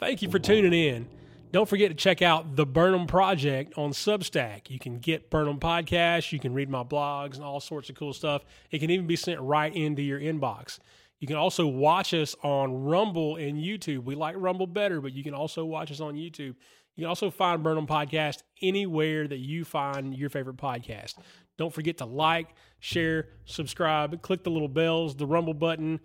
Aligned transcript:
Thank 0.00 0.22
you 0.22 0.30
for 0.30 0.38
tuning 0.38 0.72
in. 0.72 1.06
Don't 1.52 1.68
forget 1.68 1.90
to 1.90 1.94
check 1.94 2.22
out 2.22 2.56
the 2.56 2.64
Burnham 2.64 3.06
Project 3.06 3.76
on 3.76 3.90
Substack. 3.90 4.70
You 4.70 4.78
can 4.78 4.98
get 4.98 5.28
Burnham 5.28 5.60
podcasts, 5.60 6.32
you 6.32 6.38
can 6.38 6.54
read 6.54 6.70
my 6.70 6.82
blogs 6.82 7.34
and 7.34 7.44
all 7.44 7.60
sorts 7.60 7.90
of 7.90 7.96
cool 7.96 8.14
stuff. 8.14 8.42
It 8.70 8.78
can 8.78 8.88
even 8.88 9.06
be 9.06 9.16
sent 9.16 9.38
right 9.42 9.74
into 9.76 10.00
your 10.00 10.18
inbox. 10.18 10.78
You 11.18 11.26
can 11.26 11.36
also 11.36 11.66
watch 11.66 12.14
us 12.14 12.34
on 12.42 12.84
Rumble 12.84 13.36
and 13.36 13.58
YouTube. 13.58 14.04
We 14.04 14.14
like 14.14 14.36
Rumble 14.38 14.66
better, 14.66 15.02
but 15.02 15.12
you 15.12 15.22
can 15.22 15.34
also 15.34 15.66
watch 15.66 15.90
us 15.90 16.00
on 16.00 16.14
YouTube. 16.14 16.54
You 16.94 17.02
can 17.02 17.04
also 17.04 17.30
find 17.30 17.62
Burnham 17.62 17.86
Podcast 17.86 18.38
anywhere 18.62 19.28
that 19.28 19.40
you 19.40 19.66
find 19.66 20.16
your 20.16 20.30
favorite 20.30 20.56
podcast. 20.56 21.16
Don't 21.58 21.74
forget 21.74 21.98
to 21.98 22.06
like, 22.06 22.48
share, 22.78 23.28
subscribe, 23.44 24.22
click 24.22 24.44
the 24.44 24.50
little 24.50 24.66
bells, 24.66 25.14
the 25.14 25.26
Rumble 25.26 25.52
button, 25.52 26.00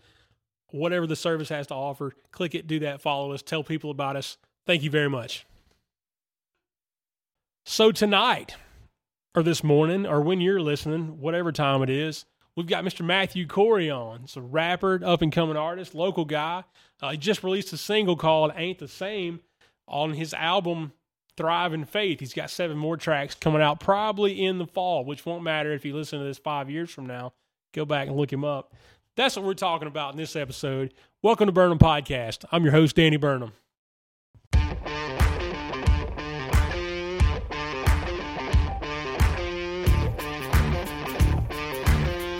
whatever 0.75 1.07
the 1.07 1.15
service 1.15 1.49
has 1.49 1.67
to 1.67 1.73
offer. 1.73 2.13
Click 2.31 2.55
it, 2.55 2.67
do 2.67 2.79
that, 2.79 3.01
follow 3.01 3.31
us, 3.31 3.41
tell 3.41 3.63
people 3.63 3.91
about 3.91 4.15
us. 4.15 4.37
Thank 4.65 4.83
you 4.83 4.89
very 4.89 5.09
much. 5.09 5.45
So, 7.65 7.91
tonight, 7.91 8.55
or 9.35 9.43
this 9.43 9.63
morning, 9.63 10.05
or 10.05 10.21
when 10.21 10.39
you're 10.39 10.61
listening, 10.61 11.19
whatever 11.19 11.51
time 11.51 11.81
it 11.81 11.89
is, 11.89 12.25
we've 12.55 12.67
got 12.67 12.83
Mr. 12.83 13.03
Matthew 13.03 13.47
Cory 13.47 13.89
on. 13.89 14.21
It's 14.23 14.37
a 14.37 14.41
rapper, 14.41 14.99
up 15.03 15.21
and 15.21 15.31
coming 15.31 15.57
artist, 15.57 15.95
local 15.95 16.25
guy. 16.25 16.63
Uh, 17.01 17.11
he 17.11 17.17
just 17.17 17.43
released 17.43 17.73
a 17.73 17.77
single 17.77 18.15
called 18.15 18.53
Ain't 18.55 18.79
the 18.79 18.87
Same 18.87 19.39
on 19.87 20.13
his 20.13 20.33
album 20.33 20.93
Thrive 21.37 21.73
in 21.73 21.85
Faith. 21.85 22.19
He's 22.19 22.33
got 22.33 22.49
seven 22.49 22.77
more 22.77 22.97
tracks 22.97 23.35
coming 23.35 23.61
out 23.61 23.79
probably 23.79 24.45
in 24.45 24.57
the 24.57 24.67
fall, 24.67 25.03
which 25.03 25.25
won't 25.25 25.43
matter 25.43 25.73
if 25.73 25.83
you 25.85 25.95
listen 25.95 26.19
to 26.19 26.25
this 26.25 26.37
five 26.37 26.69
years 26.69 26.89
from 26.89 27.05
now. 27.05 27.33
Go 27.73 27.83
back 27.83 28.07
and 28.07 28.15
look 28.15 28.31
him 28.31 28.45
up. 28.45 28.73
That's 29.15 29.37
what 29.37 29.45
we're 29.45 29.53
talking 29.53 29.87
about 29.87 30.11
in 30.11 30.17
this 30.17 30.35
episode. 30.35 30.93
Welcome 31.23 31.45
to 31.45 31.53
Burnham 31.53 31.79
Podcast. 31.79 32.43
I'm 32.51 32.63
your 32.63 32.73
host, 32.73 32.97
Danny 32.97 33.15
Burnham. 33.15 33.53
I 34.53 34.67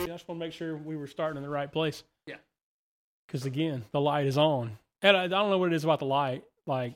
just 0.06 0.28
want 0.28 0.38
to 0.38 0.46
make 0.46 0.52
sure 0.52 0.76
we 0.76 0.98
were 0.98 1.08
starting 1.08 1.38
in 1.38 1.44
the 1.44 1.50
right 1.50 1.72
place. 1.72 2.04
Yeah. 2.28 2.36
Because 3.26 3.46
again, 3.46 3.86
the 3.94 4.02
light 4.02 4.26
is 4.26 4.38
on. 4.38 4.78
And 5.02 5.16
I, 5.16 5.24
I 5.24 5.28
don't 5.28 5.50
know 5.50 5.58
what 5.58 5.72
it 5.72 5.76
is 5.76 5.86
about 5.86 6.00
the 6.00 6.06
light. 6.06 6.44
Like, 6.68 6.96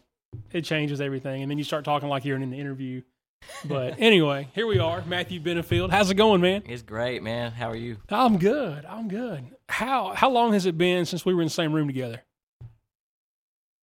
it 0.52 0.64
changes 0.64 1.00
everything. 1.00 1.42
And 1.42 1.50
then 1.50 1.58
you 1.58 1.64
start 1.64 1.86
talking 1.86 2.10
like 2.10 2.26
you're 2.26 2.36
in 2.36 2.44
an 2.44 2.54
interview. 2.54 3.02
But 3.66 3.96
anyway, 4.00 4.48
here 4.54 4.68
we 4.68 4.80
are, 4.80 5.04
Matthew 5.06 5.40
Benefield. 5.40 5.92
How's 5.92 6.10
it 6.10 6.16
going, 6.16 6.42
man? 6.42 6.64
It's 6.66 6.82
great, 6.82 7.22
man. 7.22 7.52
How 7.52 7.70
are 7.70 7.76
you? 7.76 7.98
I'm 8.10 8.38
good. 8.38 8.86
I'm 8.86 9.08
good. 9.08 9.44
How 9.68 10.14
how 10.14 10.30
long 10.30 10.54
has 10.54 10.66
it 10.66 10.78
been 10.78 11.06
since 11.06 11.26
we 11.26 11.34
were 11.34 11.42
in 11.42 11.48
the 11.48 11.54
same 11.54 11.74
room 11.74 11.88
together? 11.88 12.22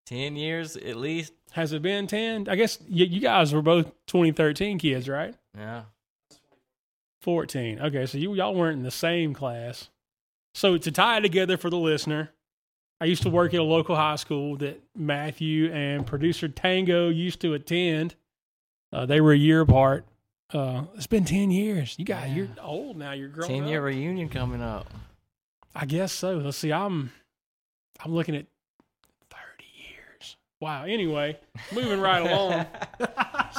10 0.07 0.35
years 0.35 0.77
at 0.77 0.95
least? 0.95 1.33
Has 1.51 1.73
it 1.73 1.81
been 1.81 2.07
10? 2.07 2.47
I 2.49 2.55
guess 2.55 2.79
you, 2.87 3.05
you 3.05 3.19
guys 3.19 3.53
were 3.53 3.61
both 3.61 3.87
2013 4.07 4.79
kids, 4.79 5.07
right? 5.07 5.35
Yeah. 5.57 5.83
14. 7.21 7.79
Okay, 7.79 8.05
so 8.05 8.17
you 8.17 8.33
y'all 8.33 8.55
weren't 8.55 8.77
in 8.77 8.83
the 8.83 8.91
same 8.91 9.33
class. 9.33 9.89
So 10.55 10.77
to 10.77 10.91
tie 10.91 11.17
it 11.17 11.21
together 11.21 11.57
for 11.57 11.69
the 11.69 11.77
listener, 11.77 12.31
I 12.99 13.05
used 13.05 13.21
to 13.23 13.29
work 13.29 13.53
at 13.53 13.59
a 13.59 13.63
local 13.63 13.95
high 13.95 14.15
school 14.15 14.55
that 14.57 14.81
Matthew 14.95 15.71
and 15.71 16.07
producer 16.07 16.47
Tango 16.47 17.09
used 17.09 17.41
to 17.41 17.53
attend. 17.53 18.15
Uh, 18.93 19.05
they 19.05 19.21
were 19.21 19.33
a 19.33 19.37
year 19.37 19.61
apart. 19.61 20.05
Uh, 20.53 20.83
it's 20.95 21.07
been 21.07 21.25
10 21.25 21.51
years. 21.51 21.95
You 21.97 22.05
got 22.05 22.27
Yeah. 22.29 22.35
you're 22.35 22.47
old 22.61 22.97
now. 22.97 23.11
You're 23.11 23.27
growing 23.29 23.49
10 23.63 23.67
year 23.67 23.79
up. 23.79 23.85
reunion 23.85 24.29
coming 24.29 24.61
up. 24.61 24.87
I 25.75 25.85
guess 25.85 26.11
so. 26.13 26.37
Let's 26.37 26.57
see. 26.57 26.71
I'm 26.71 27.11
I'm 28.03 28.13
looking 28.13 28.35
at 28.35 28.45
30 29.29 29.65
years. 29.75 30.37
Wow. 30.61 30.83
Anyway, 30.85 31.37
moving 31.73 31.99
right 31.99 32.21
along. 32.21 32.65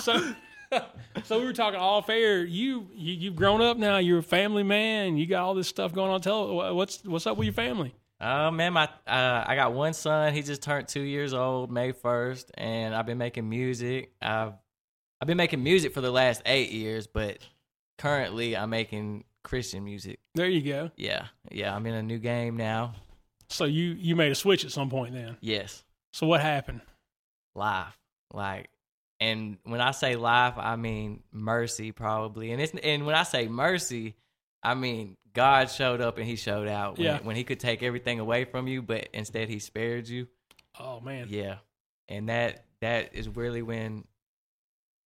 So 0.02 0.32
so 1.24 1.40
we 1.40 1.44
were 1.46 1.52
talking 1.52 1.80
off 1.80 2.08
air. 2.08 2.44
You, 2.44 2.88
you 2.94 3.14
you've 3.14 3.36
grown 3.36 3.60
up 3.60 3.78
now. 3.78 3.96
You're 3.98 4.18
a 4.18 4.22
family 4.22 4.62
man. 4.62 5.16
You 5.16 5.26
got 5.26 5.42
all 5.42 5.54
this 5.54 5.66
stuff 5.66 5.92
going 5.92 6.10
on. 6.10 6.20
Tell 6.20 6.74
what's 6.74 7.02
what's 7.04 7.26
up 7.26 7.36
with 7.36 7.46
your 7.46 7.54
family? 7.54 7.94
Oh, 8.20 8.50
man. 8.50 8.74
My, 8.74 8.84
uh, 9.06 9.44
I 9.46 9.54
got 9.56 9.72
one 9.72 9.92
son. 9.92 10.32
He 10.34 10.42
just 10.42 10.62
turned 10.62 10.86
two 10.88 11.00
years 11.02 11.32
old 11.34 11.70
May 11.72 11.92
1st, 11.92 12.46
and 12.54 12.94
I've 12.94 13.06
been 13.06 13.18
making 13.18 13.48
music. 13.48 14.10
I've, 14.20 14.52
I've 15.20 15.26
been 15.26 15.36
making 15.36 15.62
music 15.62 15.92
for 15.94 16.00
the 16.00 16.10
last 16.10 16.42
eight 16.46 16.70
years, 16.70 17.06
but 17.06 17.38
currently 17.98 18.56
I'm 18.56 18.70
making 18.70 19.24
Christian 19.44 19.84
music. 19.84 20.20
There 20.34 20.48
you 20.48 20.60
go. 20.62 20.90
Yeah. 20.96 21.26
Yeah. 21.50 21.74
I'm 21.74 21.86
in 21.86 21.94
a 21.94 22.02
new 22.02 22.18
game 22.18 22.56
now. 22.56 22.94
So 23.48 23.64
you 23.64 23.96
you 23.98 24.14
made 24.14 24.30
a 24.30 24.34
switch 24.34 24.64
at 24.64 24.70
some 24.72 24.90
point 24.90 25.14
then. 25.14 25.36
Yes. 25.40 25.82
So 26.12 26.26
what 26.26 26.40
happened? 26.40 26.80
life 27.54 27.98
like 28.32 28.68
and 29.18 29.56
when 29.64 29.80
i 29.80 29.90
say 29.90 30.14
life 30.14 30.54
i 30.58 30.76
mean 30.76 31.24
mercy 31.32 31.90
probably 31.90 32.52
and 32.52 32.62
it's 32.62 32.72
and 32.84 33.04
when 33.04 33.16
i 33.16 33.24
say 33.24 33.48
mercy 33.48 34.14
i 34.62 34.74
mean 34.74 35.16
god 35.32 35.68
showed 35.68 36.00
up 36.00 36.18
and 36.18 36.26
he 36.26 36.36
showed 36.36 36.68
out 36.68 36.98
when, 36.98 37.04
Yeah. 37.06 37.18
when 37.24 37.34
he 37.34 37.42
could 37.42 37.58
take 37.58 37.82
everything 37.82 38.20
away 38.20 38.44
from 38.44 38.68
you 38.68 38.80
but 38.80 39.08
instead 39.12 39.48
he 39.48 39.58
spared 39.58 40.06
you 40.06 40.28
Oh 40.78 41.00
man. 41.00 41.26
yeah 41.30 41.56
and 42.08 42.28
that 42.28 42.64
that 42.80 43.12
is 43.12 43.28
really 43.28 43.62
when 43.62 44.04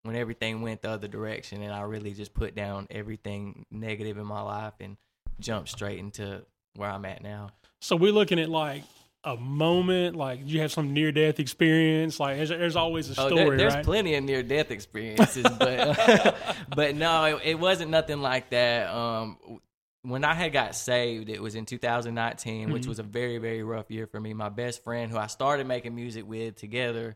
when 0.02 0.16
everything 0.16 0.62
went 0.62 0.82
the 0.82 0.90
other 0.90 1.08
direction 1.08 1.62
and 1.62 1.72
i 1.72 1.80
really 1.82 2.12
just 2.12 2.34
put 2.34 2.54
down 2.54 2.86
everything 2.90 3.64
negative 3.70 4.18
in 4.18 4.26
my 4.26 4.40
life 4.40 4.74
and 4.80 4.96
jumped 5.40 5.68
straight 5.68 5.98
into 5.98 6.42
where 6.76 6.90
i'm 6.90 7.04
at 7.04 7.22
now 7.22 7.50
So 7.80 7.96
we're 7.96 8.12
looking 8.12 8.38
at 8.38 8.48
like 8.48 8.82
a 9.24 9.36
moment. 9.36 10.16
Like 10.16 10.40
you 10.44 10.60
have 10.62 10.72
some 10.72 10.92
near 10.92 11.12
death 11.12 11.38
experience. 11.38 12.18
Like 12.18 12.38
there's, 12.38 12.48
there's 12.48 12.74
always 12.74 13.08
a 13.08 13.20
Oh, 13.20 13.28
story, 13.28 13.50
there- 13.50 13.56
there's 13.56 13.74
right? 13.74 13.84
plenty 13.84 14.14
of 14.16 14.24
near 14.24 14.42
death 14.42 14.72
experiences, 14.72 15.44
but 15.58 16.36
but 16.74 16.96
no, 16.96 17.24
it, 17.36 17.42
it 17.44 17.54
wasn't 17.58 17.90
nothing 17.92 18.20
like 18.20 18.50
that. 18.50 18.88
Um, 18.92 19.60
when 20.02 20.24
I 20.24 20.34
had 20.34 20.52
got 20.52 20.74
saved, 20.74 21.28
it 21.28 21.40
was 21.40 21.54
in 21.54 21.66
2019, 21.66 22.72
which 22.72 22.82
Mhm. 22.82 22.88
was 22.88 22.98
a 22.98 23.04
very 23.04 23.38
very 23.38 23.62
rough 23.62 23.90
year 23.92 24.08
for 24.08 24.18
me. 24.20 24.34
My 24.34 24.48
best 24.48 24.82
friend, 24.82 25.08
who 25.10 25.18
I 25.18 25.28
started 25.28 25.68
making 25.68 25.94
music 25.94 26.26
with 26.26 26.56
together, 26.56 27.14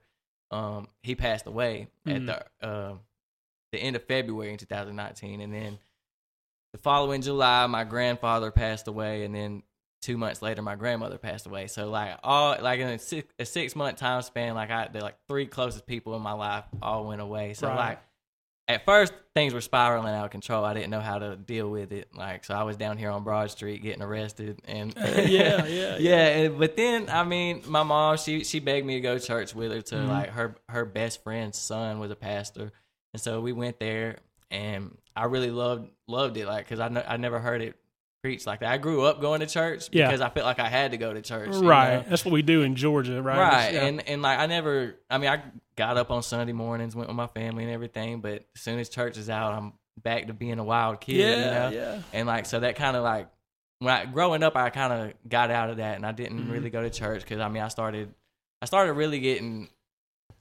um, 0.50 0.88
he 1.02 1.14
passed 1.14 1.46
away 1.46 1.88
Mhm. 2.06 2.16
at 2.16 2.26
the 2.60 2.66
uh, 2.66 2.96
the 3.72 3.78
end 3.78 3.96
of 3.96 4.04
February 4.04 4.52
in 4.52 4.58
2019, 4.58 5.40
and 5.40 5.52
then 5.52 5.78
the 6.72 6.78
following 6.78 7.22
July, 7.22 7.66
my 7.66 7.84
grandfather 7.84 8.50
passed 8.50 8.86
away, 8.88 9.24
and 9.24 9.34
then 9.34 9.62
two 10.02 10.16
months 10.16 10.42
later, 10.42 10.62
my 10.62 10.76
grandmother 10.76 11.18
passed 11.18 11.46
away. 11.46 11.66
So 11.66 11.88
like 11.90 12.18
all 12.22 12.56
like 12.60 12.80
in 12.80 12.88
a 12.88 12.98
six, 12.98 13.32
a 13.38 13.44
six 13.46 13.74
month 13.74 13.96
time 13.98 14.22
span, 14.22 14.54
like 14.54 14.70
I 14.70 14.88
the 14.88 15.00
like 15.00 15.16
three 15.28 15.46
closest 15.46 15.86
people 15.86 16.14
in 16.14 16.22
my 16.22 16.32
life 16.32 16.64
all 16.82 17.06
went 17.06 17.20
away. 17.20 17.54
So 17.54 17.66
Right. 17.68 17.76
like 17.76 18.00
at 18.68 18.84
first 18.84 19.12
things 19.34 19.54
were 19.54 19.60
spiraling 19.60 20.12
out 20.14 20.24
of 20.24 20.30
control. 20.30 20.64
I 20.64 20.74
didn't 20.74 20.90
know 20.90 21.00
how 21.00 21.18
to 21.18 21.36
deal 21.36 21.70
with 21.70 21.92
it. 21.92 22.08
Like 22.14 22.44
so 22.44 22.54
I 22.54 22.62
was 22.64 22.76
down 22.76 22.98
here 22.98 23.10
on 23.10 23.22
Broad 23.22 23.50
Street 23.50 23.82
getting 23.82 24.02
arrested 24.02 24.58
and 24.64 24.92
yeah, 24.98 25.64
yeah, 25.66 25.96
yeah. 25.98 26.26
and- 26.28 26.58
But 26.58 26.76
then 26.76 27.08
I 27.10 27.22
mean, 27.24 27.62
my 27.66 27.82
mom 27.82 28.16
she 28.16 28.42
she 28.44 28.58
begged 28.60 28.86
me 28.86 28.94
to 28.94 29.00
go 29.00 29.18
to 29.18 29.24
church 29.24 29.54
with 29.54 29.72
her 29.72 29.82
to 29.82 29.94
Mhm. 29.94 30.08
like 30.08 30.30
her 30.30 30.56
her 30.68 30.84
best 30.84 31.22
friend's 31.22 31.58
son 31.58 31.98
was 32.00 32.10
a 32.10 32.16
pastor, 32.16 32.72
and 33.14 33.20
so 33.20 33.40
we 33.40 33.52
went 33.52 33.78
there 33.78 34.18
and 34.50 34.96
I 35.14 35.24
really 35.24 35.50
loved 35.50 35.88
loved 36.08 36.36
it 36.36 36.46
like 36.46 36.68
because 36.68 36.80
I 36.80 37.04
I 37.08 37.16
never 37.18 37.38
heard 37.38 37.62
it 37.62 37.76
preached 38.22 38.46
like 38.46 38.60
that. 38.60 38.70
I 38.72 38.78
grew 38.78 39.02
up 39.02 39.20
going 39.20 39.40
to 39.40 39.46
church 39.46 39.88
Yeah. 39.92 40.06
because 40.06 40.20
I 40.20 40.28
felt 40.30 40.46
like 40.46 40.58
I 40.58 40.68
had 40.68 40.90
to 40.92 40.96
go 40.96 41.12
to 41.12 41.22
church. 41.22 41.54
Right. 41.54 41.96
know? 41.98 42.04
That's 42.08 42.24
what 42.24 42.32
we 42.32 42.42
do 42.42 42.62
in 42.62 42.74
Georgia, 42.76 43.22
right? 43.22 43.38
Right. 43.38 43.74
Yeah. 43.74 43.84
And 43.84 44.08
and 44.08 44.22
like 44.22 44.38
I 44.38 44.46
never 44.46 44.96
I 45.10 45.18
mean 45.18 45.30
I 45.30 45.42
got 45.76 45.96
up 45.96 46.10
on 46.10 46.22
Sunday 46.22 46.52
mornings, 46.52 46.96
went 46.96 47.08
with 47.08 47.16
my 47.16 47.26
family 47.28 47.64
and 47.64 47.72
everything, 47.72 48.20
but 48.20 48.44
as 48.54 48.60
soon 48.62 48.78
as 48.78 48.88
church 48.88 49.16
is 49.18 49.30
out, 49.30 49.52
I'm 49.54 49.74
back 50.02 50.26
to 50.26 50.34
being 50.34 50.58
a 50.58 50.64
wild 50.64 51.00
kid. 51.00 51.16
yeah, 51.16 51.68
you 51.70 51.76
know? 51.76 51.82
yeah. 51.82 52.02
And 52.12 52.26
like 52.26 52.46
so 52.46 52.60
that 52.60 52.76
kind 52.76 52.96
of 52.96 53.04
like 53.04 53.28
when 53.78 53.92
I 53.94 54.06
growing 54.06 54.42
up, 54.42 54.56
I 54.56 54.70
kind 54.70 54.92
of 54.92 55.28
got 55.28 55.50
out 55.50 55.68
of 55.70 55.76
that, 55.76 55.96
and 55.96 56.06
I 56.06 56.12
didn't 56.12 56.46
Mhm. 56.46 56.50
really 56.52 56.70
go 56.70 56.80
to 56.82 56.90
church 56.90 57.20
because 57.22 57.40
I 57.40 57.48
mean 57.48 57.62
I 57.62 57.68
started 57.68 58.12
I 58.62 58.66
started 58.66 58.94
really 58.94 59.20
getting 59.20 59.68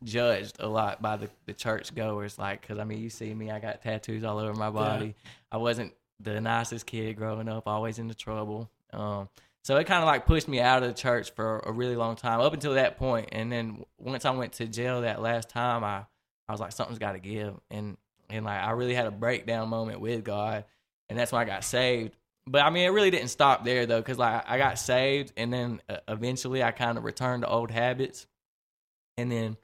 judged 0.04 0.58
a 0.60 0.68
lot 0.68 1.02
by 1.02 1.18
the 1.18 1.30
the 1.46 1.54
church 1.54 1.94
goers. 1.94 2.38
Like 2.40 2.62
because 2.62 2.80
I 2.80 2.84
mean 2.84 3.00
you 3.00 3.10
see 3.10 3.34
me, 3.34 3.52
I 3.52 3.60
got 3.60 3.82
tattoos 3.82 4.24
all 4.24 4.40
over 4.40 4.54
my 4.54 4.70
body. 4.70 5.16
I 5.52 5.58
wasn't 5.58 5.94
the 6.20 6.40
nicest 6.42 6.86
kid 6.86 7.16
growing 7.16 7.50
up, 7.50 7.68
always 7.68 8.00
into 8.00 8.16
trouble. 8.16 8.70
Um, 8.94 9.30
so 9.64 9.78
it 9.78 9.86
kind 9.88 10.04
of 10.04 10.08
like 10.08 10.26
pushed 10.26 10.48
me 10.48 10.60
out 10.60 10.84
of 10.84 10.90
the 10.90 10.94
church 10.94 11.32
for 11.32 11.60
a 11.66 11.72
really 11.72 11.96
long 11.96 12.16
time 12.16 12.40
up 12.40 12.54
until 12.54 12.76
that 12.76 12.98
point. 12.98 13.30
And 13.32 13.52
then 13.52 13.84
once 13.98 14.24
I 14.24 14.32
went 14.32 14.54
to 14.54 14.68
jail 14.68 15.02
that 15.02 15.22
last 15.22 15.50
time, 15.50 15.84
I 15.84 16.06
I 16.48 16.52
was 16.52 16.62
like 16.62 16.72
something's 16.72 17.00
got 17.00 17.14
to 17.14 17.20
give, 17.20 17.56
and 17.72 17.98
and 18.30 18.46
like 18.46 18.62
I 18.62 18.72
really 18.72 18.94
had 18.94 19.08
a 19.08 19.12
breakdown 19.12 19.70
moment 19.70 20.00
with 20.00 20.24
God, 20.24 20.66
and 21.10 21.18
that's 21.18 21.32
when 21.32 21.42
I 21.42 21.46
got 21.46 21.64
saved. 21.64 22.16
But 22.48 22.62
I 22.62 22.70
mean, 22.70 22.86
it 22.86 22.90
really 22.90 23.10
didn't 23.10 23.30
stop 23.30 23.66
there 23.66 23.88
though, 23.88 24.00
because 24.00 24.20
like 24.20 24.44
I 24.48 24.58
got 24.58 24.78
saved, 24.78 25.34
and 25.36 25.52
then 25.52 25.82
uh, 25.90 25.98
eventually 26.08 26.64
I 26.64 26.72
kind 26.72 26.98
of 26.98 27.04
returned 27.04 27.44
to 27.44 27.50
old 27.50 27.72
habits, 27.72 28.28
and 29.18 29.32
then 29.32 29.58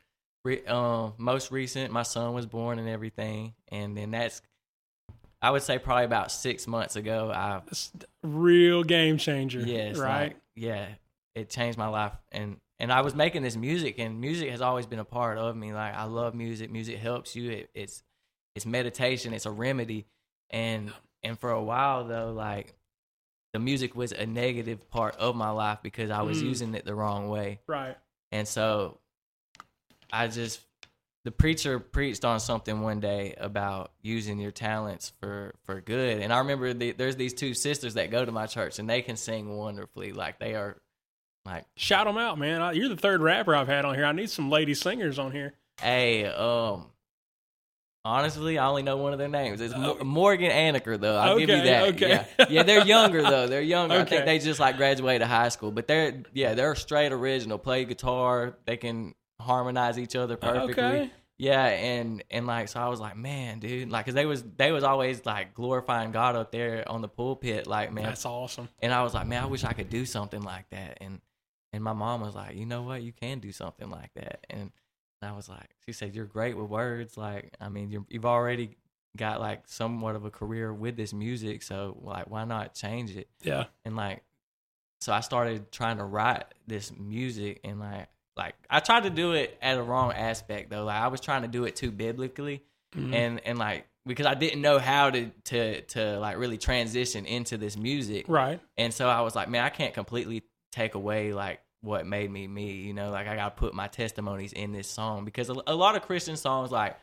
re- 0.43 0.65
um, 0.65 1.13
most 1.17 1.51
recent, 1.51 1.93
my 1.93 2.03
son 2.03 2.33
was 2.33 2.47
born 2.47 2.79
and 2.79 2.89
everything, 2.89 3.53
and 3.67 3.95
then 3.95 4.11
that's 4.11 4.41
I 5.41 5.49
would 5.51 5.63
say 5.63 5.79
probably 5.79 6.05
about 6.05 6.31
six 6.31 6.67
months 6.67 6.95
ago. 6.95 7.31
I 7.33 7.61
It's 7.67 7.91
a 8.23 8.27
real 8.27 8.83
game 8.83 9.17
changer. 9.17 9.59
yes, 9.61 9.97
Right. 9.97 10.23
like, 10.33 10.35
yeah, 10.55 10.87
it 11.35 11.49
changed 11.49 11.77
my 11.77 11.87
life, 11.87 12.13
and 12.31 12.57
and 12.79 12.91
I 12.91 13.01
was 13.01 13.13
making 13.15 13.43
this 13.43 13.55
music, 13.55 13.99
and 13.99 14.19
music 14.19 14.49
has 14.49 14.61
always 14.61 14.85
been 14.87 14.99
a 14.99 15.05
part 15.05 15.37
of 15.37 15.55
me. 15.55 15.71
Like 15.73 15.93
I 15.95 16.03
love 16.05 16.33
music. 16.35 16.71
Music 16.71 16.97
helps 16.97 17.35
you. 17.35 17.51
It, 17.51 17.69
it's 17.75 18.03
it's 18.55 18.65
meditation. 18.65 19.33
It's 19.33 19.45
a 19.45 19.51
remedy. 19.51 20.05
And 20.49 20.91
and 21.23 21.37
for 21.39 21.51
a 21.51 21.61
while 21.63 22.03
though, 22.05 22.31
like 22.33 22.73
the 23.53 23.59
music 23.59 23.95
was 23.95 24.11
a 24.11 24.25
negative 24.25 24.89
part 24.89 25.15
of 25.17 25.35
my 25.35 25.49
life 25.51 25.79
because 25.83 26.09
I 26.09 26.21
was 26.23 26.41
Mm. 26.41 26.45
using 26.47 26.73
it 26.75 26.85
the 26.85 26.95
wrong 26.95 27.29
way. 27.29 27.59
Right. 27.67 27.97
And 28.31 28.47
so 28.47 28.97
I 30.11 30.27
just 30.27 30.61
the 31.23 31.31
preacher 31.31 31.79
preached 31.79 32.25
on 32.25 32.39
something 32.39 32.81
one 32.81 32.99
day 32.99 33.35
about 33.37 33.91
using 34.01 34.39
your 34.39 34.51
talents 34.51 35.13
for 35.19 35.53
for 35.65 35.79
good. 35.79 36.19
And 36.21 36.33
I 36.33 36.39
remember 36.39 36.73
the, 36.73 36.91
there's 36.91 37.15
these 37.15 37.33
two 37.33 37.53
sisters 37.53 37.93
that 37.93 38.09
go 38.09 38.25
to 38.25 38.31
my 38.31 38.47
church 38.47 38.79
and 38.79 38.89
they 38.89 39.01
can 39.01 39.15
sing 39.17 39.55
wonderfully. 39.55 40.13
Like 40.13 40.39
they 40.39 40.55
are 40.55 40.77
like 41.45 41.65
Shout 41.75 42.07
them 42.07 42.17
out, 42.17 42.39
man. 42.39 42.61
I, 42.61 42.71
you're 42.71 42.89
the 42.89 42.95
third 42.95 43.21
rapper 43.21 43.55
I've 43.55 43.67
had 43.67 43.85
on 43.85 43.95
here. 43.95 44.05
I 44.05 44.11
need 44.13 44.29
some 44.29 44.49
lady 44.49 44.73
singers 44.73 45.19
on 45.19 45.31
here. 45.31 45.53
Hey, 45.79 46.25
um, 46.25 46.87
honestly, 48.03 48.57
I 48.57 48.67
only 48.67 48.83
know 48.83 48.97
one 48.97 49.13
of 49.13 49.19
their 49.19 49.27
names. 49.27 49.61
It's 49.61 49.75
Mo- 49.75 50.03
Morgan 50.03 50.51
Anaker, 50.51 50.99
though. 50.99 51.17
I'll 51.17 51.39
give 51.39 51.49
you 51.49 51.61
that. 51.63 51.89
okay. 51.89 52.25
Yeah. 52.39 52.45
yeah, 52.49 52.63
they're 52.63 52.85
younger 52.85 53.21
though. 53.21 53.47
They're 53.47 53.61
younger. 53.61 53.95
I 53.99 54.05
think 54.05 54.25
they 54.25 54.39
just 54.39 54.59
like 54.59 54.77
graduated 54.77 55.27
high 55.27 55.49
school, 55.49 55.71
but 55.71 55.87
they're 55.87 56.23
yeah, 56.33 56.53
they're 56.55 56.75
straight 56.75 57.11
original. 57.11 57.57
Play 57.57 57.85
guitar. 57.85 58.57
They 58.65 58.77
can 58.77 59.13
harmonize 59.41 59.97
each 59.99 60.15
other 60.15 60.35
uh, 60.35 60.37
perfectly. 60.37 60.83
Okay. 60.83 61.11
Yeah, 61.37 61.65
and 61.65 62.23
and 62.29 62.45
like 62.45 62.67
so, 62.67 62.79
I 62.79 62.87
was 62.87 62.99
like, 62.99 63.17
man, 63.17 63.59
dude, 63.59 63.89
like, 63.89 64.05
cause 64.05 64.13
they 64.13 64.27
was 64.27 64.43
they 64.57 64.71
was 64.71 64.83
always 64.83 65.25
like 65.25 65.55
glorifying 65.55 66.11
God 66.11 66.35
up 66.35 66.51
there 66.51 66.83
on 66.87 67.01
the 67.01 67.07
pulpit, 67.07 67.65
like, 67.65 67.91
man, 67.91 68.03
That's 68.03 68.25
awesome. 68.27 68.69
and 68.79 68.93
I 68.93 69.01
was 69.01 69.15
like, 69.15 69.25
man, 69.25 69.43
I 69.43 69.47
wish 69.47 69.63
I 69.63 69.73
could 69.73 69.89
do 69.89 70.05
something 70.05 70.41
like 70.43 70.69
that. 70.69 70.99
And 71.01 71.19
and 71.73 71.83
my 71.83 71.93
mom 71.93 72.21
was 72.21 72.35
like, 72.35 72.55
you 72.55 72.67
know 72.67 72.83
what, 72.83 73.01
you 73.01 73.11
can 73.11 73.39
do 73.39 73.51
something 73.51 73.89
like 73.89 74.11
that. 74.13 74.45
And 74.51 74.71
I 75.23 75.31
was 75.31 75.49
like, 75.49 75.69
she 75.85 75.93
said, 75.93 76.13
you're 76.13 76.25
great 76.25 76.55
with 76.55 76.69
words. 76.69 77.17
Like, 77.17 77.55
I 77.59 77.69
mean, 77.69 77.89
you're, 77.89 78.05
you've 78.09 78.25
already 78.25 78.77
got 79.17 79.39
like 79.39 79.63
somewhat 79.67 80.15
of 80.15 80.25
a 80.25 80.29
career 80.29 80.71
with 80.73 80.95
this 80.95 81.11
music, 81.11 81.63
so 81.63 81.97
like, 82.01 82.29
why 82.29 82.45
not 82.45 82.75
change 82.75 83.15
it? 83.15 83.29
Yeah. 83.41 83.65
And 83.83 83.95
like, 83.95 84.23
so 84.99 85.11
I 85.11 85.21
started 85.21 85.71
trying 85.71 85.97
to 85.97 86.03
write 86.03 86.45
this 86.67 86.91
music, 86.95 87.61
and 87.63 87.79
like, 87.79 88.09
like 88.37 88.55
I 88.69 88.79
tried 88.79 89.03
to 89.03 89.09
do 89.09 89.33
it 89.33 89.57
at 89.61 89.77
a 89.77 89.83
wrong 89.83 90.11
aspect 90.13 90.69
though. 90.69 90.85
Like, 90.85 91.01
I 91.01 91.07
was 91.07 91.19
trying 91.21 91.41
to 91.43 91.47
do 91.47 91.65
it 91.65 91.75
too 91.75 91.91
biblically 91.91 92.63
Mhm. 92.95 93.13
and 93.13 93.39
and 93.45 93.57
like 93.59 93.87
because 94.05 94.25
I 94.25 94.33
didn't 94.33 94.61
know 94.61 94.79
how 94.79 95.09
to 95.09 95.29
to 95.45 95.81
to 95.81 96.19
like 96.19 96.37
really 96.37 96.57
transition 96.57 97.25
into 97.25 97.57
this 97.57 97.77
music, 97.77 98.25
right. 98.27 98.59
and 98.77 98.93
so 98.93 99.07
I 99.09 99.21
was 99.21 99.35
like, 99.35 99.47
man, 99.49 99.63
I 99.63 99.69
can't 99.69 99.93
completely 99.93 100.43
take 100.71 100.95
away 100.95 101.33
like 101.33 101.61
what 101.81 102.05
made 102.05 102.29
me 102.31 102.47
me, 102.47 102.71
you 102.73 102.93
know, 102.93 103.11
like 103.11 103.27
I 103.27 103.35
got 103.35 103.55
to 103.55 103.59
put 103.59 103.73
my 103.73 103.87
testimonies 103.87 104.53
in 104.53 104.71
this 104.71 104.87
song 104.87 105.25
because 105.25 105.49
a, 105.49 105.55
a 105.67 105.75
lot 105.75 105.95
of 105.95 106.01
Christian 106.03 106.35
songs 106.37 106.71
like 106.71 106.95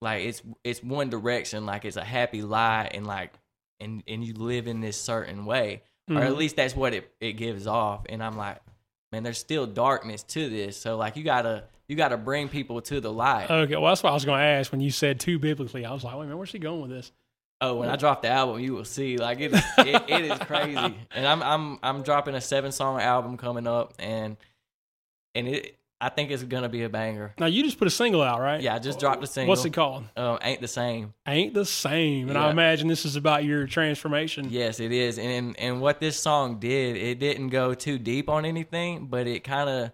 like 0.00 0.24
it's 0.24 0.42
it's 0.62 0.82
one 0.82 1.10
direction, 1.10 1.66
like 1.66 1.84
it's 1.84 1.96
a 1.96 2.04
happy 2.04 2.42
lie 2.42 2.90
and 2.92 3.06
like 3.06 3.32
and 3.80 4.02
and 4.06 4.24
you 4.24 4.34
live 4.34 4.66
in 4.66 4.80
this 4.80 5.00
certain 5.00 5.44
way, 5.46 5.82
or 6.10 6.18
at 6.22 6.32
Mhm. 6.32 6.36
least 6.36 6.56
that's 6.56 6.74
what 6.76 6.92
it 6.94 7.10
it 7.20 7.32
gives 7.34 7.66
off, 7.66 8.04
and 8.08 8.22
I'm 8.22 8.36
like, 8.36 8.58
man, 9.14 9.22
there's 9.22 9.38
still 9.38 9.66
darkness 9.66 10.22
to 10.24 10.48
this, 10.48 10.76
so 10.76 10.96
like 10.96 11.16
you 11.16 11.22
gotta 11.22 11.64
you 11.86 11.96
gotta 11.96 12.16
bring 12.16 12.48
people 12.48 12.80
to 12.82 13.00
the 13.00 13.12
light. 13.12 13.50
Okay. 13.50 13.76
Well, 13.76 13.86
that's 13.86 14.02
what 14.02 14.10
I 14.10 14.14
was 14.14 14.24
to 14.24 14.32
ask 14.32 14.72
when 14.72 14.80
you 14.80 14.90
said 14.90 15.20
too 15.20 15.38
biblically. 15.38 15.84
I 15.84 15.92
was 15.92 16.02
like, 16.02 16.14
wait 16.14 16.22
a 16.22 16.24
minute, 16.24 16.36
where's 16.36 16.48
she 16.48 16.58
going 16.58 16.82
with 16.82 16.90
this? 16.90 17.12
Oh, 17.60 17.76
when 17.76 17.88
I 17.88 17.96
drop 17.96 18.22
the 18.22 18.28
album, 18.28 18.60
you 18.60 18.74
will 18.74 18.84
see. 18.84 19.16
Like 19.16 19.40
it, 19.40 19.54
it, 19.54 20.02
it 20.08 20.24
is 20.24 20.38
crazy. 20.40 20.76
And 21.12 21.26
I'm 21.26 21.42
I'm 21.42 21.78
I'm 21.82 22.02
dropping 22.02 22.34
a 22.34 22.40
seven 22.40 22.72
song 22.72 23.00
album 23.00 23.36
coming 23.36 23.66
up, 23.66 23.94
and 23.98 24.36
and 25.34 25.46
it 25.46 25.78
I 26.00 26.08
think 26.10 26.30
it's 26.30 26.42
gonna 26.42 26.68
be 26.68 26.82
a 26.82 26.88
banger. 26.88 27.34
Now, 27.38 27.46
you 27.46 27.62
just 27.62 27.78
put 27.78 27.86
a 27.88 27.90
single 27.90 28.20
out, 28.22 28.40
right? 28.40 28.60
Yeah, 28.60 28.74
I 28.74 28.78
just 28.78 28.98
dropped 29.00 29.22
a 29.24 29.26
single. 29.26 29.50
What's 29.50 29.64
it 29.64 29.72
called? 29.72 30.04
Um, 30.16 30.38
ain't 30.42 30.60
the 30.60 30.68
same. 30.68 31.14
Ain't 31.26 31.54
the 31.54 31.64
same. 31.64 32.28
And 32.28 32.36
I 32.36 32.50
imagine 32.50 32.88
this 32.88 33.04
is 33.06 33.16
about 33.16 33.44
your 33.44 33.66
transformation. 33.66 34.48
Yes, 34.50 34.80
it 34.80 34.92
is. 34.92 35.18
And 35.18 35.58
and 35.58 35.80
what 35.80 36.00
this 36.00 36.18
song 36.18 36.58
did, 36.58 36.96
it 36.96 37.18
didn't 37.18 37.48
go 37.48 37.74
too 37.74 37.98
deep 37.98 38.28
on 38.28 38.44
anything, 38.44 39.06
but 39.06 39.26
it 39.26 39.44
kind 39.44 39.70
of 39.70 39.92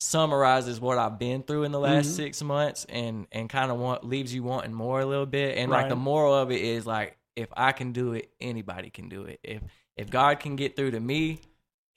summarizes 0.00 0.80
what 0.80 0.98
I've 0.98 1.18
been 1.18 1.42
through 1.42 1.64
in 1.64 1.72
the 1.72 1.80
last 1.80 2.12
Mhm. 2.12 2.16
six 2.16 2.42
months, 2.42 2.86
and 2.88 3.26
and 3.32 3.48
kind 3.50 3.70
of 3.70 3.78
want 3.78 4.04
leaves 4.04 4.34
you 4.34 4.42
wanting 4.42 4.72
more 4.72 5.00
a 5.00 5.06
little 5.06 5.26
bit. 5.26 5.58
And 5.58 5.70
like 5.70 5.88
the 5.90 5.96
moral 5.96 6.34
of 6.34 6.50
it 6.50 6.60
is 6.60 6.86
like, 6.86 7.16
if 7.36 7.48
I 7.56 7.72
can 7.72 7.92
do 7.92 8.14
it, 8.14 8.30
anybody 8.40 8.90
can 8.90 9.08
do 9.08 9.24
it. 9.24 9.40
If 9.42 9.62
if 9.96 10.08
God 10.10 10.40
can 10.40 10.56
get 10.56 10.76
through 10.76 10.92
to 10.92 11.00
me, 11.00 11.40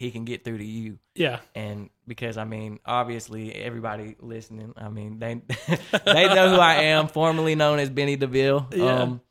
He 0.04 0.12
can 0.12 0.26
get 0.26 0.44
through 0.44 0.58
to 0.58 0.66
you. 0.66 1.00
Yeah. 1.16 1.40
And 1.56 1.90
because 2.06 2.38
I 2.38 2.44
mean, 2.44 2.80
obviously, 2.86 3.54
everybody 3.56 4.18
listening, 4.20 4.74
I 4.76 4.90
mean, 4.90 5.20
they 5.20 5.36
they 6.06 6.34
know 6.34 6.50
who 6.50 6.58
I 6.58 6.74
am, 6.84 7.08
formerly 7.08 7.56
known 7.56 7.80
as 7.80 7.90
Benny 7.90 8.18
DeVille. 8.18 8.68
Yeah. 8.74 9.00
Um, 9.00 9.22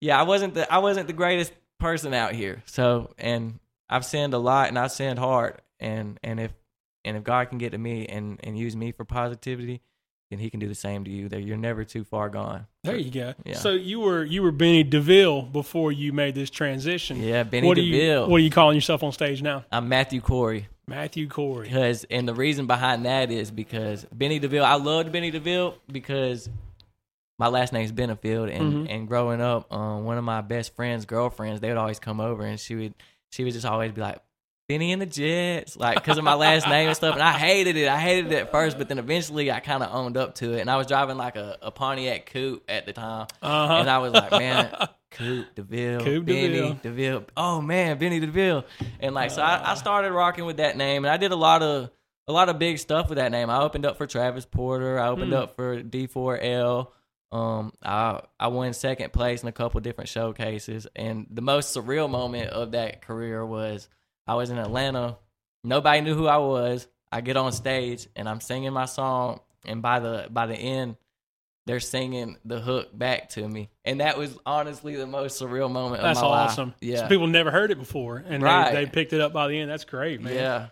yeah, 0.00 0.18
I 0.18 0.24
wasn't 0.24 0.54
the 0.54 0.72
I 0.72 0.78
wasn't 0.78 1.06
the 1.06 1.12
greatest 1.12 1.52
person 1.78 2.12
out 2.12 2.34
here. 2.34 2.62
So, 2.66 3.14
and 3.18 3.60
I've 3.88 4.04
sinned 4.04 4.34
a 4.34 4.38
lot, 4.38 4.68
and 4.68 4.78
I've 4.78 4.92
sinned 4.92 5.18
hard. 5.18 5.60
And 5.78 6.18
and 6.24 6.40
if 6.40 6.52
and 7.04 7.16
if 7.16 7.22
God 7.22 7.48
can 7.48 7.58
get 7.58 7.70
to 7.70 7.78
me 7.78 8.06
and 8.06 8.40
and 8.42 8.58
use 8.58 8.74
me 8.74 8.92
for 8.92 9.04
positivity, 9.04 9.80
then 10.30 10.38
He 10.38 10.48
can 10.50 10.60
do 10.60 10.68
the 10.68 10.74
same 10.74 11.04
to 11.04 11.10
you. 11.10 11.28
That 11.28 11.42
you're 11.42 11.56
never 11.56 11.84
too 11.84 12.04
far 12.04 12.28
gone. 12.28 12.66
There 12.84 12.96
you 12.96 13.10
go. 13.10 13.34
Yeah. 13.44 13.54
So 13.56 13.70
you 13.72 14.00
were 14.00 14.24
you 14.24 14.42
were 14.42 14.52
Benny 14.52 14.82
DeVille 14.84 15.42
before 15.42 15.92
you 15.92 16.12
made 16.12 16.34
this 16.34 16.50
transition. 16.50 17.20
Yeah, 17.22 17.42
Benny 17.42 17.66
what 17.66 17.76
are 17.78 17.82
DeVille. 17.82 18.24
You, 18.24 18.30
what 18.30 18.36
are 18.36 18.44
you 18.44 18.50
calling 18.50 18.76
yourself 18.76 19.02
on 19.02 19.12
stage 19.12 19.42
now? 19.42 19.64
I'm 19.72 19.88
Matthew 19.88 20.20
Cory. 20.20 20.68
Matthew 20.86 21.28
Cory. 21.28 21.68
Because 21.68 22.04
and 22.10 22.26
the 22.26 22.34
reason 22.34 22.66
behind 22.66 23.04
that 23.06 23.30
is 23.30 23.50
because 23.50 24.04
Benny 24.12 24.38
DeVille. 24.38 24.64
I 24.64 24.74
loved 24.74 25.12
Benny 25.12 25.30
DeVille 25.30 25.76
because 25.90 26.48
my 27.38 27.48
last 27.48 27.72
name's 27.72 27.90
Benefield, 27.92 28.54
and 28.54 28.86
Mhm. 28.86 28.86
and 28.90 29.08
growing 29.08 29.40
up, 29.40 29.72
um, 29.72 30.04
one 30.04 30.18
of 30.18 30.24
my 30.24 30.40
best 30.42 30.74
friends' 30.76 31.06
girlfriends, 31.06 31.60
they 31.60 31.68
would 31.68 31.76
always 31.78 31.98
come 31.98 32.20
over, 32.20 32.44
and 32.44 32.58
she 32.60 32.74
would 32.74 32.94
she 33.30 33.44
would 33.44 33.52
just 33.52 33.66
always 33.66 33.92
be 33.92 34.00
like. 34.00 34.18
Benny 34.70 34.92
and 34.92 35.02
the 35.02 35.06
Jets, 35.06 35.76
like 35.76 35.96
because 35.96 36.16
of 36.16 36.22
my 36.22 36.34
last 36.34 36.68
name 36.68 36.86
and 36.86 36.96
stuff, 36.96 37.14
and 37.14 37.22
I 37.22 37.32
hated 37.32 37.76
it. 37.76 37.88
I 37.88 37.98
hated 37.98 38.30
it 38.30 38.36
at 38.36 38.50
first, 38.52 38.78
but 38.78 38.88
then 38.88 38.98
eventually 38.98 39.50
I 39.50 39.58
kind 39.58 39.82
of 39.82 39.92
owned 39.92 40.16
up 40.16 40.36
to 40.36 40.52
it. 40.52 40.60
And 40.60 40.70
I 40.70 40.76
was 40.76 40.86
driving 40.86 41.16
like 41.16 41.34
a, 41.34 41.58
a 41.60 41.70
Pontiac 41.72 42.26
Coupe 42.26 42.62
at 42.68 42.86
the 42.86 42.92
time, 42.92 43.26
Uh-huh. 43.42 43.74
and 43.74 43.90
I 43.90 43.98
was 43.98 44.12
like, 44.12 44.30
man, 44.30 44.72
Coupe 45.10 45.46
DeVille, 45.56 46.00
Coupe 46.04 46.24
Benny 46.26 46.48
DeVille. 46.48 46.78
DeVille. 46.82 47.24
Oh 47.36 47.60
man, 47.60 47.98
Benny 47.98 48.20
DeVille. 48.20 48.64
And 49.00 49.12
like, 49.14 49.32
so 49.32 49.42
I, 49.42 49.72
I 49.72 49.74
started 49.74 50.12
rocking 50.12 50.44
with 50.44 50.58
that 50.58 50.76
name, 50.76 51.04
and 51.04 51.10
I 51.12 51.16
did 51.16 51.32
a 51.32 51.36
lot 51.36 51.62
of 51.64 51.90
a 52.28 52.32
lot 52.32 52.48
of 52.48 52.60
big 52.60 52.78
stuff 52.78 53.08
with 53.08 53.18
that 53.18 53.32
name. 53.32 53.50
I 53.50 53.60
opened 53.62 53.84
up 53.84 53.98
for 53.98 54.06
Travis 54.06 54.44
Porter. 54.46 55.00
I 55.00 55.08
opened 55.08 55.32
Hmm. 55.32 55.38
up 55.38 55.56
for 55.56 55.82
D4L. 55.82 56.88
Um, 57.32 57.72
I 57.82 58.20
I 58.38 58.48
won 58.48 58.72
second 58.72 59.12
place 59.12 59.42
in 59.42 59.48
a 59.48 59.52
couple 59.52 59.80
different 59.80 60.08
showcases, 60.10 60.86
and 60.96 61.26
the 61.30 61.42
most 61.42 61.76
surreal 61.76 62.08
moment 62.10 62.50
of 62.50 62.72
that 62.72 63.02
career 63.02 63.44
was 63.44 63.88
I 64.26 64.34
was 64.34 64.50
in 64.50 64.58
Atlanta. 64.58 65.16
Nobody 65.64 66.00
knew 66.00 66.14
who 66.14 66.26
I 66.26 66.38
was. 66.38 66.86
I 67.12 67.20
get 67.20 67.36
on 67.36 67.52
stage 67.52 68.06
and 68.16 68.28
I'm 68.28 68.40
singing 68.40 68.72
my 68.72 68.84
song, 68.86 69.40
and 69.66 69.82
by 69.82 69.98
the 70.00 70.28
by 70.30 70.46
the 70.46 70.54
end, 70.54 70.96
they're 71.66 71.80
singing 71.80 72.36
the 72.44 72.60
hook 72.60 72.96
back 72.96 73.30
to 73.30 73.46
me, 73.48 73.68
and 73.84 74.00
that 74.00 74.16
was 74.16 74.38
honestly 74.46 74.96
the 74.96 75.06
most 75.06 75.40
surreal 75.40 75.70
moment 75.70 76.02
That's 76.02 76.18
of 76.20 76.24
my 76.24 76.30
life. 76.30 76.50
awesome. 76.50 76.74
Yeah, 76.80 76.98
Some 77.00 77.08
people 77.08 77.26
never 77.26 77.50
heard 77.50 77.70
it 77.70 77.78
before, 77.78 78.24
and 78.26 78.42
Right. 78.42 78.72
they, 78.74 78.84
they 78.84 78.90
picked 78.90 79.12
it 79.12 79.20
up 79.20 79.32
by 79.32 79.48
the 79.48 79.58
end. 79.58 79.70
That's 79.70 79.84
great, 79.84 80.20
man. 80.22 80.34
yeah, 80.34 80.66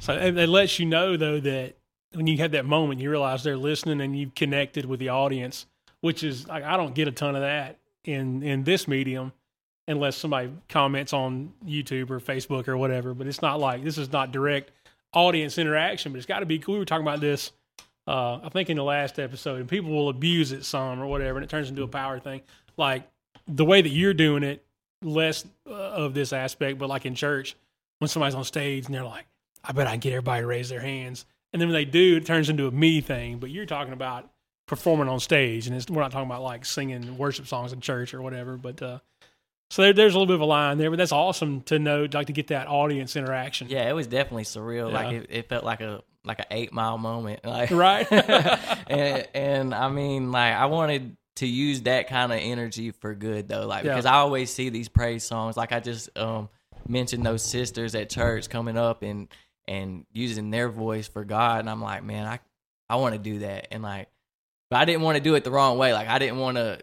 So 0.00 0.12
it, 0.14 0.36
it 0.36 0.48
lets 0.48 0.78
you 0.78 0.86
know 0.86 1.16
though 1.16 1.40
that 1.40 1.76
when 2.14 2.26
you 2.26 2.38
have 2.38 2.50
that 2.52 2.64
moment, 2.66 3.00
you 3.00 3.08
realize 3.10 3.44
they're 3.44 3.56
listening 3.56 4.00
and 4.00 4.18
you've 4.18 4.34
connected 4.34 4.84
with 4.84 4.98
the 5.00 5.10
audience, 5.10 5.66
which 6.00 6.22
is 6.24 6.48
like 6.48 6.64
I 6.64 6.76
don't 6.76 6.94
get 6.94 7.06
a 7.08 7.12
ton 7.12 7.36
of 7.36 7.42
that 7.42 7.78
in 8.04 8.42
in 8.42 8.64
this 8.64 8.88
medium 8.88 9.32
unless 9.90 10.16
somebody 10.16 10.50
comments 10.68 11.12
on 11.12 11.52
YouTube 11.66 12.10
or 12.10 12.20
Facebook 12.20 12.68
or 12.68 12.76
whatever. 12.76 13.12
But 13.14 13.26
it's 13.26 13.42
not 13.42 13.58
like 13.58 13.82
this 13.82 13.98
is 13.98 14.12
not 14.12 14.32
direct 14.32 14.70
audience 15.12 15.58
interaction, 15.58 16.12
but 16.12 16.18
it's 16.18 16.26
got 16.26 16.40
to 16.40 16.46
be 16.46 16.58
cool. 16.58 16.74
We 16.74 16.78
were 16.78 16.84
talking 16.84 17.06
about 17.06 17.20
this, 17.20 17.52
uh, 18.06 18.40
I 18.42 18.48
think 18.50 18.70
in 18.70 18.76
the 18.76 18.84
last 18.84 19.18
episode, 19.18 19.60
and 19.60 19.68
people 19.68 19.90
will 19.90 20.08
abuse 20.08 20.52
it 20.52 20.64
some 20.64 21.00
or 21.00 21.06
whatever, 21.06 21.38
and 21.38 21.44
it 21.44 21.50
turns 21.50 21.68
into 21.68 21.82
a 21.82 21.88
power 21.88 22.20
thing. 22.20 22.42
Like 22.76 23.08
the 23.46 23.64
way 23.64 23.82
that 23.82 23.88
you're 23.88 24.14
doing 24.14 24.42
it, 24.42 24.64
less 25.02 25.44
uh, 25.68 25.72
of 25.72 26.14
this 26.14 26.32
aspect, 26.32 26.78
but 26.78 26.88
like 26.88 27.06
in 27.06 27.14
church, 27.14 27.56
when 27.98 28.08
somebody's 28.08 28.34
on 28.34 28.44
stage 28.44 28.86
and 28.86 28.94
they're 28.94 29.04
like, 29.04 29.26
I 29.64 29.72
bet 29.72 29.86
I 29.86 29.92
can 29.92 30.00
get 30.00 30.12
everybody 30.12 30.42
to 30.42 30.46
raise 30.46 30.68
their 30.68 30.80
hands. 30.80 31.26
And 31.52 31.60
then 31.60 31.68
when 31.68 31.74
they 31.74 31.84
do, 31.84 32.16
it 32.16 32.26
turns 32.26 32.48
into 32.48 32.66
a 32.66 32.70
me 32.70 33.00
thing. 33.00 33.38
But 33.38 33.50
you're 33.50 33.66
talking 33.66 33.92
about 33.92 34.30
performing 34.66 35.08
on 35.08 35.18
stage, 35.18 35.66
and 35.66 35.90
we're 35.90 36.00
not 36.00 36.12
talking 36.12 36.30
about 36.30 36.42
like 36.42 36.64
singing 36.64 37.18
worship 37.18 37.46
songs 37.46 37.72
in 37.72 37.80
church 37.80 38.14
or 38.14 38.22
whatever. 38.22 38.56
But 38.56 38.80
uh, 38.80 38.98
so 39.70 39.82
there, 39.82 39.92
there's 39.92 40.14
a 40.14 40.18
little 40.18 40.26
bit 40.26 40.34
of 40.34 40.40
a 40.40 40.44
line 40.46 40.76
there, 40.78 40.90
but 40.90 40.96
that's 40.96 41.12
awesome 41.12 41.62
to 41.62 41.78
know, 41.78 42.06
like 42.12 42.26
to 42.26 42.32
get 42.32 42.48
that 42.48 42.66
audience 42.68 43.16
interaction. 43.16 43.68
yeah. 43.70 43.88
It 43.88 43.92
was 43.92 44.06
definitely 44.06 44.44
surreal. 44.44 44.92
Like 44.92 45.12
it, 45.12 45.26
it 45.30 45.48
felt 45.48 45.64
like 45.64 45.80
a 45.80 46.02
like 46.24 46.40
an 46.40 46.46
eight 46.50 46.72
mile 46.72 46.98
moment. 46.98 47.40
Like 47.44 47.70
Right. 47.70 48.06
and 48.12 49.26
and 49.34 49.74
I 49.74 49.88
mean, 49.88 50.32
like 50.32 50.54
I 50.54 50.66
wanted 50.66 51.16
to 51.36 51.46
use 51.46 51.82
that 51.82 52.08
kind 52.08 52.32
of 52.32 52.38
energy 52.40 52.90
for 52.90 53.14
good 53.14 53.48
though, 53.48 53.66
like 53.66 53.84
Yeah. 53.84 53.92
because 53.92 54.06
I 54.06 54.14
always 54.14 54.50
see 54.50 54.68
these 54.68 54.88
praise 54.88 55.24
songs. 55.24 55.56
Like 55.56 55.72
I 55.72 55.80
just 55.80 56.10
um 56.18 56.48
mentioned 56.88 57.24
those 57.24 57.42
sisters 57.42 57.94
at 57.94 58.10
church 58.10 58.50
coming 58.50 58.76
up 58.76 59.02
and 59.02 59.28
and 59.68 60.04
using 60.12 60.50
their 60.50 60.68
voice 60.68 61.06
for 61.06 61.24
God. 61.24 61.60
And 61.60 61.70
I'm 61.70 61.80
like, 61.80 62.02
man, 62.02 62.26
I 62.26 62.40
I 62.88 62.96
want 62.96 63.14
to 63.14 63.20
do 63.20 63.38
that. 63.40 63.68
And 63.70 63.82
like, 63.84 64.08
but 64.68 64.80
I 64.80 64.84
didn't 64.84 65.02
want 65.02 65.16
to 65.16 65.22
do 65.22 65.34
it 65.36 65.44
the 65.44 65.50
wrong 65.52 65.78
way. 65.78 65.92
Like 65.92 66.08
I 66.08 66.18
didn't 66.18 66.38
want 66.38 66.56
to 66.56 66.80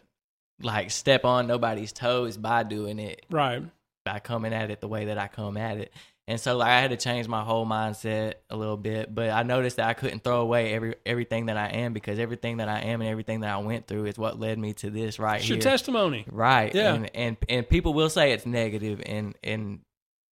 like 0.62 0.92
step 0.92 1.26
on 1.26 1.48
nobody's 1.48 1.92
toes 1.94 2.38
by 2.38 2.64
doing 2.64 3.00
it 3.00 3.26
Right. 3.30 3.64
by 4.06 4.20
coming 4.20 4.54
at 4.54 4.72
it 4.72 4.82
the 4.82 4.88
way 4.88 5.06
that 5.06 5.18
I 5.18 5.28
come 5.28 5.58
at 5.58 5.78
it. 5.78 5.94
And 6.30 6.40
so 6.42 6.58
like 6.58 6.68
I 6.70 6.82
had 6.82 6.90
to 6.90 6.98
change 6.98 7.28
my 7.30 7.42
whole 7.42 7.66
mindset 7.66 8.34
a 8.50 8.58
little 8.58 8.76
bit, 8.76 9.14
but 9.16 9.30
I 9.30 9.44
noticed 9.44 9.78
that 9.78 9.88
I 9.88 9.94
couldn't 9.94 10.24
throw 10.26 10.42
away 10.42 10.74
every 10.74 10.96
everything 11.06 11.46
that 11.46 11.56
I 11.58 11.68
am 11.68 11.94
because 11.94 12.20
everything 12.20 12.58
that 12.58 12.68
I 12.68 12.80
am 12.82 13.00
and 13.02 13.10
everything 13.10 13.42
that 13.42 13.54
I 13.54 13.58
went 13.60 13.88
through 13.88 14.06
is 14.08 14.18
what 14.18 14.38
led 14.40 14.60
me 14.60 14.74
to 14.74 14.90
this 14.90 15.20
right 15.20 15.38
It's 15.38 15.46
here. 15.48 15.56
your 15.56 15.62
testimony. 15.62 16.26
right. 16.30 16.74
Yeah. 16.76 16.94
And 16.96 17.16
and 17.16 17.38
and 17.48 17.70
people 17.70 17.94
will 17.94 18.10
say 18.10 18.34
it's 18.34 18.46
negative 18.46 19.02
and 19.06 19.36
and 19.44 19.80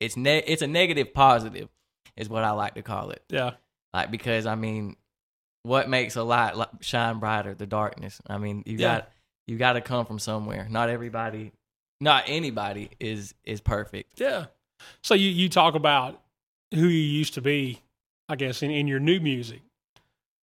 it's 0.02 0.18
ne- 0.18 0.44
it's 0.46 0.62
a 0.62 0.68
negative 0.68 1.14
positive 1.14 1.70
is 2.18 2.28
what 2.28 2.44
I 2.44 2.52
like 2.52 2.76
to 2.76 2.82
call 2.82 3.12
it. 3.12 3.24
Yeah. 3.30 3.52
Like 3.94 4.12
because 4.12 4.46
I 4.48 4.56
mean 4.56 4.98
what 5.64 5.88
makes 5.90 6.16
a 6.18 6.24
light 6.24 6.56
shine 6.82 7.20
brighter 7.20 7.56
the 7.56 7.66
darkness. 7.66 8.22
I 8.28 8.38
mean, 8.38 8.64
you 8.66 8.78
Yeah. 8.80 8.96
got 8.98 9.10
you 9.48 9.58
got 9.58 9.74
to 9.74 9.82
come 9.82 10.06
from 10.06 10.20
somewhere. 10.20 10.68
Not 10.70 10.90
everybody 10.90 11.52
not 12.02 12.24
anybody 12.28 12.90
is 13.00 13.34
is 13.44 13.62
perfect. 13.62 14.20
Yeah. 14.20 14.46
So 15.02 15.14
you, 15.14 15.30
you 15.30 15.48
talk 15.50 15.76
about 15.76 16.22
who 16.74 16.88
you 16.88 17.00
used 17.00 17.36
to 17.36 17.42
be, 17.42 17.82
I 18.28 18.36
guess, 18.36 18.62
in, 18.62 18.70
in 18.72 18.88
your 18.88 19.00
new 19.00 19.20
music. 19.22 19.62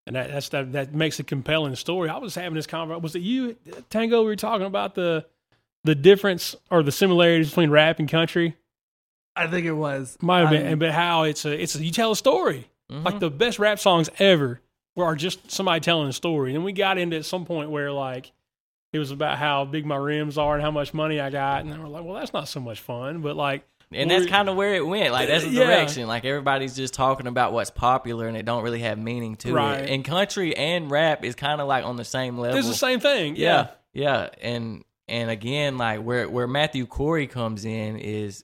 And 0.07 0.15
that 0.15 0.31
that's 0.31 0.49
that, 0.49 0.71
that 0.73 0.93
makes 0.93 1.19
a 1.19 1.23
compelling 1.23 1.75
story. 1.75 2.09
I 2.09 2.17
was 2.17 2.35
having 2.35 2.55
this 2.55 2.67
conversation. 2.67 3.01
Was 3.03 3.15
it 3.15 3.21
you, 3.21 3.55
Tango? 3.89 4.21
We 4.21 4.27
were 4.27 4.35
talking 4.35 4.65
about 4.67 4.95
the 4.95 5.25
the 5.83 5.95
difference 5.95 6.55
or 6.71 6.81
the 6.83 6.91
similarities 6.91 7.49
between 7.49 7.69
rap 7.69 7.99
and 7.99 8.09
country. 8.09 8.57
I 9.35 9.47
think 9.47 9.65
it 9.65 9.73
was. 9.73 10.17
Might 10.21 10.41
have 10.41 10.49
been, 10.49 10.67
I'm- 10.67 10.79
but 10.79 10.91
how 10.91 11.23
it's 11.23 11.45
a 11.45 11.61
it's 11.61 11.75
a, 11.75 11.83
you 11.83 11.91
tell 11.91 12.11
a 12.11 12.15
story. 12.15 12.67
Mhm. 12.91 13.05
Like 13.05 13.19
the 13.19 13.29
best 13.29 13.59
rap 13.59 13.79
songs 13.79 14.09
ever 14.19 14.59
were 14.95 15.05
are 15.05 15.15
just 15.15 15.49
somebody 15.51 15.79
telling 15.79 16.09
a 16.09 16.13
story. 16.13 16.53
And 16.55 16.63
we 16.65 16.73
got 16.73 16.97
into 16.97 17.15
at 17.17 17.25
some 17.25 17.45
point 17.45 17.69
where 17.69 17.91
like 17.91 18.31
it 18.93 18.99
was 18.99 19.11
about 19.11 19.37
how 19.37 19.65
big 19.65 19.85
my 19.85 19.95
rims 19.97 20.37
are 20.37 20.53
and 20.53 20.61
how 20.63 20.71
much 20.71 20.93
money 20.93 21.19
I 21.19 21.29
got, 21.29 21.61
and 21.63 21.73
they 21.73 21.77
were 21.77 21.87
like, 21.87 22.03
well, 22.05 22.13
that's 22.15 22.31
not 22.31 22.47
so 22.47 22.59
much 22.59 22.79
fun. 22.79 23.21
But 23.21 23.35
like, 23.35 23.65
and 23.91 24.09
that's 24.09 24.25
kind 24.27 24.47
of 24.49 24.55
where 24.55 24.75
it 24.75 24.85
went. 24.87 25.11
Like 25.11 25.27
that's 25.27 25.43
the 25.43 25.49
Yeah. 25.51 25.65
direction. 25.65 26.07
Like 26.07 26.23
everybody's 26.25 26.75
just 26.75 26.93
talking 26.93 27.27
about 27.27 27.51
what's 27.53 27.71
popular, 27.71 28.27
and 28.27 28.37
it 28.37 28.45
don't 28.45 28.63
really 28.63 28.79
have 28.79 28.97
meaning 28.97 29.35
to 29.37 29.53
Right. 29.53 29.81
it. 29.81 29.89
And 29.89 30.05
country 30.05 30.55
and 30.55 30.89
rap 30.89 31.23
is 31.25 31.35
kind 31.35 31.59
of 31.59 31.67
like 31.67 31.83
on 31.85 31.95
the 31.97 32.05
same 32.05 32.37
level. 32.37 32.57
it's 32.57 32.67
the 32.67 32.73
same 32.75 32.99
thing. 32.99 33.35
yeah, 33.35 33.67
yeah. 33.93 34.29
And 34.41 34.83
and 35.07 35.29
again, 35.29 35.77
like 35.77 36.01
where 36.01 36.29
where 36.29 36.47
Matthew 36.47 36.85
Cory 36.85 37.27
comes 37.27 37.65
in 37.65 37.97
is 37.97 38.43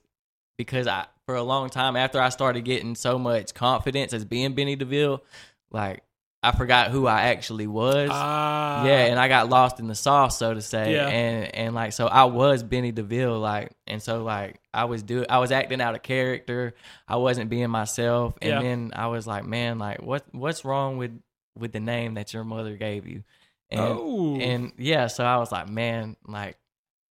because 0.58 0.86
I 0.86 1.06
for 1.26 1.34
a 1.36 1.42
long 1.42 1.70
time 1.70 1.96
after 1.96 2.20
I 2.20 2.28
started 2.28 2.64
getting 2.64 2.94
so 2.94 3.18
much 3.18 3.54
confidence 3.54 4.12
as 4.12 4.24
being 4.24 4.52
Benny 4.54 4.76
DeVille, 4.76 5.22
like 5.70 6.02
I 6.42 6.52
forgot 6.52 6.90
who 6.90 7.06
I 7.06 7.22
actually 7.24 7.66
was. 7.66 8.08
Ah, 8.12 8.86
yeah, 8.86 9.04
and 9.06 9.18
I 9.20 9.28
got 9.28 9.50
lost 9.50 9.78
in 9.78 9.88
the 9.88 9.94
sauce, 9.94 10.38
so 10.38 10.54
to 10.54 10.62
say. 10.62 10.94
Yeah. 10.94 11.06
And 11.08 11.54
and 11.54 11.74
like 11.74 11.92
so 11.92 12.06
I 12.06 12.24
was 12.24 12.62
Benny 12.62 12.92
DeVille, 12.92 13.38
like 13.38 13.72
and 13.86 14.02
so 14.02 14.22
like 14.24 14.58
I 14.72 14.84
was 14.84 15.02
do 15.02 15.26
I 15.28 15.38
was 15.38 15.52
acting 15.52 15.80
out 15.82 15.94
of 15.94 16.02
character. 16.02 16.74
I 17.06 17.16
wasn't 17.16 17.50
being 17.50 17.68
myself. 17.68 18.38
And 18.40 18.50
Yeah. 18.50 18.62
then 18.62 18.92
I 18.94 19.08
was 19.08 19.26
like, 19.26 19.44
Man, 19.44 19.78
like 19.78 20.00
what 20.02 20.24
what's 20.32 20.64
wrong 20.64 20.96
with 20.96 21.12
with 21.58 21.72
the 21.72 21.80
name 21.80 22.14
that 22.14 22.32
your 22.32 22.44
mother 22.44 22.76
gave 22.76 23.06
you? 23.06 23.22
And 23.68 23.80
oh, 23.80 24.36
and 24.40 24.72
yeah, 24.78 25.08
so 25.08 25.24
I 25.24 25.36
was 25.36 25.52
like, 25.52 25.68
man, 25.68 26.16
like 26.26 26.56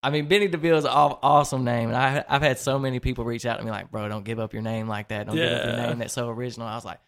I 0.02 0.10
mean, 0.10 0.26
Benny 0.28 0.48
DeVille 0.48 0.78
is 0.78 0.84
an 0.84 0.90
awesome 0.90 1.62
name, 1.62 1.88
and 1.90 1.96
I 1.96 2.24
I've 2.28 2.42
had 2.42 2.58
so 2.58 2.78
many 2.80 2.98
people 3.00 3.24
reach 3.24 3.46
out 3.46 3.58
to 3.58 3.64
me 3.64 3.70
like, 3.70 3.90
bro, 3.92 4.08
don't 4.08 4.24
give 4.24 4.40
up 4.40 4.52
your 4.54 4.62
name 4.62 4.88
like 4.88 5.08
that. 5.08 5.26
Don't 5.28 5.36
give 5.36 5.52
up 5.52 5.64
your 5.64 5.74
Yeah. 5.76 5.86
name 5.86 5.98
that's 5.98 6.14
so 6.14 6.28
original. 6.28 6.66
I 6.66 6.74
was 6.74 6.84
like, 6.84 6.98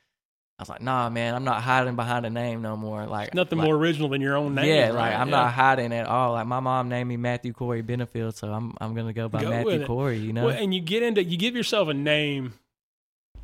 I 0.63 0.65
was 0.65 0.69
like, 0.69 0.81
nah, 0.83 1.11
man, 1.11 1.35
I'm 1.35 1.43
not 1.43 1.61
hiding 1.61 1.97
behind 1.97 2.25
a 2.25 2.31
name 2.31 2.63
no 2.63 2.77
more. 2.77 3.05
Like 3.05 3.35
nothing 3.35 3.59
like, 3.59 3.67
more 3.67 3.75
original 3.75 4.09
than 4.09 4.21
your 4.21 4.37
own 4.37 4.55
name. 4.55 4.67
yeah, 4.67 4.87
right? 4.87 4.95
like 4.95 5.15
I'm 5.15 5.29
Yeah. 5.29 5.37
not 5.43 5.53
hiding 5.55 5.93
at 5.93 6.07
all. 6.07 6.35
Like 6.35 6.47
my 6.47 6.61
mom 6.61 6.89
named 6.89 7.09
me 7.09 7.17
Matthew 7.17 7.53
Cory 7.53 7.83
Benefield, 7.83 8.35
so 8.35 8.53
I'm 8.53 8.73
I'm 8.81 8.95
gonna 8.95 9.13
go 9.13 9.29
by 9.29 9.43
Go 9.43 9.51
Matthew. 9.51 9.85
Cory. 9.87 10.19
You 10.19 10.33
know, 10.33 10.47
Well, 10.47 10.57
and 10.57 10.73
you 10.73 10.81
get 10.81 11.03
into 11.03 11.25
you 11.25 11.37
give 11.37 11.57
yourself 11.57 11.89
a 11.89 11.95
name, 11.95 12.53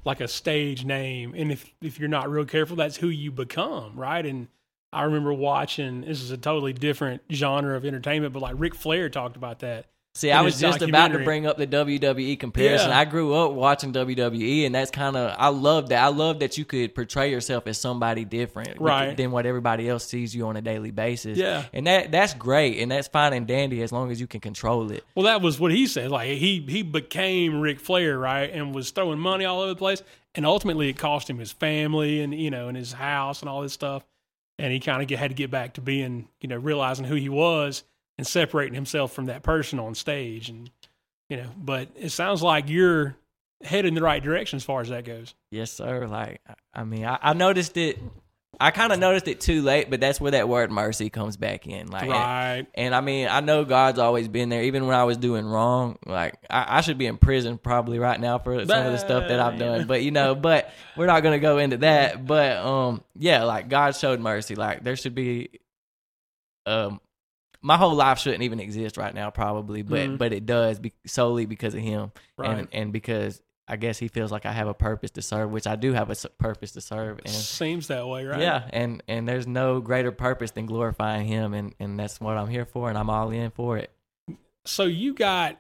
like 0.05 0.21
a 0.21 0.29
stage 0.29 0.85
name, 0.85 1.35
and 1.37 1.51
if 1.51 1.75
if 1.83 1.99
you're 1.99 2.09
not 2.09 2.31
real 2.31 2.45
careful, 2.45 2.77
that's 2.77 2.97
who 2.99 3.09
you 3.09 3.33
become, 3.33 3.97
right? 3.97 4.25
And 4.25 4.47
I 4.93 5.03
remember 5.03 5.33
watching. 5.33 6.03
This 6.03 6.23
is 6.23 6.31
a 6.31 6.39
totally 6.39 6.73
different 6.73 7.23
genre 7.33 7.77
of 7.77 7.85
entertainment, 7.85 8.33
but 8.33 8.43
like 8.43 8.55
Ric 8.57 8.77
Flair 8.77 9.09
talked 9.11 9.37
about 9.37 9.59
that. 9.59 9.87
See, 10.19 10.33
I 10.33 10.41
was 10.43 10.59
just 10.59 10.83
about 10.83 11.13
to 11.13 11.21
bring 11.21 11.47
up 11.47 11.59
the 11.59 11.67
WWE 11.67 12.41
comparison. 12.41 12.91
Yeah. 12.91 12.99
I 12.99 13.05
grew 13.05 13.35
up 13.35 13.53
watching 13.53 13.93
WWE, 13.93 14.67
and 14.67 14.75
that's 14.75 14.91
kind 14.91 15.17
of 15.17 15.33
I 15.39 15.47
love 15.49 15.91
that. 15.91 16.03
I 16.03 16.09
love 16.09 16.41
that 16.41 16.59
you 16.59 16.65
could 16.65 16.93
portray 16.93 17.31
yourself 17.31 17.69
as 17.69 17.79
somebody 17.79 18.25
different, 18.25 18.81
Right. 18.81 19.17
than 19.17 19.31
what 19.31 19.47
everybody 19.47 19.89
else 19.89 20.05
sees 20.05 20.35
you 20.35 20.47
on 20.49 20.57
a 20.57 20.61
daily 20.61 20.91
basis. 20.91 21.39
Yeah. 21.39 21.67
and 21.73 21.87
that 21.87 22.11
that's 22.11 22.35
great, 22.35 22.81
and 22.81 22.91
that's 22.91 23.07
fine 23.07 23.33
and 23.33 23.47
dandy 23.47 23.81
as 23.81 23.93
long 23.93 24.11
as 24.11 24.21
you 24.21 24.27
can 24.27 24.41
control 24.41 24.91
it. 24.91 25.05
Well, 25.15 25.27
that 25.27 25.41
was 25.41 25.61
what 25.61 25.71
he 25.71 25.87
said. 25.87 26.11
Like 26.11 26.31
he 26.31 26.65
he 26.69 26.83
became 26.83 27.61
Ric 27.61 27.79
Flair, 27.79 28.19
right, 28.19 28.51
and 28.53 28.75
was 28.75 28.91
throwing 28.91 29.21
money 29.21 29.45
all 29.45 29.61
over 29.61 29.69
the 29.69 29.77
place, 29.77 30.03
and 30.35 30.45
ultimately 30.45 30.89
it 30.89 30.99
cost 30.99 31.31
him 31.31 31.39
his 31.39 31.53
family 31.53 32.21
and 32.23 32.35
you 32.35 32.51
know 32.51 32.67
and 32.67 32.77
his 32.77 32.93
house 32.93 33.41
and 33.41 33.49
all 33.49 33.63
this 33.63 33.73
stuff, 33.73 34.05
and 34.59 34.73
he 34.73 34.81
kind 34.81 35.01
of 35.01 35.19
had 35.19 35.31
to 35.31 35.35
get 35.37 35.53
back 35.53 35.75
to 35.75 35.81
being 35.81 36.27
you 36.41 36.49
know 36.49 36.57
realizing 36.57 37.05
who 37.05 37.15
he 37.15 37.29
was 37.29 37.85
and 38.19 38.27
separating 38.27 38.75
himself 38.75 39.13
from 39.13 39.27
that 39.27 39.43
person 39.43 39.79
on 39.79 39.95
stage, 39.95 40.49
and 40.51 40.71
you 41.31 41.37
know. 41.39 41.49
But 41.57 41.89
it 41.97 42.11
sounds 42.11 42.43
like 42.43 42.69
you're 42.69 43.17
headed 43.63 43.87
in 43.87 43.95
the 43.95 44.03
right 44.03 44.23
direction 44.23 44.57
as 44.57 44.65
far 44.65 44.81
as 44.81 44.89
that 44.91 45.05
goes. 45.05 45.35
Yes, 45.51 45.71
sir. 45.73 46.07
Like 46.07 46.41
I- 46.75 46.85
mean, 46.85 47.05
I, 47.05 47.19
I 47.23 47.33
noticed 47.33 47.77
it. 47.77 47.99
I 48.61 48.73
kind 48.73 48.93
of 48.93 48.99
noticed 48.99 49.29
it 49.29 49.41
too 49.41 49.63
late, 49.63 49.89
but 49.89 50.01
that's 50.01 50.21
where 50.21 50.33
that 50.33 50.49
word 50.49 50.73
mercy 50.73 51.11
comes 51.11 51.37
back 51.37 51.69
in. 51.69 51.87
Like, 51.89 52.03
and- 52.05 52.11
Right. 52.11 52.67
And 52.75 52.93
I 52.93 53.01
mean, 53.01 53.29
I 53.31 53.39
know 53.41 53.65
God's 53.65 54.01
always 54.01 54.27
been 54.27 54.49
there, 54.49 54.65
even 54.65 54.87
when 54.89 54.97
I 54.97 55.05
was 55.05 55.17
doing 55.17 55.47
wrong. 55.47 55.97
Like, 56.05 56.35
I, 56.51 56.79
I 56.79 56.81
should 56.81 56.99
be 56.99 57.07
in 57.07 57.19
prison 57.19 57.57
probably 57.59 58.01
right 58.01 58.19
now 58.19 58.39
for 58.39 58.59
some 58.67 58.87
of 58.87 58.93
the 58.93 58.99
stuff 58.99 59.29
that 59.29 59.39
I've 59.39 59.59
done. 59.61 59.87
But 59.87 60.03
you 60.03 60.11
know, 60.11 60.35
but 60.35 60.73
we're 60.97 61.07
not 61.07 61.23
gonna 61.23 61.39
go 61.39 61.59
into 61.59 61.77
that. 61.79 62.27
But 62.27 62.57
um, 62.57 63.05
yeah, 63.17 63.45
like 63.45 63.69
God 63.69 63.95
showed 63.95 64.19
mercy. 64.19 64.57
Like 64.57 64.83
there 64.83 64.97
should 64.97 65.15
be, 65.15 65.51
um, 66.67 67.01
my 67.63 67.77
whole 67.77 67.95
life 67.95 68.19
shouldn't 68.19 68.43
even 68.43 68.61
exist 68.61 68.97
right 68.97 69.15
now, 69.15 69.31
probably, 69.31 69.83
but 69.83 70.09
Mhm. 70.11 70.19
but 70.19 70.33
it 70.33 70.47
does 70.47 70.79
be, 70.79 70.93
solely 71.07 71.45
because 71.47 71.75
of 71.75 71.81
Him, 71.81 72.13
Right. 72.37 72.51
and 72.59 72.69
and 72.73 72.93
because 72.93 73.43
I 73.67 73.77
guess 73.77 73.99
He 73.99 74.09
feels 74.09 74.31
like 74.33 74.47
I 74.47 74.53
have 74.53 74.69
a 74.69 74.75
purpose 74.75 75.11
to 75.13 75.23
serve, 75.23 75.51
which 75.51 75.67
I 75.67 75.77
do 75.77 75.93
have 75.93 76.09
a 76.11 76.29
purpose 76.39 76.73
to 76.73 76.81
serve, 76.81 77.19
and 77.25 77.35
Seems 77.35 77.89
that 77.89 78.07
way, 78.09 78.25
right? 78.25 78.41
yeah, 78.41 78.69
and 78.73 79.03
and 79.09 79.29
there's 79.29 79.47
no 79.47 79.81
greater 79.81 80.13
purpose 80.13 80.53
than 80.53 80.67
glorifying 80.67 81.27
Him, 81.27 81.53
and 81.55 81.75
and 81.81 81.99
that's 81.99 82.21
what 82.21 82.37
I'm 82.37 82.49
here 82.49 82.65
for, 82.65 82.89
and 82.89 82.97
I'm 82.97 83.11
all 83.11 83.31
in 83.31 83.51
for 83.51 83.77
it. 83.77 83.91
So 84.65 84.85
you 84.85 85.15
got, 85.15 85.59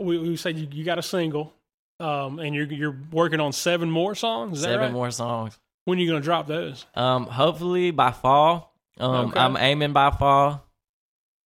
we, 0.00 0.18
we 0.18 0.36
said 0.36 0.58
you, 0.58 0.66
you 0.70 0.84
got 0.84 0.98
a 0.98 1.02
single, 1.02 1.52
um, 2.00 2.38
and 2.38 2.54
you're 2.54 2.66
you're 2.66 2.98
working 3.12 3.40
on 3.40 3.52
seven 3.52 3.90
more 3.90 4.14
songs. 4.14 4.58
Is 4.58 4.62
that 4.64 4.70
Seven 4.70 4.86
right? 4.86 4.92
more 4.92 5.10
songs. 5.10 5.58
When 5.84 5.98
are 5.98 6.00
you 6.02 6.08
going 6.08 6.20
to 6.20 6.24
drop 6.24 6.46
those? 6.48 6.84
Um, 6.94 7.26
hopefully 7.26 7.92
by 7.92 8.10
fall. 8.12 8.74
Um, 8.98 9.28
Okay. 9.28 9.38
I'm 9.40 9.56
aiming 9.56 9.92
by 9.92 10.10
fall. 10.10 10.65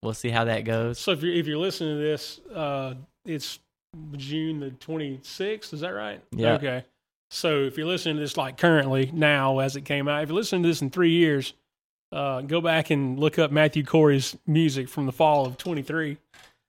We'll 0.02 0.14
see 0.14 0.30
how 0.30 0.45
that 0.45 0.64
goes. 0.64 0.99
So 0.99 1.12
if 1.12 1.23
you're 1.23 1.35
if 1.35 1.47
you're 1.47 1.59
listening 1.59 1.97
to 1.97 2.02
this, 2.02 2.40
uh, 2.54 2.95
it's 3.25 3.59
June 4.16 4.61
the 4.61 4.71
26th. 4.71 5.75
Is 5.75 5.80
that 5.80 5.90
right? 5.90 6.23
Yeah. 6.33 6.54
Okay. 6.54 6.85
So 7.30 7.61
if 7.61 7.76
you're 7.76 7.87
listening 7.87 8.16
to 8.16 8.21
this 8.21 8.37
like 8.37 8.57
currently 8.57 9.11
now 9.12 9.59
as 9.59 9.76
it 9.76 9.83
came 9.83 10.09
out, 10.09 10.23
if 10.23 10.30
you're 10.30 10.37
listening 10.37 10.62
to 10.62 10.69
this 10.69 10.83
in 10.83 10.90
three 10.90 11.12
years, 11.12 11.54
uh, 12.12 12.40
go 12.40 12.61
back 12.61 12.90
and 12.90 13.19
look 13.21 13.38
up 13.38 13.52
Matthew 13.52 13.85
Cory's 13.85 14.37
music 14.47 14.88
from 14.88 15.07
the 15.07 15.12
fall 15.12 15.47
of 15.47 15.57
23. 15.59 16.16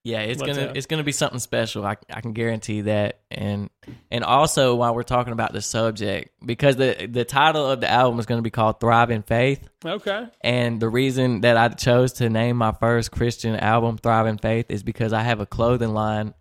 Yeah, 0.03 0.21
it's 0.21 0.41
gonna 0.41 0.67
uh, 0.67 0.73
it's 0.75 0.87
gonna 0.87 1.03
be 1.03 1.11
something 1.11 1.37
special. 1.39 1.85
I 1.85 1.95
I 2.09 2.21
can 2.21 2.33
guarantee 2.33 2.81
that. 2.81 3.19
And 3.29 3.69
and 4.09 4.23
also 4.23 4.73
while 4.73 4.95
we're 4.95 5.03
talking 5.03 5.31
about 5.31 5.53
the 5.53 5.61
subject, 5.61 6.31
because 6.43 6.75
the 6.75 7.07
the 7.09 7.23
title 7.23 7.69
of 7.69 7.81
the 7.81 7.89
album 7.89 8.19
is 8.19 8.25
gonna 8.25 8.41
be 8.41 8.49
called 8.49 8.79
Thrive 8.79 9.11
in 9.11 9.21
Faith. 9.21 9.67
Okay. 9.85 10.25
And 10.43 10.79
the 10.79 10.89
reason 10.89 11.41
that 11.41 11.55
I 11.55 11.69
chose 11.69 12.13
to 12.13 12.29
name 12.31 12.57
my 12.57 12.71
first 12.71 13.11
Christian 13.11 13.55
album 13.55 13.97
Thrive 13.99 14.25
in 14.25 14.39
Faith 14.39 14.67
is 14.69 14.81
because 14.81 15.13
I 15.13 15.21
have 15.21 15.39
a 15.39 15.45
clothing 15.45 15.93
line 15.93 16.33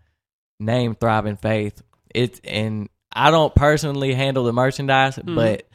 named 0.59 0.99
Thrive 0.99 1.27
in 1.27 1.37
Faith. 1.37 1.83
It's 2.15 2.41
and 2.43 2.89
I 3.13 3.29
don't 3.29 3.53
personally 3.53 4.15
handle 4.15 4.43
the 4.43 4.53
merchandise, 4.53 5.17
Mhm. 5.17 5.35
but 5.35 5.67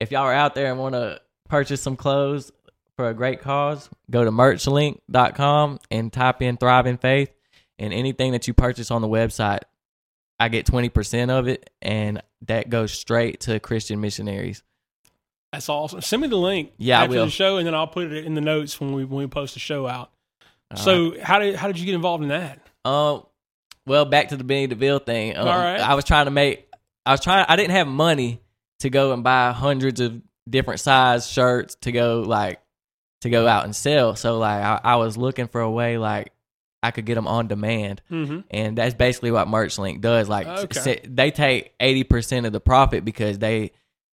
if 0.00 0.10
y'all 0.12 0.22
are 0.22 0.32
out 0.32 0.54
there 0.54 0.70
and 0.70 0.78
want 0.78 0.94
to 0.94 1.20
purchase 1.50 1.82
some 1.82 1.96
clothes 1.96 2.52
for 2.96 3.08
a 3.08 3.14
great 3.14 3.42
cause, 3.42 3.90
go 4.10 4.24
to 4.24 4.30
merchlink.com 4.30 5.78
and 5.90 6.12
type 6.12 6.40
in 6.40 6.56
Thrive 6.56 6.86
in 6.86 6.96
Faith 6.96 7.30
and 7.78 7.92
anything 7.92 8.32
that 8.32 8.46
you 8.48 8.54
purchase 8.54 8.90
on 8.90 9.02
the 9.02 9.08
website, 9.08 9.60
I 10.38 10.48
get 10.48 10.66
20% 10.66 11.30
of 11.30 11.48
it 11.48 11.70
and 11.80 12.22
that 12.46 12.68
goes 12.68 12.92
straight 12.92 13.40
to 13.40 13.60
Christian 13.60 14.00
missionaries. 14.00 14.62
That's 15.52 15.68
awesome. 15.68 16.00
Send 16.00 16.22
me 16.22 16.28
the 16.28 16.36
link 16.36 16.72
Yeah, 16.78 17.00
I 17.00 17.04
after 17.04 17.16
will. 17.16 17.24
the 17.26 17.30
show, 17.30 17.58
and 17.58 17.66
then 17.66 17.74
I'll 17.76 17.86
put 17.86 18.10
it 18.10 18.24
in 18.24 18.34
the 18.34 18.40
notes 18.40 18.80
when 18.80 18.92
we 18.92 19.04
when 19.04 19.18
we 19.20 19.26
post 19.28 19.54
the 19.54 19.60
show 19.60 19.86
out. 19.86 20.10
All 20.72 20.76
so 20.76 21.14
how 21.22 21.38
did 21.38 21.54
how 21.54 21.68
did 21.68 21.78
you 21.78 21.86
get 21.86 21.94
involved 21.94 22.24
in 22.24 22.30
that? 22.30 22.58
Um, 22.84 23.24
well, 23.86 24.04
back 24.04 24.30
to 24.30 24.36
the 24.36 24.42
Benny 24.42 24.66
DeVille 24.66 24.98
thing. 24.98 25.36
Um, 25.36 25.46
All 25.46 25.56
right. 25.56 25.78
I 25.80 25.94
was 25.94 26.04
trying 26.04 26.24
to 26.24 26.32
make 26.32 26.68
I 27.06 27.12
was 27.12 27.20
trying. 27.20 27.46
I 27.48 27.54
didn't 27.54 27.70
have 27.70 27.86
money 27.86 28.40
to 28.80 28.90
go 28.90 29.12
and 29.12 29.22
buy 29.22 29.52
hundreds 29.52 30.00
of 30.00 30.20
different 30.50 30.80
size 30.80 31.28
shirts 31.30 31.76
to 31.82 31.92
go 31.92 32.22
like 32.26 32.60
to 33.20 33.30
go 33.30 33.46
out 33.46 33.64
and 33.64 33.76
sell. 33.76 34.16
So 34.16 34.38
like 34.38 34.60
I, 34.60 34.80
I 34.82 34.96
was 34.96 35.16
looking 35.16 35.46
for 35.46 35.60
a 35.60 35.70
way 35.70 35.98
like 35.98 36.32
I 36.84 36.90
could 36.90 37.04
get 37.06 37.14
them 37.16 37.26
on 37.26 37.48
demand, 37.48 38.02
Mm-hmm. 38.10 38.40
and 38.50 38.78
that's 38.78 38.94
basically 38.94 39.30
what 39.30 39.48
MerchLink 39.48 40.00
does. 40.00 40.28
Like 40.28 40.46
Okay. 40.46 41.00
they 41.04 41.30
take 41.30 41.72
eighty 41.80 42.04
percent 42.04 42.46
of 42.46 42.52
the 42.52 42.60
profit 42.60 43.04
because 43.04 43.38
they 43.38 43.72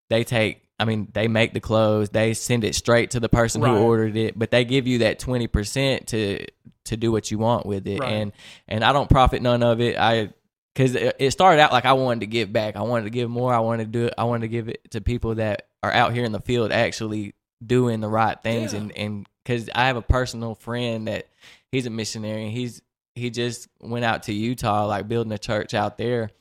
they 0.09 0.23
take. 0.23 0.63
I 0.79 0.85
mean, 0.85 1.09
they 1.13 1.27
make 1.27 1.53
the 1.53 1.59
clothes, 1.59 2.09
they 2.09 2.33
send 2.33 2.63
it 2.63 2.73
straight 2.73 3.11
to 3.11 3.19
the 3.19 3.29
person 3.29 3.61
Right. 3.61 3.69
who 3.69 3.83
ordered 3.83 4.17
it, 4.17 4.37
but 4.37 4.49
they 4.49 4.65
give 4.65 4.87
you 4.87 4.99
that 4.99 5.19
twenty 5.19 5.45
percent 5.47 6.07
to 6.07 6.45
to 6.85 6.97
do 6.97 7.11
what 7.11 7.29
you 7.29 7.37
want 7.37 7.67
with 7.67 7.85
it. 7.87 7.99
Right. 7.99 8.11
And 8.13 8.31
and 8.67 8.83
I 8.83 8.91
don't 8.91 9.07
profit 9.09 9.41
none 9.43 9.61
of 9.61 9.79
it. 9.79 9.95
I 9.99 10.33
because 10.73 10.95
it 10.95 11.15
it 11.19 11.31
started 11.31 11.61
out 11.61 11.71
like 11.71 11.85
I 11.85 11.93
wanted 11.93 12.21
to 12.21 12.25
give 12.27 12.51
back. 12.51 12.75
I 12.75 12.81
wanted 12.81 13.03
to 13.03 13.09
give 13.11 13.29
more. 13.29 13.53
I 13.53 13.59
wanted 13.59 13.85
to 13.85 13.99
do 13.99 14.05
it. 14.07 14.13
I 14.17 14.23
wanted 14.23 14.41
to 14.41 14.47
give 14.47 14.69
it 14.69 14.89
to 14.91 15.01
people 15.01 15.35
that 15.35 15.67
are 15.83 15.91
out 15.91 16.13
here 16.13 16.23
in 16.25 16.31
the 16.31 16.39
field 16.39 16.71
actually 16.71 17.35
doing 17.63 17.99
the 17.99 18.09
right 18.09 18.41
things. 18.41 18.73
Yeah. 18.73 18.79
And 18.79 18.97
and 18.97 19.27
because 19.43 19.69
I 19.75 19.85
have 19.85 19.97
a 19.97 20.01
personal 20.01 20.55
friend 20.55 21.07
that 21.07 21.27
he's 21.71 21.85
a 21.85 21.89
missionary. 21.89 22.45
And 22.45 22.51
he's 22.51 22.81
he 23.15 23.29
just 23.29 23.67
went 23.79 24.05
out 24.05 24.23
to 24.23 24.33
Utah, 24.33 24.85
like 24.85 25.07
building 25.07 25.31
a 25.31 25.37
church 25.37 25.73
out 25.73 25.97
there, 25.97 26.31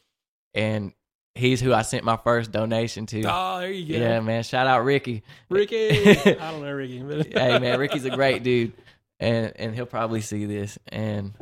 and 0.54 0.92
he's 1.34 1.60
who 1.60 1.72
I 1.72 1.82
sent 1.82 2.04
my 2.04 2.16
first 2.16 2.52
donation 2.52 3.06
to. 3.06 3.22
Oh, 3.26 3.60
there 3.60 3.70
you 3.70 3.94
go. 3.94 4.00
yeah, 4.00 4.20
man! 4.20 4.42
Shout 4.42 4.66
out 4.66 4.84
Ricky. 4.84 5.22
Ricky. 5.48 5.90
I 6.10 6.24
don't 6.24 6.62
know 6.62 6.72
Ricky, 6.72 7.00
but 7.00 7.26
hey 7.32 7.58
man, 7.58 7.78
Ricky's 7.78 8.04
a 8.04 8.10
great 8.10 8.42
dude, 8.42 8.72
and 9.18 9.52
and 9.56 9.74
he'll 9.74 9.86
probably 9.86 10.20
see 10.20 10.46
this. 10.46 10.78
And 10.88 11.32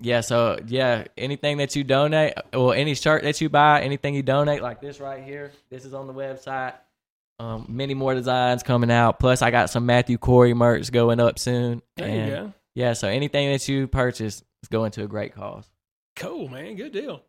yeah, 0.00 0.20
so 0.20 0.58
yeah, 0.66 1.04
anything 1.16 1.58
that 1.58 1.74
you 1.76 1.84
donate, 1.84 2.34
or 2.52 2.74
any 2.74 2.94
shirt 2.94 3.22
that 3.22 3.40
you 3.40 3.48
buy, 3.48 3.82
anything 3.82 4.14
you 4.14 4.22
donate, 4.22 4.62
like 4.62 4.80
this 4.80 5.00
right 5.00 5.22
here, 5.22 5.52
this 5.70 5.84
is 5.84 5.94
on 5.94 6.06
the 6.06 6.14
website. 6.14 6.74
Um, 7.40 7.66
many 7.68 7.94
more 7.94 8.14
designs 8.14 8.62
coming 8.62 8.92
out. 8.92 9.18
Plus, 9.18 9.42
I 9.42 9.50
got 9.50 9.68
some 9.68 9.86
Matthew 9.86 10.18
Cory 10.18 10.54
merch 10.54 10.92
going 10.92 11.18
up 11.18 11.38
soon. 11.38 11.82
There 11.96 12.06
and 12.06 12.30
you 12.30 12.36
go. 12.36 12.52
Yeah, 12.74 12.92
so 12.92 13.08
anything 13.08 13.50
that 13.52 13.66
you 13.68 13.86
purchase 13.86 14.42
is 14.62 14.68
going 14.68 14.90
to 14.92 15.04
a 15.04 15.06
great 15.06 15.34
cause. 15.34 15.70
Cool, 16.16 16.48
man. 16.48 16.76
Good 16.76 16.92
deal. 16.92 17.22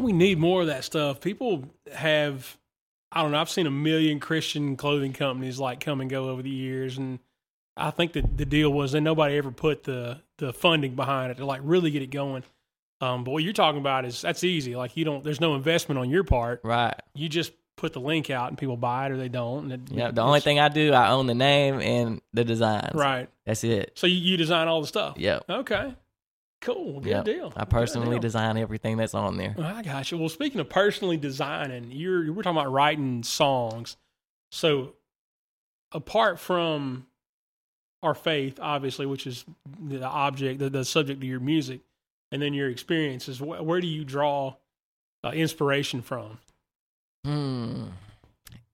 We 0.00 0.12
need 0.12 0.38
more 0.38 0.62
of 0.62 0.66
that 0.68 0.84
stuff. 0.84 1.20
People 1.20 1.64
have, 1.92 2.56
I 3.12 3.22
don't 3.22 3.32
know, 3.32 3.40
I've 3.40 3.50
seen 3.50 3.66
a 3.66 3.70
million 3.70 4.20
Christian 4.20 4.76
clothing 4.76 5.12
companies 5.12 5.58
like 5.58 5.80
come 5.80 6.00
and 6.00 6.08
go 6.10 6.28
over 6.30 6.42
the 6.42 6.50
years. 6.50 6.98
And 6.98 7.18
I 7.76 7.90
think 7.90 8.12
that 8.12 8.36
the 8.36 8.46
deal 8.46 8.70
was 8.70 8.92
that 8.92 9.00
nobody 9.02 9.36
ever 9.36 9.50
put 9.50 9.84
the, 9.84 10.20
the 10.38 10.52
funding 10.52 10.94
behind 10.94 11.30
it 11.30 11.36
to 11.38 11.46
like 11.46 11.60
really 11.62 11.90
get 11.90 12.02
it 12.02 12.10
going. 12.10 12.42
Um, 13.00 13.24
but 13.24 13.32
what 13.32 13.42
you're 13.42 13.52
talking 13.52 13.80
about 13.80 14.06
is 14.06 14.22
that's 14.22 14.44
easy. 14.44 14.74
Like 14.74 14.96
you 14.96 15.04
don't, 15.04 15.22
there's 15.22 15.40
no 15.40 15.54
investment 15.54 15.98
on 15.98 16.08
your 16.08 16.24
part. 16.24 16.60
Right. 16.64 16.98
You 17.14 17.28
just 17.28 17.52
put 17.76 17.92
the 17.92 18.00
link 18.00 18.30
out 18.30 18.48
and 18.48 18.56
people 18.58 18.76
buy 18.76 19.06
it 19.06 19.12
or 19.12 19.16
they 19.18 19.28
don't. 19.28 19.70
And 19.70 19.90
it, 19.90 19.94
Yeah. 19.94 20.10
The 20.10 20.22
only 20.22 20.40
thing 20.40 20.58
I 20.58 20.68
do, 20.68 20.92
I 20.92 21.10
own 21.10 21.26
the 21.26 21.34
name 21.34 21.80
and 21.80 22.20
the 22.32 22.44
designs. 22.44 22.94
right. 22.94 23.28
That's 23.44 23.62
it. 23.64 23.92
So 23.96 24.06
you, 24.06 24.16
you 24.16 24.36
design 24.36 24.66
all 24.68 24.80
the 24.80 24.86
stuff. 24.86 25.16
Yeah. 25.18 25.40
Okay. 25.48 25.94
Cool. 26.62 27.00
Good 27.00 27.10
Yep. 27.10 27.24
deal. 27.26 27.52
I 27.54 27.64
personally 27.66 28.12
deal. 28.12 28.18
design 28.20 28.56
everything 28.56 28.96
that's 28.96 29.14
on 29.14 29.36
there. 29.36 29.54
I 29.58 29.82
got 29.82 30.10
you. 30.10 30.16
Well, 30.18 30.30
speaking 30.30 30.58
of 30.60 30.68
personally 30.70 31.16
designing, 31.18 31.92
you're 31.92 32.32
we're 32.32 32.42
talking 32.42 32.58
about 32.58 32.72
writing 32.72 33.22
songs. 33.22 33.96
So, 34.50 34.94
apart 35.92 36.40
from 36.40 37.06
our 38.02 38.14
faith, 38.14 38.58
obviously, 38.60 39.04
which 39.06 39.26
is 39.26 39.44
the 39.80 40.02
object, 40.02 40.58
the, 40.60 40.70
the 40.70 40.84
subject 40.84 41.18
of 41.18 41.24
your 41.28 41.40
music, 41.40 41.80
and 42.32 42.40
then 42.40 42.54
your 42.54 42.68
experiences, 42.70 43.38
wh- 43.38 43.62
where 43.64 43.80
do 43.80 43.86
you 43.86 44.04
draw 44.04 44.54
uh, 45.24 45.30
inspiration 45.30 46.00
from? 46.02 46.38
Hmm. 47.26 47.84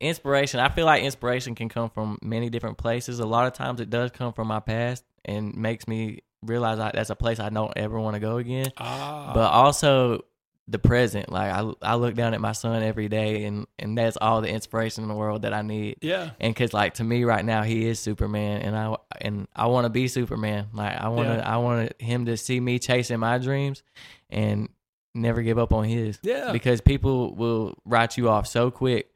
Inspiration. 0.00 0.58
I 0.58 0.68
feel 0.68 0.84
like 0.84 1.04
inspiration 1.04 1.54
can 1.54 1.68
come 1.68 1.88
from 1.88 2.18
many 2.22 2.50
different 2.50 2.76
places. 2.76 3.20
A 3.20 3.26
lot 3.26 3.46
of 3.46 3.52
times 3.52 3.80
it 3.80 3.88
does 3.88 4.10
come 4.10 4.32
from 4.32 4.48
my 4.48 4.58
past 4.60 5.04
and 5.24 5.54
makes 5.56 5.86
me 5.86 6.20
realize 6.42 6.80
I, 6.80 6.90
that's 6.92 7.10
a 7.10 7.14
place 7.14 7.38
I 7.38 7.50
don't 7.50 7.72
ever 7.76 7.98
want 8.00 8.14
to 8.14 8.20
go 8.20 8.38
again. 8.38 8.72
Ah, 8.78 9.30
But 9.32 9.50
also 9.52 10.24
the 10.66 10.80
present. 10.80 11.30
Like 11.30 11.52
I, 11.52 11.70
I 11.82 11.94
look 11.94 12.14
down 12.16 12.34
at 12.34 12.40
my 12.40 12.50
son 12.50 12.82
every 12.82 13.08
day 13.08 13.44
and, 13.44 13.66
and 13.78 13.96
that's 13.96 14.16
all 14.20 14.40
the 14.40 14.48
inspiration 14.48 15.04
in 15.04 15.08
the 15.08 15.14
world 15.14 15.42
that 15.42 15.52
I 15.54 15.62
need. 15.62 15.98
yeah, 16.02 16.30
And 16.40 16.54
cause 16.56 16.72
like 16.72 16.94
to 16.94 17.04
me 17.04 17.22
right 17.22 17.44
now 17.44 17.62
he 17.62 17.86
is 17.86 18.00
Superman 18.00 18.62
and 18.62 18.76
I 18.76 18.96
and 19.20 19.46
I 19.54 19.66
want 19.66 19.84
to 19.84 19.88
be 19.90 20.08
Superman. 20.08 20.66
Like 20.72 20.96
I 21.00 21.08
want 21.10 21.28
to 21.28 21.34
Yeah. 21.36 21.54
I 21.54 21.58
want 21.58 22.00
him 22.02 22.26
to 22.26 22.36
see 22.36 22.58
me 22.58 22.80
chasing 22.80 23.20
my 23.20 23.38
dreams 23.38 23.84
and 24.30 24.68
never 25.14 25.42
give 25.42 25.58
up 25.58 25.72
on 25.72 25.84
his. 25.84 26.18
Yeah, 26.22 26.52
because 26.52 26.80
people 26.80 27.34
will 27.34 27.74
write 27.84 28.16
you 28.16 28.28
off 28.28 28.46
so 28.46 28.70
quick 28.70 29.08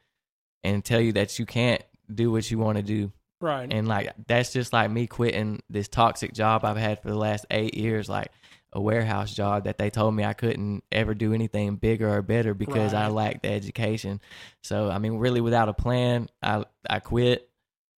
and 0.64 0.84
tell 0.84 1.00
you 1.00 1.12
that 1.12 1.38
you 1.38 1.46
can't 1.46 1.82
do 2.12 2.30
what 2.30 2.50
you 2.50 2.58
want 2.58 2.76
to 2.78 2.82
do. 2.82 3.12
Right. 3.38 3.70
and 3.70 3.86
like 3.86 4.12
that's 4.26 4.50
just 4.50 4.72
like 4.72 4.90
me 4.90 5.06
quitting 5.06 5.60
this 5.68 5.88
toxic 5.88 6.32
job 6.32 6.64
i've 6.64 6.78
had 6.78 7.02
for 7.02 7.10
the 7.10 7.18
last 7.18 7.44
eight 7.50 7.74
years 7.74 8.08
like 8.08 8.30
a 8.72 8.80
warehouse 8.80 9.34
job 9.34 9.64
that 9.64 9.76
they 9.76 9.90
told 9.90 10.14
me 10.14 10.24
i 10.24 10.32
couldn't 10.32 10.82
ever 10.90 11.12
do 11.12 11.34
anything 11.34 11.76
bigger 11.76 12.08
or 12.08 12.22
better 12.22 12.54
because 12.54 12.94
i 12.94 13.08
lacked 13.08 13.42
the 13.42 13.50
education. 13.52 14.22
So 14.62 14.90
i 14.90 14.96
mean 14.96 15.18
really 15.18 15.42
without 15.42 15.68
a 15.68 15.74
plan 15.74 16.30
i 16.42 16.64
i 16.88 16.98
quit. 17.00 17.48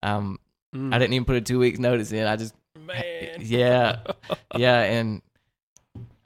Um 0.03 0.41
Mm. 0.75 0.93
i 0.93 0.99
didn't 0.99 1.15
even 1.15 1.25
put 1.25 1.37
a 1.37 1.41
two 1.41 1.61
weeks 1.61 1.79
notice 1.79 2.11
in. 2.13 2.27
I 2.27 2.35
just 2.37 2.53
man, 2.77 3.39
yeah. 3.39 4.01
Yeah 4.57 4.83
and 4.83 5.23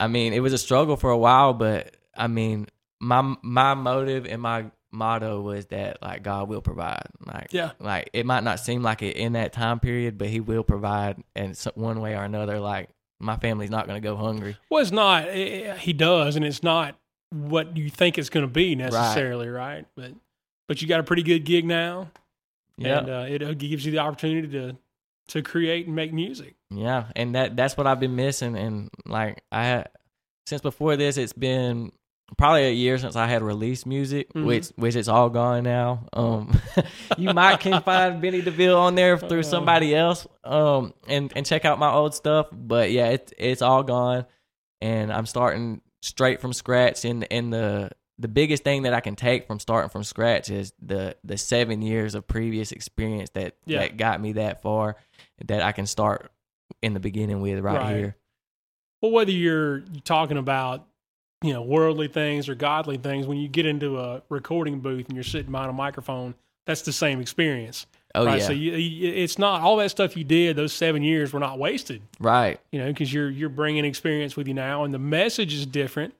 i 0.03 0.07
mean 0.09 0.33
it 0.33 0.41
was 0.41 0.53
a 0.53 0.59
struggle 0.59 0.97
for 0.97 1.11
a 1.11 1.19
while 1.19 1.53
but 1.55 1.95
i 2.17 2.27
mean 2.27 2.67
my 3.01 3.21
my 3.43 3.75
motive 3.75 4.27
and 4.27 4.41
my 4.43 4.65
motto 4.93 5.41
was 5.41 5.67
that 5.67 6.03
like 6.03 6.23
god 6.23 6.49
will 6.49 6.61
provide 6.61 7.07
like 7.27 7.49
Yeah. 7.51 7.71
like 7.81 8.11
it 8.13 8.27
might 8.27 8.45
not 8.45 8.61
seem 8.61 8.83
like 8.83 9.01
it 9.03 9.17
in 9.17 9.33
that 9.35 9.53
time 9.53 9.81
period 9.81 10.19
but 10.19 10.29
he 10.29 10.41
will 10.41 10.63
provide 10.65 11.23
in 11.35 11.55
some, 11.55 11.73
one 11.77 12.01
way 12.01 12.15
or 12.15 12.25
another 12.25 12.61
like 12.61 12.91
my 13.19 13.37
family's 13.37 13.71
not 13.71 13.87
going 13.87 14.01
to 14.03 14.07
go 14.07 14.17
hungry 14.17 14.57
Well, 14.69 14.83
it's 14.83 14.91
not. 14.91 15.29
eh, 15.29 15.77
He 15.77 15.93
does, 15.93 16.35
and 16.37 16.45
it's 16.45 16.63
not 16.65 16.97
what 17.31 17.77
you 17.77 17.89
think 17.89 18.19
it's 18.19 18.29
going 18.29 18.45
to 18.45 18.53
be 18.53 18.75
necessarily, 18.75 19.49
right. 19.49 19.87
But 19.95 20.11
but 20.69 20.83
you 20.83 20.89
got 20.89 20.99
a 21.01 21.05
pretty 21.05 21.23
good 21.23 21.45
gig 21.45 21.65
now, 21.65 22.11
yeah 22.77 22.99
and 22.99 23.09
uh, 23.09 23.25
it 23.29 23.43
uh, 23.43 23.55
gives 23.55 23.87
you 23.87 23.93
the 23.93 23.99
opportunity 23.99 24.49
to 24.49 24.77
to 25.33 25.43
create 25.43 25.87
and 25.87 25.95
make 25.97 26.13
music. 26.13 26.55
yeah 26.71 27.05
and 27.17 27.35
that 27.35 27.55
that's 27.57 27.77
what 27.77 27.87
i've 27.87 28.01
been 28.01 28.17
missing 28.17 28.57
and 28.57 28.89
like 29.07 29.43
i 29.53 29.65
had 29.65 29.89
since 30.47 30.63
before 30.63 30.97
this 30.97 31.17
it's 31.19 31.33
been 31.35 31.91
probably 32.39 32.65
a 32.67 32.71
year 32.73 32.97
since 32.97 33.15
I 33.15 33.27
had 33.27 33.43
released 33.43 33.85
music, 33.85 34.33
Mhm. 34.33 34.47
which 34.47 34.69
which 34.77 34.97
it's 34.97 35.07
all 35.09 35.29
gone 35.29 35.65
now. 35.65 36.07
Um, 36.15 36.59
you 37.19 37.35
might 37.35 37.61
can 37.61 37.83
find 37.83 38.23
Benny 38.23 38.41
DeVille 38.41 38.79
on 38.79 38.95
there 38.95 39.19
through 39.19 39.41
Uh. 39.41 39.43
somebody 39.55 39.95
else. 39.95 40.27
Um, 40.43 40.95
and 41.07 41.31
and 41.37 41.45
check 41.45 41.67
out 41.67 41.79
my 41.79 41.93
old 41.93 42.15
stuff. 42.15 42.47
But 42.51 42.91
yeah, 42.91 43.09
it's 43.09 43.35
it's 43.37 43.61
all 43.61 43.83
gone, 43.83 44.25
and 44.81 45.13
I'm 45.13 45.27
starting 45.27 45.83
straight 46.01 46.41
from 46.41 46.55
scratch. 46.55 47.05
in 47.05 47.23
in 47.25 47.51
the 47.51 47.91
the 48.23 48.29
biggest 48.29 48.65
thing 48.65 48.83
that 48.85 48.95
I 48.95 49.01
can 49.01 49.17
take 49.17 49.47
from 49.47 49.59
starting 49.59 49.91
from 49.91 50.05
scratch 50.05 50.49
is 50.51 50.73
the 50.81 51.17
the 51.25 51.37
seven 51.37 51.83
years 51.83 52.15
of 52.15 52.27
previous 52.27 52.73
experience 52.73 53.31
that 53.35 53.57
Yeah. 53.67 53.81
that 53.81 53.97
got 53.97 54.21
me 54.21 54.33
that 54.33 54.63
far 54.63 54.97
that 55.45 55.63
I 55.63 55.73
can 55.73 55.87
start 55.87 56.31
in 56.81 56.95
the 56.95 57.01
beginning 57.01 57.41
with 57.41 57.59
right, 57.61 57.77
Right. 57.79 57.97
here. 57.97 58.17
Well, 59.01 59.11
whether 59.13 59.33
you're 59.33 59.81
talking 60.05 60.37
about 60.39 60.87
you 61.43 61.53
know 61.53 61.63
worldly 61.63 62.09
things 62.09 62.49
or 62.49 62.55
godly 62.55 62.97
things, 62.97 63.27
when 63.27 63.39
you 63.39 63.49
get 63.49 63.67
into 63.67 63.99
a 63.99 64.23
recording 64.29 64.81
booth 64.81 65.07
and 65.09 65.17
you're 65.17 65.25
sitting 65.25 65.51
behind 65.51 65.71
a 65.71 65.73
microphone, 65.75 66.35
that's 66.67 66.83
the 66.83 66.93
same 66.93 67.21
experience. 67.21 67.87
Oh 68.15 68.27
right? 68.27 68.39
yeah, 68.41 68.47
So 68.47 68.53
you, 68.53 68.73
you, 68.73 69.13
it's 69.13 69.39
not 69.39 69.63
all 69.63 69.77
that 69.79 69.91
stuff 69.91 70.17
you 70.17 70.23
did. 70.23 70.55
Those 70.55 70.73
seven 70.73 71.03
years 71.03 71.33
were 71.33 71.41
not 71.41 71.59
wasted. 71.59 72.03
right. 72.21 72.61
you 72.71 72.79
know, 72.79 72.87
because 72.89 73.13
you're 73.13 73.31
you're 73.31 73.49
bringing 73.49 73.85
experience 73.85 74.37
with 74.37 74.47
you 74.47 74.55
now, 74.55 74.85
and 74.85 74.95
the 74.95 74.99
message 75.01 75.53
is 75.55 75.67
different. 75.67 76.15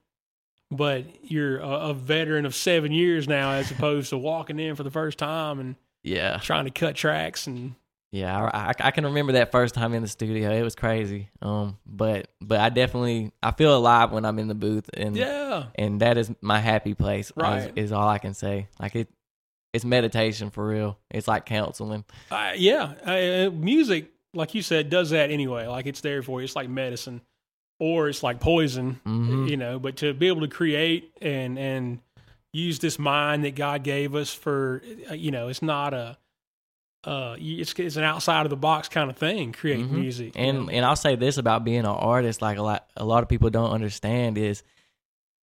But 0.75 1.05
you're 1.23 1.59
a, 1.59 1.69
a 1.89 1.93
veteran 1.93 2.45
of 2.45 2.55
seven 2.55 2.91
years 2.91 3.27
now, 3.27 3.51
as 3.51 3.71
opposed 3.71 4.09
to 4.09 4.17
walking 4.17 4.59
in 4.59 4.75
for 4.75 4.83
the 4.83 4.91
first 4.91 5.17
time 5.17 5.59
and 5.59 5.75
Yeah. 6.03 6.37
trying 6.37 6.65
to 6.65 6.71
cut 6.71 6.95
tracks. 6.95 7.47
And 7.47 7.75
Yeah, 8.11 8.49
I, 8.53 8.73
I, 8.79 8.91
can 8.91 9.05
remember 9.05 9.33
that 9.33 9.51
first 9.51 9.73
time 9.75 9.93
in 9.93 10.01
the 10.01 10.07
studio. 10.07 10.51
It 10.51 10.61
was 10.63 10.75
crazy. 10.75 11.29
Um, 11.41 11.77
but 11.85 12.27
but 12.41 12.59
I 12.59 12.69
definitely 12.69 13.31
I 13.41 13.51
feel 13.51 13.75
alive 13.75 14.11
when 14.11 14.25
I'm 14.25 14.39
in 14.39 14.47
the 14.47 14.55
booth, 14.55 14.89
and 14.93 15.15
yeah, 15.15 15.65
and 15.75 15.99
that 16.01 16.17
is 16.17 16.31
my 16.41 16.59
happy 16.59 16.93
place. 16.93 17.27
is- 17.29 17.33
Right. 17.37 17.71
is, 17.75 17.91
all 17.91 18.07
I 18.07 18.17
can 18.19 18.33
say. 18.33 18.67
Like 18.79 18.95
it, 18.95 19.09
it's 19.73 19.85
meditation 19.85 20.49
for 20.51 20.67
real. 20.67 20.97
It's 21.09 21.27
like 21.27 21.45
counseling. 21.45 22.05
I, 22.31 22.53
yeah, 22.53 22.93
uh, 23.05 23.49
music, 23.51 24.11
like 24.35 24.53
you 24.53 24.61
said, 24.61 24.89
does 24.91 25.09
that 25.11 25.31
anyway. 25.31 25.65
Like 25.67 25.85
it's 25.87 26.01
there 26.01 26.21
for 26.21 26.39
you. 26.39 26.45
It's 26.45 26.55
like 26.55 26.69
medicine, 26.69 27.21
or 27.79 28.09
it's 28.09 28.23
like 28.23 28.39
poison. 28.39 28.99
Mhm. 29.05 29.49
You 29.49 29.57
know, 29.57 29.79
but 29.79 29.97
to 29.97 30.13
be 30.13 30.27
able 30.27 30.41
to 30.41 30.47
create 30.47 31.11
and 31.21 31.57
and 31.59 31.99
use 32.51 32.79
this 32.79 32.99
mind 32.99 33.43
that 33.43 33.55
God 33.55 33.83
gave 33.83 34.13
us 34.13 34.31
for, 34.33 34.83
uh, 35.09 35.13
you 35.15 35.31
know, 35.31 35.47
it's 35.47 35.61
not 35.61 35.93
a. 35.93 36.17
Uh, 37.05 37.35
it's 37.37 37.73
it's 37.77 37.97
an 37.97 38.03
outside 38.05 38.45
of 38.45 38.49
the 38.49 38.55
box 38.55 38.87
kind 38.87 39.09
of 39.09 39.17
thing. 39.17 39.51
Creating 39.51 39.89
Mhm. 39.89 39.91
music, 39.91 40.31
And 40.37 40.71
and 40.71 40.85
I'll 40.85 40.95
say 40.95 41.15
this 41.17 41.37
about 41.37 41.65
being 41.65 41.79
an 41.79 41.85
artist, 41.87 42.41
like 42.41 42.57
a 42.57 42.61
lot 42.61 42.87
a 42.95 43.03
lot 43.03 43.23
of 43.23 43.27
people 43.29 43.49
don't 43.49 43.71
understand 43.71 44.37
is 44.37 44.63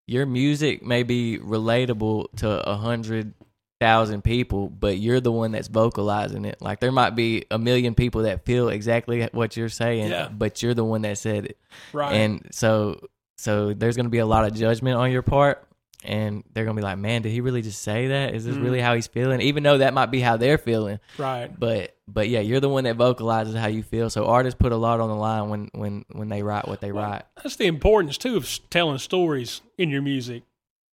your 0.06 0.24
music 0.24 0.82
may 0.82 1.02
be 1.02 1.38
relatable 1.38 2.28
to 2.36 2.48
a 2.66 2.76
hundred 2.76 3.34
thousand 3.80 4.22
people, 4.22 4.68
but 4.68 4.98
you're 4.98 5.20
the 5.20 5.32
one 5.32 5.52
that's 5.52 5.68
vocalizing 5.68 6.44
it. 6.44 6.60
Like 6.60 6.80
there 6.80 6.92
might 6.92 7.10
be 7.16 7.46
a 7.50 7.58
million 7.58 7.94
people 7.94 8.22
that 8.22 8.44
feel 8.44 8.68
exactly 8.68 9.26
what 9.32 9.56
you're 9.56 9.68
saying, 9.70 10.10
Yeah. 10.10 10.28
but 10.28 10.62
you're 10.62 10.74
the 10.74 10.84
one 10.84 11.02
that 11.02 11.18
said 11.18 11.46
it. 11.46 11.58
Right. 11.92 12.12
And 12.12 12.46
so 12.52 13.00
so 13.36 13.72
there's 13.72 13.96
gonna 13.96 14.10
be 14.10 14.18
a 14.18 14.26
lot 14.26 14.44
of 14.44 14.54
judgment 14.54 14.96
on 14.98 15.10
your 15.10 15.22
part. 15.22 15.66
And 16.02 16.44
they're 16.54 16.64
gonna 16.64 16.76
be 16.76 16.82
like, 16.82 16.96
"Man, 16.96 17.20
did 17.20 17.30
he 17.30 17.42
really 17.42 17.60
just 17.60 17.82
say 17.82 18.06
that? 18.06 18.34
Is 18.34 18.46
this 18.46 18.56
Mm. 18.56 18.62
really 18.62 18.80
how 18.80 18.94
he's 18.94 19.06
feeling?" 19.06 19.42
Even 19.42 19.62
though 19.62 19.76
that 19.78 19.92
might 19.92 20.06
be 20.10 20.20
how 20.22 20.38
they're 20.38 20.56
feeling, 20.56 20.98
right. 21.18 21.50
but 21.58 21.94
but 22.08 22.28
yeah, 22.30 22.40
you're 22.40 22.58
the 22.60 22.70
one 22.70 22.84
that 22.84 22.96
vocalizes 22.96 23.54
how 23.54 23.66
you 23.66 23.82
feel. 23.82 24.08
So 24.08 24.24
artists 24.26 24.58
put 24.58 24.72
a 24.72 24.76
lot 24.76 25.00
on 25.00 25.10
the 25.10 25.14
line 25.14 25.50
when 25.50 25.68
when 25.74 26.04
when 26.12 26.30
they 26.30 26.42
write 26.42 26.66
what 26.68 26.80
they 26.80 26.90
write. 26.90 27.24
That's 27.42 27.56
the 27.56 27.66
importance 27.66 28.16
too 28.16 28.36
of 28.38 28.48
telling 28.70 28.96
stories 28.96 29.60
in 29.76 29.90
your 29.90 30.00
music, 30.00 30.42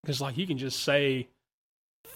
because 0.01 0.19
like 0.19 0.37
you 0.37 0.45
can 0.45 0.57
just 0.57 0.83
say 0.83 1.29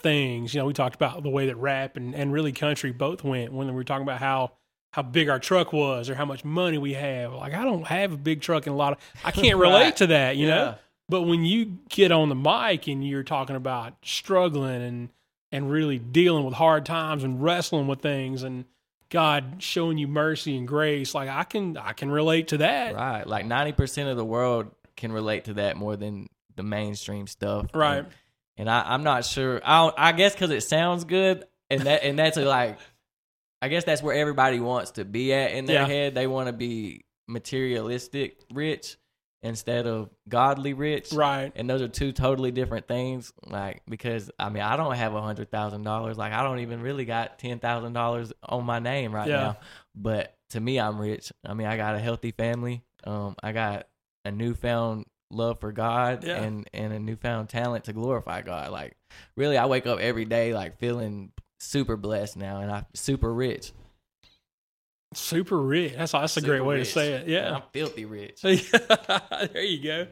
things. 0.01 0.53
You 0.53 0.59
know, 0.61 0.65
we 0.65 0.73
talked 0.73 0.95
about 0.95 1.23
the 1.23 1.29
way 1.29 1.47
that 1.47 1.55
rap 1.55 1.97
and, 1.97 2.13
and 2.13 2.31
really 2.33 2.51
country 2.51 2.91
both 2.91 3.23
went 3.23 3.53
when 3.53 3.67
we 3.67 3.73
were 3.73 3.83
talking 3.83 4.03
about 4.03 4.19
how 4.19 4.51
how 4.93 5.01
big 5.01 5.29
our 5.29 5.39
truck 5.39 5.71
was 5.71 6.09
or 6.09 6.15
how 6.15 6.25
much 6.25 6.43
money 6.43 6.77
we 6.77 6.93
have. 6.93 7.33
Like 7.33 7.53
I 7.53 7.63
don't 7.63 7.87
have 7.87 8.11
a 8.11 8.17
big 8.17 8.41
truck 8.41 8.67
and 8.67 8.73
a 8.73 8.77
lot 8.77 8.93
of 8.93 8.99
I 9.23 9.31
can't 9.43 9.57
relate 9.57 9.83
Right. 9.83 9.95
to 9.97 10.07
that. 10.07 10.35
You 10.37 10.47
know, 10.47 10.75
but 11.07 11.21
when 11.23 11.45
you 11.45 11.77
get 11.89 12.11
on 12.11 12.29
the 12.29 12.35
mic 12.35 12.87
and 12.87 13.05
you're 13.07 13.23
talking 13.23 13.55
about 13.55 13.93
struggling 14.03 14.81
and 14.81 15.09
and 15.53 15.69
really 15.71 15.99
dealing 15.99 16.45
with 16.45 16.53
hard 16.53 16.85
times 16.85 17.23
and 17.23 17.41
wrestling 17.43 17.87
with 17.87 18.01
things 18.01 18.43
and 18.43 18.65
God 19.09 19.55
showing 19.59 19.97
you 19.97 20.07
mercy 20.07 20.57
and 20.57 20.65
grace, 20.67 21.13
like 21.13 21.29
I 21.29 21.43
can 21.43 21.77
I 21.77 21.93
can 21.93 22.09
relate 22.11 22.49
to 22.49 22.57
that. 22.57 22.95
Right. 22.95 23.25
Like 23.27 23.45
ninety 23.45 23.71
percent 23.73 24.09
of 24.09 24.17
the 24.17 24.25
world 24.25 24.71
can 24.97 25.11
relate 25.11 25.45
to 25.45 25.53
that 25.55 25.77
more 25.77 25.95
than 25.95 26.27
the 26.55 26.63
mainstream 26.63 27.27
stuff. 27.27 27.67
Right. 27.73 27.99
And, 27.99 28.07
and 28.57 28.69
I, 28.69 28.83
I'm 28.93 29.03
not 29.03 29.25
sure. 29.25 29.61
I 29.63 29.91
I 29.97 30.11
guess 30.11 30.33
because 30.33 30.51
it 30.51 30.61
sounds 30.61 31.03
good, 31.05 31.45
and 31.69 31.81
that 31.81 32.03
and 32.03 32.17
that's 32.19 32.37
a, 32.37 32.45
like, 32.45 32.77
I 33.61 33.67
guess 33.69 33.83
that's 33.83 34.01
where 34.03 34.15
everybody 34.15 34.59
wants 34.59 34.91
to 34.91 35.05
be 35.05 35.33
at 35.33 35.51
in 35.51 35.65
their 35.65 35.81
Yeah. 35.81 35.87
head. 35.87 36.15
They 36.15 36.27
want 36.27 36.47
to 36.47 36.53
be 36.53 37.05
materialistic 37.27 38.37
rich 38.53 38.97
instead 39.43 39.87
of 39.87 40.09
godly 40.29 40.73
rich. 40.73 41.11
Right. 41.11 41.51
And 41.55 41.69
those 41.69 41.81
are 41.81 41.87
two 41.87 42.11
totally 42.11 42.51
different 42.51 42.87
things. 42.87 43.33
Like 43.45 43.81
because 43.89 44.29
I 44.37 44.49
mean 44.49 44.63
I 44.63 44.77
don't 44.77 44.95
have 44.95 45.13
a 45.15 45.21
hundred 45.21 45.49
thousand 45.51 45.83
dollars. 45.83 46.17
Like 46.17 46.33
I 46.33 46.43
don't 46.43 46.59
even 46.59 46.81
really 46.81 47.05
got 47.05 47.39
ten 47.39 47.59
thousand 47.59 47.93
dollars 47.93 48.31
on 48.43 48.63
my 48.65 48.79
name 48.79 49.13
right 49.13 49.27
Yeah. 49.27 49.35
now. 49.37 49.57
But 49.95 50.35
to 50.51 50.59
me, 50.59 50.79
I'm 50.79 50.99
rich. 50.99 51.31
I 51.45 51.53
mean 51.53 51.67
I 51.67 51.77
got 51.77 51.95
a 51.95 51.99
healthy 51.99 52.31
family. 52.31 52.83
Um, 53.03 53.35
I 53.41 53.51
got 53.51 53.87
a 54.25 54.31
newfound 54.31 55.05
love 55.31 55.59
for 55.59 55.71
God 55.71 56.23
Yeah. 56.23 56.41
and 56.41 56.69
and 56.73 56.93
a 56.93 56.99
newfound 56.99 57.49
talent 57.49 57.85
to 57.85 57.93
glorify 57.93 58.41
God. 58.41 58.71
Like 58.71 58.95
really, 59.35 59.57
I 59.57 59.65
wake 59.65 59.87
up 59.87 59.99
every 59.99 60.25
day 60.25 60.53
like 60.53 60.77
feeling 60.79 61.31
super 61.59 61.97
blessed 61.97 62.37
now, 62.37 62.61
and 62.61 62.71
I'm 62.71 62.85
super 62.93 63.33
rich. 63.33 63.71
Super 65.13 65.61
rich. 65.61 65.93
That's 65.97 66.13
that's 66.13 66.37
a 66.37 66.39
Super 66.39 66.47
great 66.53 66.61
way 66.65 66.75
rich. 66.77 66.87
to 66.87 66.93
say 66.93 67.13
it. 67.13 67.21
And 67.23 67.29
Yeah. 67.29 67.55
I'm 67.55 67.63
filthy 67.73 68.05
rich. 68.05 68.41
there 68.41 69.61
you 69.63 69.83
go. 69.83 70.07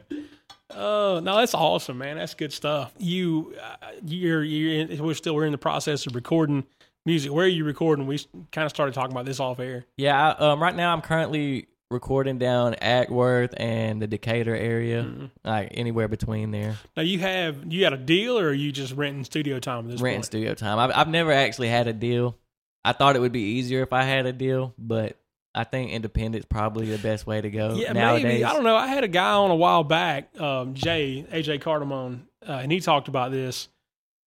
Oh 0.72 1.20
no, 1.22 1.36
that's 1.36 1.54
awesome, 1.54 1.96
man. 1.98 2.18
That's 2.18 2.34
good 2.34 2.52
stuff. 2.52 2.92
You, 2.98 3.54
uh, 3.60 3.76
you're 4.04 4.44
you're 4.44 4.80
in, 4.82 5.02
we're 5.02 5.14
still 5.14 5.34
we're 5.34 5.46
in 5.46 5.52
the 5.52 5.58
process 5.58 6.06
of 6.06 6.14
recording 6.14 6.64
music. 7.06 7.32
Where 7.32 7.46
are 7.46 7.48
you 7.48 7.64
recording? 7.64 8.06
We 8.06 8.18
kind 8.52 8.66
of 8.66 8.70
started 8.70 8.94
talking 8.94 9.12
about 9.12 9.24
this 9.24 9.40
off 9.40 9.58
air. 9.58 9.86
Yeah, 9.96 10.34
I, 10.38 10.50
um, 10.52 10.62
right 10.62 10.76
now 10.76 10.92
I'm 10.92 11.00
currently 11.00 11.66
recording 11.90 12.38
down 12.38 12.74
Acworth 12.74 13.52
and 13.56 14.00
the 14.00 14.06
Decatur 14.06 14.54
area, 14.54 15.02
Mm-hmm. 15.02 15.26
like 15.44 15.70
anywhere 15.72 16.08
between 16.08 16.50
there. 16.52 16.76
Now 16.96 17.02
you 17.02 17.18
have 17.18 17.70
you 17.72 17.80
got 17.80 17.92
a 17.92 17.96
deal, 17.96 18.38
or 18.38 18.48
are 18.48 18.52
you 18.52 18.72
just 18.72 18.94
renting 18.94 19.24
studio 19.24 19.58
time 19.58 19.86
at 19.86 19.90
this 19.92 20.00
Renting 20.00 20.18
point? 20.18 20.24
studio 20.26 20.54
time. 20.54 20.78
I've, 20.78 20.92
I've 20.96 21.08
never 21.08 21.32
actually 21.32 21.68
had 21.68 21.88
a 21.88 21.92
deal. 21.92 22.36
I 22.84 22.92
thought 22.92 23.16
it 23.16 23.18
would 23.20 23.32
be 23.32 23.42
easier 23.58 23.82
if 23.82 23.92
I 23.92 24.04
had 24.04 24.24
a 24.26 24.32
deal, 24.32 24.72
but 24.78 25.16
I 25.54 25.64
think 25.64 25.90
independent's 25.90 26.46
probably 26.48 26.86
the 26.90 26.98
best 26.98 27.26
way 27.26 27.40
to 27.40 27.50
go 27.50 27.74
Yeah, 27.74 27.92
nowadays. 27.92 28.24
maybe. 28.24 28.44
I 28.44 28.52
don't 28.52 28.64
know. 28.64 28.76
I 28.76 28.86
had 28.86 29.02
a 29.04 29.08
guy 29.08 29.32
on 29.32 29.50
a 29.50 29.56
while 29.56 29.82
back, 29.84 30.40
um, 30.40 30.74
Jay 30.74 31.26
AJ 31.30 31.60
Cardamone, 31.60 32.20
uh, 32.48 32.52
and 32.52 32.70
he 32.70 32.80
talked 32.80 33.08
about 33.08 33.32
this 33.32 33.68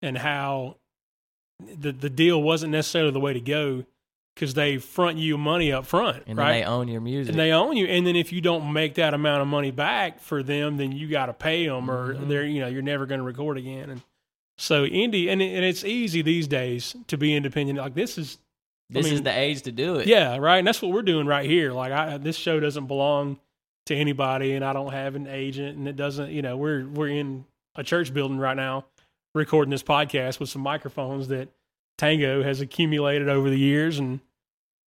and 0.01 0.17
how 0.17 0.75
the 1.79 1.93
the 1.93 2.09
deal 2.09 2.41
wasn't 2.43 2.73
necessarily 2.73 3.11
the 3.11 3.21
way 3.21 3.31
to 3.33 3.39
go 3.39 3.85
because 4.35 4.53
they 4.55 4.77
front 4.77 5.17
you 5.17 5.37
money 5.37 5.71
up 5.71 5.85
front, 5.85 6.23
And 6.27 6.37
right? 6.37 6.59
they 6.59 6.63
own 6.63 6.87
your 6.87 7.01
music. 7.01 7.31
and 7.33 7.39
they 7.39 7.51
own 7.51 7.77
you. 7.77 7.85
And 7.85 8.05
then 8.07 8.15
if 8.15 8.31
you 8.33 8.41
don't 8.41 8.73
make 8.73 8.95
that 8.95 9.13
amount 9.13 9.41
of 9.41 9.47
money 9.47 9.71
back 9.71 10.19
for 10.19 10.41
them, 10.41 10.77
then 10.77 10.91
you 10.91 11.07
got 11.07 11.27
to 11.27 11.33
pay 11.33 11.67
them, 11.67 11.89
or 11.89 12.15
Mhm. 12.15 12.27
they're 12.27 12.45
you 12.45 12.59
know 12.61 12.67
you're 12.67 12.81
never 12.81 13.05
going 13.05 13.19
to 13.19 13.25
record 13.25 13.57
again. 13.57 13.89
And 13.89 14.01
so 14.57 14.85
indie, 14.87 15.27
and 15.29 15.41
it, 15.41 15.53
and 15.55 15.63
it's 15.65 15.83
easy 15.83 16.21
these 16.21 16.47
days 16.47 16.95
to 17.07 17.17
be 17.17 17.35
independent. 17.35 17.77
Like 17.79 17.93
this 17.95 18.17
is 18.17 18.37
this 18.89 19.05
mean, 19.05 19.13
is 19.15 19.21
the 19.23 19.35
age 19.37 19.61
to 19.63 19.71
do 19.71 19.95
it. 19.95 20.07
yeah, 20.07 20.37
right. 20.37 20.57
And 20.57 20.67
that's 20.67 20.81
what 20.81 20.91
we're 20.91 21.01
doing 21.01 21.25
right 21.25 21.49
here. 21.49 21.71
Like 21.71 21.91
I, 21.91 22.17
this 22.17 22.35
show 22.35 22.59
doesn't 22.59 22.85
belong 22.87 23.39
to 23.87 23.95
anybody, 23.95 24.53
and 24.53 24.63
I 24.63 24.71
don't 24.73 24.91
have 24.93 25.15
an 25.15 25.27
agent, 25.27 25.77
and 25.77 25.87
it 25.87 25.95
doesn't. 25.95 26.31
You 26.31 26.41
know, 26.41 26.57
we're 26.57 26.85
we're 26.87 27.07
in 27.07 27.45
a 27.75 27.83
church 27.83 28.13
building 28.13 28.37
right 28.37 28.55
now, 28.55 28.85
recording 29.33 29.71
this 29.71 29.83
podcast 29.83 30.39
with 30.39 30.49
some 30.49 30.61
microphones 30.61 31.27
that 31.29 31.49
Tango 31.97 32.43
has 32.43 32.61
accumulated 32.61 33.29
over 33.29 33.49
the 33.49 33.57
years, 33.59 33.99
and 33.99 34.19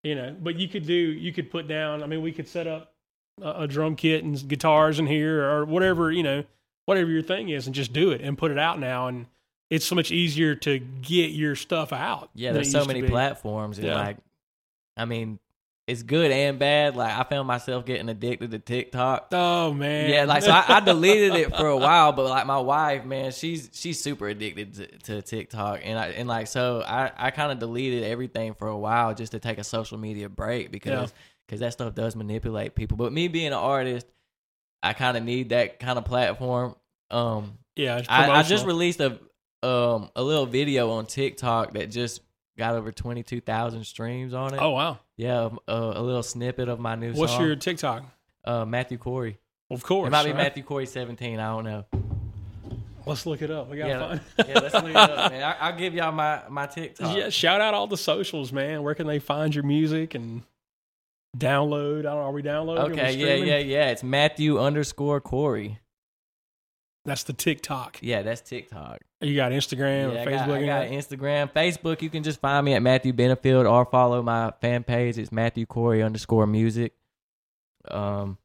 you 0.03 0.15
know. 0.15 0.35
But 0.41 0.57
you 0.57 0.69
could 0.69 0.87
do, 0.87 0.95
you 0.95 1.33
could 1.33 1.51
put 1.51 1.69
down. 1.69 2.03
I 2.03 2.07
mean, 2.07 2.23
we 2.23 2.33
could 2.33 2.49
set 2.49 2.67
up 2.67 2.93
a, 3.41 3.63
a 3.63 3.67
drum 3.69 3.97
kit 3.97 4.25
and 4.25 4.49
guitars 4.49 4.99
in 4.99 5.07
here, 5.07 5.45
or 5.45 5.65
whatever 5.65 6.11
you 6.11 6.23
know, 6.23 6.45
whatever 6.87 7.11
your 7.11 7.23
thing 7.23 7.49
is, 7.49 7.67
and 7.67 7.75
just 7.75 7.93
do 7.93 8.11
it 8.11 8.21
and 8.21 8.37
put 8.37 8.51
it 8.51 8.59
out 8.59 8.79
now. 8.79 9.07
And 9.09 9.27
it's 9.71 9.85
so 9.85 9.95
much 9.95 10.11
easier 10.11 10.55
to 10.57 10.79
get 10.79 11.31
your 11.33 11.57
stuff 11.57 11.93
out. 11.93 12.31
Yeah, 12.35 12.53
there's 12.53 12.71
so 12.73 12.85
many 12.85 13.03
platforms, 13.03 13.79
and 13.79 13.87
Yeah. 13.87 13.95
like, 13.99 14.17
I 14.97 15.05
mean, 15.05 15.39
it's 15.87 16.03
good 16.03 16.33
and 16.33 16.59
bad. 16.59 16.97
Like, 16.97 17.17
I 17.17 17.23
found 17.23 17.47
myself 17.47 17.87
getting 17.87 18.09
addicted 18.09 18.51
to 18.51 18.59
TikTok. 18.59 19.29
Oh 19.33 19.73
man, 19.73 20.11
Yeah, 20.11 20.25
like 20.25 20.43
so 20.43 20.51
I, 20.51 20.65
I 20.69 20.81
deleted 20.81 21.35
it 21.35 21.55
for 21.57 21.69
a 21.69 21.77
while, 21.77 22.13
but 22.13 22.29
like 22.29 22.47
my 22.47 22.59
wife, 22.59 23.05
man, 23.05 23.31
she's 23.31 23.71
she's 23.73 24.01
super 24.01 24.27
addicted 24.29 24.75
to, 24.75 24.87
to 24.99 25.23
TikTok, 25.23 25.81
and 25.85 25.99
I 25.99 26.09
and 26.09 26.29
like 26.29 26.49
so 26.49 26.83
I 26.87 27.13
I 27.17 27.31
kind 27.31 27.53
of 27.53 27.61
deleted 27.61 28.03
everything 28.03 28.55
for 28.55 28.67
a 28.67 28.77
while 28.77 29.15
just 29.15 29.33
to 29.33 29.39
take 29.39 29.59
a 29.59 29.65
social 29.65 29.97
media 29.97 30.29
break 30.29 30.73
because 30.73 31.13
because 31.47 31.61
that 31.61 31.73
stuff 31.73 31.95
does 31.95 32.17
manipulate 32.17 32.75
people. 32.75 32.97
But 32.97 33.13
me 33.13 33.29
being 33.29 33.49
an 33.49 33.53
artist, 33.53 34.07
I 34.83 34.93
kind 34.93 35.17
of 35.17 35.23
need 35.23 35.51
that 35.51 35.79
kind 35.79 35.99
of 35.99 36.05
platform. 36.05 36.75
Um, 37.13 37.59
yeah. 37.77 38.03
I, 38.09 38.31
I 38.31 38.43
just 38.43 38.67
released 38.67 39.01
a 39.01 39.21
um 39.63 40.11
a 40.17 40.23
little 40.23 40.47
video 40.47 40.91
on 40.91 41.07
TikTok 41.07 41.75
that 41.75 41.91
just 41.91 42.23
got 42.59 42.75
over 42.75 42.91
twenty 42.91 43.23
two 43.23 43.41
thousand 43.41 43.85
streams 43.85 44.35
on 44.35 44.53
it. 44.55 44.61
Oh 44.61 44.71
wow! 44.71 44.99
Yeah, 45.17 45.49
a, 45.67 45.75
a 45.75 46.03
little 46.03 46.23
snippet 46.23 46.69
of 46.69 46.79
my 46.79 46.95
new 46.95 47.13
song. 47.13 47.21
What's 47.21 47.33
song. 47.33 47.47
your 47.47 47.57
TikTok? 47.57 48.05
uh 48.45 48.65
Matthew 48.65 48.99
Cory? 48.99 49.39
Of 49.71 49.83
course, 49.83 50.09
It 50.09 50.11
might 50.11 50.25
be 50.25 50.31
right? 50.31 50.39
Matthew 50.39 50.63
Cory 50.63 50.87
seventeen. 50.87 51.41
I 51.41 51.49
don't 51.49 51.65
know. 51.65 51.85
Let's 53.07 53.25
look 53.25 53.41
it 53.41 53.51
up. 53.51 53.71
We 53.71 53.77
got 53.77 53.89
Yeah, 53.89 54.09
find. 54.09 54.21
yeah, 54.49 54.59
let's 54.59 54.75
look 54.75 54.87
it 54.87 54.97
up, 54.97 55.31
man. 55.31 55.43
I, 55.43 55.69
I'll 55.69 55.77
give 55.77 55.95
y'all 55.95 56.13
my 56.13 56.43
my 56.49 56.67
TikTok. 56.67 57.17
yeah, 57.17 57.29
shout 57.29 57.61
out 57.61 57.75
all 57.75 57.87
the 57.87 57.97
socials, 57.97 58.53
man. 58.53 58.83
Where 58.83 58.95
can 58.95 59.07
they 59.07 59.19
find 59.19 59.55
your 59.55 59.65
music 59.65 60.15
and 60.15 60.43
download? 61.37 62.01
I 62.01 62.03
don't 62.03 62.17
know. 62.17 62.23
Are 62.23 62.33
we 62.33 62.43
downloading? 62.43 62.85
Are 62.85 62.87
we 62.87 62.93
Okay, 62.93 63.17
yeah, 63.17 63.45
yeah, 63.45 63.59
yeah. 63.59 63.91
It's 63.91 64.03
Matthew 64.03 64.59
underscore 64.59 65.21
Cory. 65.21 65.79
That's 67.05 67.23
the 67.23 67.33
TikTok. 67.33 67.99
Yeah, 68.03 68.23
that's 68.23 68.41
TikTok. 68.41 69.03
You 69.21 69.35
got 69.35 69.53
Instagram 69.53 70.13
yeah, 70.13 70.19
or 70.19 70.21
I 70.21 70.25
Facebook. 70.27 70.47
got, 70.47 70.51
I 70.51 70.67
got? 70.67 70.87
Instagram, 70.89 71.53
Facebook. 71.53 72.03
You 72.03 72.11
can 72.11 72.23
just 72.23 72.39
find 72.39 72.65
me 72.65 72.75
at 72.75 72.83
Matthew 72.83 73.15
Benefield 73.15 73.71
or 73.71 73.87
follow 73.87 74.23
my 74.23 74.53
fan 74.61 74.85
page. 74.85 75.17
It's 75.17 75.33
Matthew 75.33 75.65
Cory 75.65 76.03
underscore 76.03 76.47
music. 76.47 76.93
Um, 77.89 78.37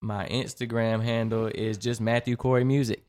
my 0.00 0.26
Instagram 0.28 1.02
handle 1.02 1.46
is 1.46 1.76
just 1.76 2.00
Matthew 2.00 2.36
Cory 2.36 2.64
music. 2.64 3.04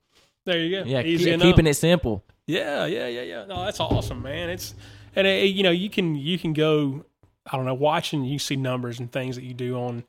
There 0.46 0.60
you 0.60 0.84
go. 0.84 0.90
Yeah, 0.90 1.02
Easy 1.02 1.32
keep, 1.32 1.42
keeping 1.42 1.68
it 1.68 1.76
simple. 1.76 2.24
Yeah, 2.46 2.86
yeah, 2.86 3.08
yeah, 3.08 3.22
yeah. 3.22 3.46
No, 3.46 3.64
that's 3.64 3.80
awesome, 3.80 4.22
man. 4.22 4.50
It's 4.50 4.76
and 5.16 5.26
uh, 5.26 5.30
you 5.30 5.64
know 5.64 5.72
you 5.72 5.90
can 5.90 6.16
you 6.16 6.38
can 6.38 6.54
go. 6.54 7.06
I 7.50 7.56
don't 7.58 7.66
know, 7.66 7.74
watching 7.74 8.26
you 8.26 8.40
see 8.40 8.56
numbers 8.56 9.00
and 9.00 9.12
things 9.12 9.36
that 9.36 9.44
you 9.44 9.54
do 9.54 9.78
on 9.78 10.04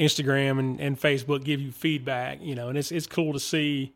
Instagram 0.00 0.58
and, 0.58 0.80
and 0.80 1.00
Facebook 1.00 1.44
give 1.44 1.60
you 1.60 1.72
feedback. 1.72 2.38
You 2.42 2.54
know, 2.54 2.68
and 2.68 2.76
it's 2.76 2.92
it's 2.92 3.06
cool 3.06 3.32
to 3.32 3.40
see 3.40 3.94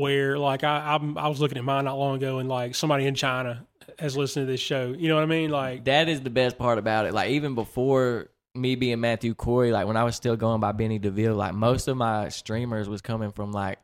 where 0.00 0.38
like 0.38 0.64
I 0.64 0.94
I'm, 0.94 1.16
I 1.16 1.28
was 1.28 1.40
looking 1.40 1.58
at 1.58 1.64
mine 1.64 1.84
not 1.84 1.98
long 1.98 2.16
ago 2.16 2.38
and 2.38 2.48
like 2.48 2.74
somebody 2.74 3.06
in 3.06 3.14
China 3.14 3.66
has 3.98 4.16
listened 4.16 4.46
to 4.46 4.50
this 4.52 4.60
show. 4.60 4.94
You 4.96 5.08
know 5.08 5.14
what 5.14 5.22
I 5.22 5.26
mean? 5.26 5.50
Like 5.50 5.84
That 5.84 6.08
is 6.08 6.20
the 6.22 6.30
best 6.30 6.58
part 6.58 6.78
about 6.78 7.06
it. 7.06 7.14
Like 7.14 7.30
even 7.30 7.54
before 7.54 8.28
me 8.54 8.74
being 8.74 9.00
Matthew 9.00 9.34
Cory, 9.34 9.70
like 9.70 9.86
when 9.86 9.96
I 9.96 10.04
was 10.04 10.16
still 10.16 10.36
going 10.36 10.60
by 10.60 10.72
Benny 10.72 10.98
DeVille, 10.98 11.34
like 11.36 11.54
most 11.54 11.86
of 11.86 11.96
my 11.96 12.28
streamers 12.30 12.88
was 12.88 13.00
coming 13.00 13.30
from 13.30 13.52
like 13.52 13.78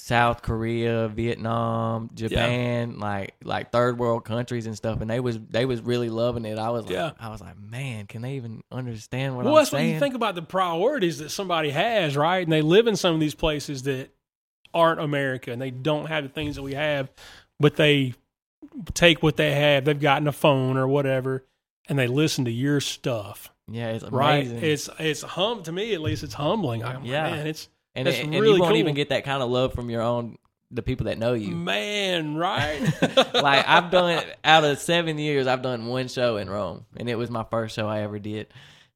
South 0.00 0.42
Korea, 0.42 1.08
Vietnam, 1.08 2.10
Japan, 2.14 2.98
like 2.98 3.34
like 3.42 3.72
third 3.72 3.98
world 3.98 4.24
countries 4.24 4.66
and 4.66 4.76
stuff, 4.76 5.00
and 5.00 5.10
they 5.10 5.18
was 5.18 5.38
they 5.50 5.66
was 5.66 5.80
really 5.82 6.08
loving 6.08 6.44
it. 6.44 6.58
I 6.58 6.70
was 6.70 6.84
like, 6.84 6.94
Yeah. 6.94 7.10
I 7.18 7.30
was 7.30 7.40
like, 7.40 7.58
man, 7.58 8.06
can 8.06 8.22
they 8.22 8.34
even 8.34 8.62
understand 8.70 9.36
what 9.36 9.44
well, 9.44 9.54
I'm 9.54 9.60
that's 9.60 9.72
what 9.72 9.78
saying? 9.80 9.94
you 9.94 10.00
think 10.00 10.14
about 10.14 10.34
the 10.36 10.42
priorities 10.42 11.18
that 11.18 11.30
somebody 11.30 11.70
has, 11.70 12.16
right? 12.16 12.42
And 12.44 12.52
they 12.52 12.62
live 12.62 12.86
in 12.86 12.94
some 12.96 13.12
of 13.14 13.20
these 13.20 13.34
places 13.34 13.82
that 13.82 14.10
aren't 14.74 15.00
America 15.00 15.50
and 15.52 15.60
they 15.60 15.70
don't 15.70 16.06
have 16.06 16.24
the 16.24 16.28
things 16.30 16.56
that 16.56 16.62
we 16.62 16.74
have, 16.74 17.10
but 17.60 17.76
they 17.76 18.14
take 18.94 19.22
what 19.22 19.36
they 19.36 19.52
have. 19.52 19.84
They've 19.84 19.98
gotten 19.98 20.28
a 20.28 20.32
phone 20.32 20.76
or 20.76 20.86
whatever, 20.88 21.44
and 21.88 21.98
they 21.98 22.06
listen 22.06 22.44
to 22.46 22.50
your 22.50 22.80
stuff. 22.80 23.50
Yeah, 23.70 23.88
it's 23.90 24.04
Right? 24.04 24.46
amazing. 24.46 24.64
It's 24.64 24.88
it's 24.98 25.22
hum 25.22 25.62
to 25.64 25.72
me 25.72 25.94
at 25.94 26.00
least. 26.00 26.22
It's 26.22 26.34
humbling. 26.34 26.82
I'm 26.84 27.00
like, 27.02 27.06
Yeah. 27.10 27.22
man, 27.36 27.46
it's 27.46 27.68
and, 27.94 28.06
that's 28.06 28.18
and 28.18 28.30
really 28.32 28.54
you 28.56 28.60
won't 28.60 28.72
cool. 28.72 28.78
even 28.78 28.94
get 28.94 29.08
that 29.10 29.24
kind 29.24 29.42
of 29.42 29.50
love 29.50 29.74
from 29.74 29.90
your 29.90 30.02
own 30.02 30.38
the 30.70 30.82
people 30.82 31.06
that 31.06 31.18
know 31.18 31.32
you. 31.32 31.54
man, 31.54 32.36
right? 32.36 32.78
like 33.34 33.66
I've 33.66 33.90
done 33.90 34.22
out 34.44 34.64
of 34.64 34.78
seven 34.78 35.18
years, 35.18 35.46
I've 35.46 35.62
done 35.62 35.86
one 35.86 36.08
show 36.08 36.36
in 36.36 36.48
Rome, 36.50 36.84
and 36.96 37.08
it 37.08 37.14
was 37.16 37.30
my 37.30 37.44
first 37.44 37.74
show 37.74 37.88
I 37.88 38.00
ever 38.02 38.18
did. 38.18 38.48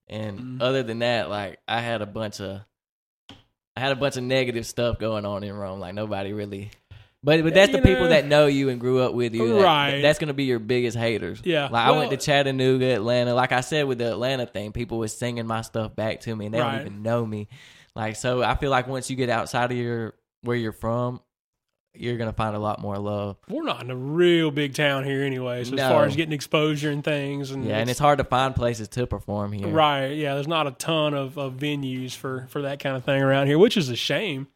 And 0.07 0.39
Mhm. 0.39 0.63
other 0.63 0.83
than 0.83 0.99
that, 0.99 1.31
like 1.31 1.59
I 1.67 1.81
had 1.81 2.03
a 2.03 2.07
bunch 2.07 2.41
of, 2.41 2.61
I 3.77 3.81
had 3.81 3.93
a 3.93 3.97
bunch 3.97 4.17
of 4.17 4.23
negative 4.25 4.67
stuff 4.67 4.99
going 4.99 5.25
on 5.25 5.45
in 5.45 5.55
Rome. 5.55 5.81
Like 5.81 5.95
nobody 5.95 6.33
really, 6.33 6.71
but 7.23 7.43
but 7.43 7.55
that's 7.55 7.71
you 7.73 7.79
the 7.79 7.83
people 7.83 8.05
know. 8.05 8.09
that 8.11 8.27
know 8.27 8.47
you 8.47 8.69
and 8.69 8.79
grew 8.81 9.01
up 9.01 9.15
with 9.15 9.35
you. 9.35 9.55
that- 9.55 9.63
Right. 9.65 10.01
that's 10.03 10.19
gonna 10.19 10.35
be 10.35 10.45
your 10.45 10.59
biggest 10.59 10.97
haters. 10.97 11.41
Yeah. 11.45 11.69
Like 11.71 11.87
I 11.87 11.91
went 11.93 12.11
to 12.11 12.17
Chattanooga, 12.19 12.87
Atlanta. 12.95 13.35
Like 13.35 13.53
I 13.53 13.61
said 13.63 13.87
with 13.87 13.99
the 13.99 14.11
Atlanta 14.11 14.47
thing, 14.47 14.73
people 14.73 14.99
were 14.99 15.09
singing 15.09 15.47
my 15.47 15.63
stuff 15.63 15.97
back 15.97 16.21
to 16.23 16.37
me, 16.37 16.47
and 16.47 16.55
they 16.55 16.61
Right. 16.61 16.73
don't 16.79 16.87
even 16.87 17.03
know 17.03 17.25
me. 17.25 17.49
Like 17.95 18.17
so, 18.17 18.43
I 18.43 18.55
feel 18.57 18.71
like 18.71 18.89
once 18.89 19.09
you 19.11 19.17
get 19.17 19.29
outside 19.31 19.71
of 19.71 19.77
your 19.77 20.15
where 20.43 20.57
you're 20.57 20.73
from, 20.73 21.21
you're 21.95 22.17
gonna 22.17 22.33
find 22.33 22.57
a 22.57 22.59
lot 22.59 22.81
more 22.81 22.97
love. 22.99 23.37
We're 23.49 23.65
not 23.65 23.83
in 23.83 23.91
a 23.91 23.97
real 23.97 24.51
big 24.51 24.75
town 24.75 25.05
here 25.05 25.23
anyway. 25.23 25.65
So 25.65 25.75
as 25.75 25.81
far 25.81 26.05
as 26.05 26.17
getting 26.17 26.33
exposure 26.33 26.91
and 26.91 27.05
things, 27.05 27.51
and 27.51 27.65
Yeah, 27.65 27.79
and 27.79 27.91
it's 27.91 27.99
hard 27.99 28.19
to 28.19 28.25
find 28.25 28.55
places 28.57 28.89
to 28.89 29.07
perform 29.07 29.53
here. 29.53 29.69
Right. 29.69 30.09
Yeah. 30.13 30.35
There's 30.35 30.49
not 30.49 30.67
a 30.67 30.71
ton 30.73 31.15
of, 31.15 31.37
of 31.39 31.55
venues 31.55 32.13
for, 32.17 32.47
for 32.49 32.63
that 32.63 32.79
kind 32.81 32.97
of 32.97 33.05
thing 33.05 33.21
around 33.23 33.47
here, 33.49 33.59
which 33.59 33.77
is 33.77 33.89
a 33.91 33.97
shame. 33.97 34.47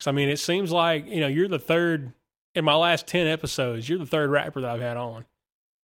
'Cause, 0.00 0.08
I 0.08 0.12
mean, 0.12 0.28
it 0.28 0.38
seems 0.40 0.72
like, 0.72 1.06
you 1.06 1.20
know, 1.20 1.28
you're 1.28 1.46
the 1.48 1.58
third, 1.60 2.12
in 2.56 2.64
my 2.64 2.74
last 2.74 3.06
10 3.06 3.28
episodes, 3.28 3.88
you're 3.88 3.98
the 4.00 4.06
third 4.06 4.28
rapper 4.30 4.60
that 4.60 4.70
I've 4.70 4.80
had 4.80 4.96
on. 4.96 5.24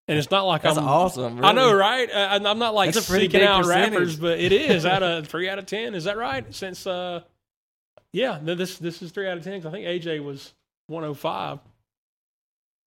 And 0.08 0.18
it's 0.18 0.32
not 0.32 0.42
like 0.42 0.62
That's 0.62 0.76
I'm 0.76 0.88
awesome. 0.88 1.44
I 1.44 1.52
know, 1.52 1.72
right? 1.72 2.08
I, 2.12 2.34
I'm 2.34 2.58
not 2.58 2.74
like 2.74 2.92
That's 2.92 3.06
seeking 3.06 3.42
out 3.42 3.62
percentage. 3.62 3.92
rappers, 3.92 4.16
but 4.16 4.40
it 4.40 4.50
is 4.52 4.84
out 4.84 5.04
of 5.04 5.28
three 5.28 5.48
out 5.48 5.60
of 5.60 5.66
10. 5.66 5.94
Is 5.94 6.04
that 6.04 6.16
right? 6.16 6.52
Since, 6.52 6.84
uh, 6.88 7.20
yeah, 8.12 8.40
this, 8.42 8.78
this 8.78 9.02
is 9.02 9.12
three 9.12 9.28
out 9.28 9.38
of 9.38 9.44
10. 9.44 9.62
'cause 9.62 9.66
I 9.66 9.70
think 9.70 9.86
AJ 9.86 10.24
was 10.24 10.52
105. 10.90 11.58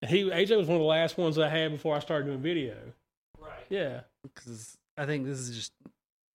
And 0.03 0.11
he, 0.11 0.25
AJ 0.25 0.57
was 0.57 0.67
one 0.67 0.77
of 0.77 0.83
the 0.83 0.87
last 0.89 1.17
ones 1.17 1.39
I 1.39 1.49
had 1.49 1.71
before 1.71 1.95
I 1.97 2.01
started 2.01 2.27
doing 2.27 2.41
video. 2.41 2.75
Right. 3.41 3.65
Yeah. 3.71 4.01
Because 4.23 4.77
I 4.99 5.07
think 5.07 5.27
this 5.27 5.39
is 5.39 5.55
just 5.57 5.73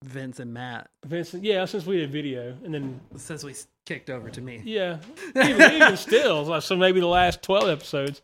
Vince 0.03 0.39
and 0.39 0.53
Matt 0.53 0.89
Vincent, 1.05 1.43
yeah, 1.43 1.65
since 1.65 1.85
we 1.85 1.97
did 1.97 2.11
video, 2.11 2.55
and 2.63 2.73
then 2.73 2.99
since 3.17 3.43
we 3.43 3.55
kicked 3.85 4.09
over 4.09 4.29
to 4.29 4.41
me. 4.41 4.61
yeah, 4.63 4.97
even, 5.35 5.71
even 5.73 5.97
still, 5.97 6.43
like, 6.43 6.61
so 6.61 6.75
maybe 6.75 6.99
the 6.99 7.07
last 7.07 7.41
twelve 7.41 7.67
episodes. 7.67 8.21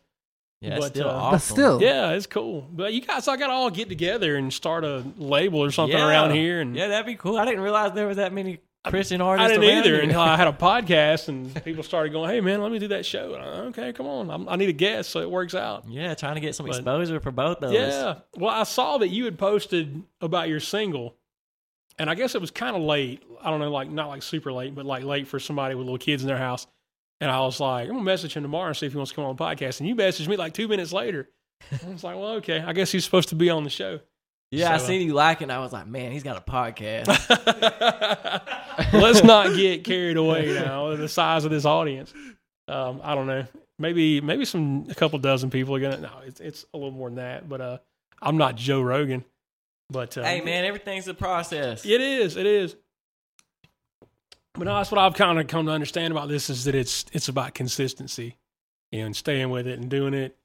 Yeah, 0.62 0.78
But, 0.80 0.90
still 0.90 1.10
uh, 1.10 1.14
awesome. 1.14 1.32
But 1.32 1.42
still, 1.42 1.82
Yeah, 1.82 2.12
it's 2.12 2.28
cool. 2.28 2.68
But 2.72 2.94
you 2.94 3.02
guys, 3.02 3.28
I 3.28 3.36
got 3.38 3.48
to 3.48 3.54
all 3.54 3.70
get 3.72 3.90
together 3.90 4.38
and 4.38 4.54
start 4.54 4.86
a 4.86 5.04
label 5.18 5.60
or 5.60 5.72
something 5.72 5.98
Yeah. 5.98 6.08
around 6.08 6.32
here. 6.32 6.62
And 6.62 6.74
yeah, 6.76 6.88
that'd 6.88 7.06
be 7.06 7.16
cool. 7.16 7.38
I 7.38 7.44
didn't 7.44 7.60
realize 7.62 7.92
there 7.94 8.08
was 8.08 8.16
that 8.18 8.32
many 8.32 8.60
Christian 8.86 9.22
I 9.22 9.26
artists. 9.26 9.58
didn't 9.60 9.78
either 9.78 10.00
until 10.02 10.20
I 10.22 10.36
had 10.36 10.48
a 10.48 10.52
podcast 10.54 11.30
and 11.30 11.64
people 11.64 11.84
started 11.84 12.12
going, 12.12 12.30
"Hey, 12.30 12.42
man, 12.42 12.62
let 12.62 12.72
me 12.72 12.80
do 12.80 12.90
that 12.90 13.06
show." 13.06 13.34
I, 13.36 13.46
okay, 13.68 13.94
come 13.94 14.08
on, 14.08 14.30
I'm, 14.30 14.50
I 14.50 14.56
need 14.58 14.70
a 14.70 14.74
guest, 14.74 15.10
so 15.12 15.20
it 15.22 15.30
works 15.32 15.56
out. 15.56 15.86
yeah, 15.88 16.14
trying 16.16 16.36
to 16.36 16.42
get 16.42 16.56
some 16.56 16.66
But- 16.66 16.76
exposure 16.76 17.20
for 17.20 17.32
both 17.32 17.58
of 17.64 17.70
us. 17.70 17.74
Yeah. 17.74 18.16
Well, 18.38 18.50
I 18.54 18.64
saw 18.64 18.98
that 18.98 19.08
you 19.10 19.26
had 19.26 19.38
posted 19.40 20.04
about 20.22 20.50
your 20.50 20.60
single, 20.60 21.16
and 21.98 22.10
I 22.10 22.16
guess 22.16 22.36
it 22.36 22.42
was 22.42 22.52
kind 22.52 22.76
of 22.76 22.82
late. 22.82 23.24
I 23.42 23.50
don't 23.50 23.60
know, 23.60 23.72
like 23.72 23.90
not 23.90 24.10
like 24.10 24.22
super 24.24 24.52
late, 24.52 24.76
but 24.76 24.86
like 24.86 25.04
late 25.04 25.28
for 25.28 25.40
somebody 25.40 25.76
with 25.76 25.86
little 25.86 25.98
kids 25.98 26.22
in 26.24 26.28
their 26.28 26.38
house. 26.38 26.68
And 27.22 27.32
I 27.32 27.40
was 27.40 27.62
like, 27.62 27.84
I'm 27.88 27.94
gonna 27.94 28.04
message 28.04 28.34
him 28.36 28.44
tomorrow 28.44 28.68
and 28.68 28.76
see 28.76 28.86
if 28.86 28.92
he 28.92 28.98
wants 28.98 29.12
to 29.12 29.16
come 29.16 29.24
on 29.24 29.36
the 29.36 29.42
podcast. 29.44 29.80
And 29.80 29.88
you 29.88 29.96
messaged 29.96 30.28
me 30.28 30.36
like 30.36 30.54
two 30.54 30.68
minutes 30.68 30.92
later. 30.92 31.30
I 31.72 31.88
was 31.90 32.04
like, 32.04 32.16
well, 32.18 32.34
okay, 32.34 32.60
I 32.60 32.74
guess 32.74 32.92
he's 32.92 33.06
supposed 33.06 33.30
to 33.30 33.36
be 33.36 33.50
on 33.50 33.64
the 33.64 33.70
show. 33.70 34.02
Yeah, 34.54 34.72
I 34.72 34.78
So, 34.78 34.84
uh, 34.84 34.88
seen 34.88 35.08
you 35.08 35.14
liking. 35.14 35.50
I 35.50 35.60
was 35.60 35.74
like, 35.74 35.88
man, 35.88 36.12
he's 36.12 36.22
got 36.22 36.38
a 36.38 36.42
podcast. 36.42 37.08
Let's 38.94 39.24
not 39.24 39.56
get 39.56 39.84
carried 39.84 40.18
away 40.18 40.54
now 40.54 40.90
with 40.90 41.00
the 41.00 41.10
size 41.10 41.44
of 41.44 41.52
this 41.52 41.66
audience. 41.66 42.14
Um, 42.68 43.02
I 43.04 43.16
don't 43.16 43.28
know. 43.28 43.46
Maybe 43.80 44.22
maybe 44.22 44.46
some 44.46 44.86
a 44.90 44.94
couple 44.96 45.18
dozen 45.20 45.50
people 45.50 45.76
are 45.76 45.80
gonna. 45.80 46.02
No, 46.02 46.12
it's 46.26 46.40
it's 46.40 46.66
a 46.74 46.78
little 46.78 46.92
more 46.92 47.10
than 47.10 47.16
that. 47.16 47.50
But 47.50 47.62
uh, 47.62 47.78
I'm 48.22 48.38
not 48.38 48.56
Joe 48.56 48.82
Rogan. 48.82 49.26
But 49.90 50.18
uh, 50.18 50.24
hey, 50.24 50.42
man, 50.42 50.66
everything's 50.66 51.08
a 51.08 51.14
process. 51.16 51.84
It 51.86 52.00
is. 52.00 52.38
It 52.38 52.46
is. 52.46 52.76
But 54.54 54.66
no, 54.66 54.76
that's 54.76 54.92
what 54.92 55.00
I've 55.00 55.16
kind 55.16 55.40
of 55.40 55.48
come 55.48 55.66
to 55.66 55.72
understand 55.72 56.12
about 56.12 56.30
this 56.30 56.52
is 56.52 56.66
that 56.66 56.76
it's 56.76 57.06
it's 57.12 57.28
about 57.28 57.56
consistency, 57.56 58.38
you 58.92 59.00
know, 59.00 59.08
and 59.08 59.16
staying 59.16 59.50
with 59.50 59.68
it 59.68 59.80
and 59.80 59.90
doing 59.90 60.14
it, 60.14 60.38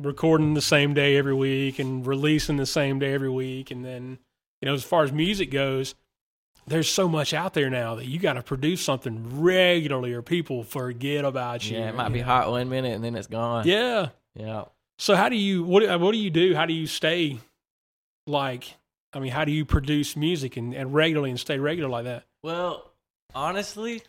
recording 0.00 0.54
the 0.54 0.60
same 0.62 0.94
day 0.94 1.16
every 1.16 1.34
week 1.34 1.78
and 1.78 2.06
releasing 2.06 2.56
the 2.56 2.66
same 2.66 2.98
day 2.98 3.12
every 3.14 3.30
week, 3.30 3.70
and 3.70 3.84
then 3.84 4.18
you 4.60 4.66
know, 4.66 4.74
as 4.74 4.84
far 4.84 5.02
as 5.04 5.12
music 5.12 5.50
goes, 5.50 5.94
there's 6.66 6.88
so 6.88 7.08
much 7.08 7.32
out 7.32 7.54
there 7.54 7.70
now 7.70 7.94
that 7.96 8.06
you 8.06 8.18
got 8.18 8.34
to 8.34 8.42
produce 8.42 8.82
something 8.82 9.40
regularly, 9.40 10.12
or 10.12 10.22
people 10.22 10.62
forget 10.62 11.24
about 11.24 11.68
you. 11.68 11.78
Yeah, 11.78 11.88
it 11.88 11.94
might 11.94 12.10
be 12.12 12.20
know. 12.20 12.26
hot 12.26 12.50
one 12.50 12.68
minute 12.68 12.94
and 12.94 13.02
then 13.04 13.16
it's 13.16 13.26
gone. 13.26 13.66
Yeah. 13.66 14.08
Yeah. 14.34 14.64
So 14.98 15.16
how 15.16 15.28
do 15.28 15.36
you 15.36 15.64
what 15.64 16.00
what 16.00 16.12
do 16.12 16.18
you 16.18 16.30
do? 16.30 16.54
How 16.54 16.66
do 16.66 16.74
you 16.74 16.86
stay 16.86 17.38
like? 18.26 18.76
I 19.12 19.18
mean, 19.18 19.32
how 19.32 19.44
do 19.44 19.50
you 19.50 19.64
produce 19.64 20.14
music 20.16 20.56
and, 20.56 20.72
and 20.74 20.94
regularly 20.94 21.30
and 21.30 21.40
stay 21.40 21.58
regular 21.58 21.88
like 21.88 22.04
that? 22.04 22.24
Well, 22.42 22.92
honestly, 23.34 24.02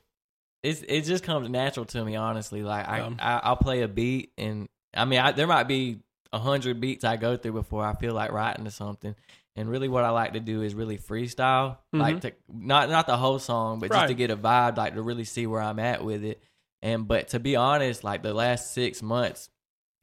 it's 0.61 0.83
it 0.87 1.01
just 1.01 1.23
comes 1.23 1.49
natural 1.49 1.85
to 1.87 2.03
me. 2.05 2.15
Honestly, 2.15 2.61
like 2.61 2.87
I, 2.87 2.99
Um. 2.99 3.17
I 3.19 3.39
I'll 3.43 3.55
play 3.55 3.81
a 3.81 3.87
beat, 3.87 4.31
and 4.37 4.67
I 4.93 5.05
mean, 5.05 5.19
I, 5.19 5.31
there 5.31 5.47
might 5.47 5.67
be 5.67 5.99
a 6.33 6.39
hundred 6.39 6.79
beats 6.81 7.03
I 7.03 7.17
go 7.17 7.37
through 7.37 7.53
before 7.53 7.85
I 7.85 7.93
feel 7.95 8.13
like 8.13 8.31
writing 8.31 8.65
to 8.65 8.71
something. 8.71 9.15
And 9.55 9.69
really, 9.69 9.89
what 9.89 10.03
I 10.05 10.09
like 10.11 10.33
to 10.33 10.39
do 10.39 10.61
is 10.61 10.73
really 10.73 10.97
freestyle, 10.97 11.77
like 11.91 12.21
to 12.21 12.31
not 12.47 12.89
not 12.89 13.05
the 13.05 13.17
whole 13.17 13.37
song, 13.39 13.79
but 13.79 13.91
just 13.91 14.07
to 14.07 14.13
Mm-hmm. 14.13 14.17
Get 14.17 14.31
a 14.31 14.37
vibe, 14.37 14.77
like 14.77 14.95
to 14.95 15.01
really 15.01 15.25
see 15.25 15.45
where 15.45 15.61
I'm 15.61 15.79
at 15.79 16.03
with 16.05 16.23
it. 16.23 16.41
And 16.81 17.05
but 17.07 17.27
to 17.29 17.39
be 17.39 17.55
honest, 17.57 18.03
like 18.03 18.23
the 18.23 18.33
last 18.33 18.73
six 18.73 19.01
months, 19.03 19.49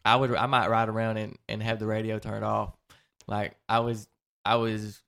I 0.04 0.16
would 0.16 0.34
I 0.34 0.44
might 0.46 0.68
ride 0.68 0.88
around 0.90 1.16
and, 1.16 1.38
and 1.48 1.62
have 1.62 1.78
the 1.78 1.86
radio 1.86 2.18
turned 2.18 2.44
off. 2.44 2.74
Like 3.26 3.56
I 3.70 3.80
was 3.80 4.06
I 4.44 4.56
was 4.56 5.02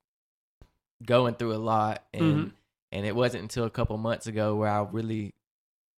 going 1.05 1.35
through 1.35 1.55
a 1.55 1.59
lot 1.59 2.03
and 2.13 2.23
Mhm. 2.23 2.53
and 2.93 3.07
it 3.07 3.15
wasn't 3.15 3.43
until 3.43 3.65
a 3.65 3.71
couple 3.71 3.97
months 3.99 4.27
ago 4.27 4.57
where 4.57 4.71
I 4.71 4.81
really 4.83 5.35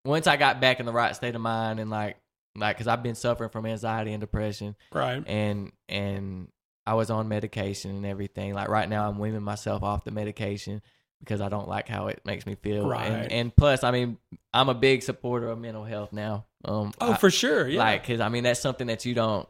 once 0.05 0.27
I 0.27 0.37
got 0.37 0.61
back 0.61 0.81
in 0.81 0.87
the 0.87 0.92
right 0.92 1.14
state 1.14 1.35
of 1.35 1.40
mind 1.40 1.79
and 1.81 1.90
like 1.90 2.16
like 2.57 2.77
cuz 2.79 2.87
I've 2.87 3.03
been 3.03 3.15
suffering 3.15 3.51
from 3.51 3.67
anxiety 3.67 4.12
and 4.12 4.21
depression 4.21 4.77
Right. 4.93 5.23
and 5.27 5.73
and 5.88 6.49
I 6.87 6.95
was 6.95 7.11
on 7.11 7.29
medication 7.29 7.93
and 7.93 8.05
everything. 8.07 8.55
Like 8.55 8.69
right 8.69 8.88
now 8.88 9.09
I'm 9.09 9.19
weaning 9.19 9.43
myself 9.43 9.83
off 9.83 10.05
the 10.05 10.11
medication 10.11 10.83
because 11.21 11.41
I 11.41 11.49
don't 11.49 11.69
like 11.69 11.87
how 11.88 12.09
it 12.09 12.21
makes 12.25 12.45
me 12.47 12.57
feel. 12.57 12.88
Right. 12.88 13.07
And, 13.11 13.31
and 13.33 13.57
plus, 13.57 13.85
I 13.85 13.93
mean, 13.93 14.19
I'm 14.53 14.69
a 14.69 14.75
big 14.75 15.05
supporter 15.05 15.49
of 15.49 15.59
mental 15.61 15.85
health 15.85 16.12
now. 16.12 16.45
Um 16.65 16.93
Oh, 17.01 17.12
I- 17.12 17.17
for 17.17 17.31
sure. 17.31 17.69
Yeah. 17.69 17.79
like 17.79 18.05
cuz 18.05 18.21
I 18.21 18.29
mean 18.29 18.43
that's 18.45 18.61
something 18.61 18.88
that 18.88 19.05
you 19.07 19.15
don't 19.15 19.49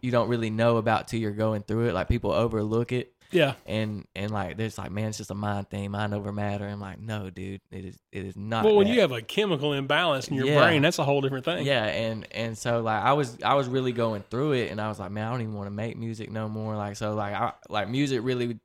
you 0.00 0.12
don't 0.12 0.28
really 0.28 0.50
know 0.50 0.76
about 0.76 1.08
till 1.08 1.18
you're 1.20 1.32
going 1.32 1.62
through 1.62 1.88
it. 1.88 1.94
Like 1.94 2.08
people 2.08 2.30
overlook 2.32 2.92
it 2.92 3.12
yeah. 3.30 3.54
and 3.66 4.06
and 4.16 4.30
like 4.30 4.56
there's 4.56 4.78
like 4.78 4.90
man 4.90 5.08
it's 5.08 5.18
just 5.18 5.30
a 5.30 5.34
mind 5.34 5.68
thing 5.68 5.90
mind 5.90 6.14
over 6.14 6.32
matter 6.32 6.66
i'm 6.66 6.80
like 6.80 6.98
no 7.00 7.30
dude 7.30 7.60
it 7.70 7.84
is 7.84 7.98
it 8.12 8.24
is 8.24 8.36
not 8.36 8.64
Well, 8.64 8.76
when 8.76 8.86
that. 8.86 8.94
you 8.94 9.00
have 9.00 9.12
a 9.12 9.20
chemical 9.22 9.72
imbalance 9.72 10.28
in 10.28 10.34
your 10.36 10.46
Yeah. 10.46 10.60
brain, 10.60 10.82
that's 10.82 10.98
a 10.98 11.04
whole 11.04 11.20
different 11.20 11.44
thing. 11.44 11.66
yeah 11.66 11.84
and 11.84 12.26
and 12.32 12.56
so 12.56 12.80
like 12.80 13.02
i 13.02 13.12
was 13.12 13.36
i 13.42 13.54
was 13.54 13.68
really 13.68 13.92
going 13.92 14.22
through 14.30 14.52
it 14.52 14.70
and 14.70 14.80
i 14.80 14.88
was 14.88 14.98
like 14.98 15.10
man 15.10 15.26
i 15.26 15.30
don't 15.30 15.42
even 15.42 15.54
want 15.54 15.66
to 15.66 15.70
make 15.74 15.96
music 15.96 16.30
no 16.30 16.48
more 16.48 16.76
like 16.76 16.96
so 16.96 17.14
like 17.14 17.34
i 17.34 17.52
like 17.68 17.88
music 17.88 18.20
really 18.22 18.58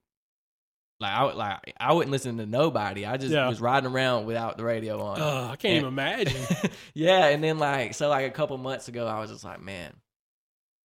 like 0.99 1.11
i 1.11 1.23
would- 1.23 1.35
like 1.35 1.73
i 1.79 1.91
wouldn't 1.91 2.11
listen 2.11 2.37
to 2.37 2.45
nobody 2.45 3.05
i 3.05 3.17
just 3.17 3.33
Yeah. 3.33 3.49
was 3.49 3.59
riding 3.59 3.89
around 3.91 4.25
without 4.25 4.57
the 4.57 4.63
radio 4.63 5.01
on 5.01 5.19
Uh, 5.21 5.49
I 5.51 5.55
can't 5.57 5.65
And- 5.65 5.77
even 5.77 5.87
imagine. 5.87 6.71
yeah, 6.93 7.25
and 7.27 7.43
then 7.43 7.57
like 7.59 7.93
so 7.95 8.07
like 8.09 8.27
a 8.27 8.31
couple 8.31 8.57
months 8.57 8.87
ago, 8.87 9.07
I 9.07 9.19
was 9.19 9.29
just 9.31 9.43
like, 9.43 9.61
man, 9.61 9.91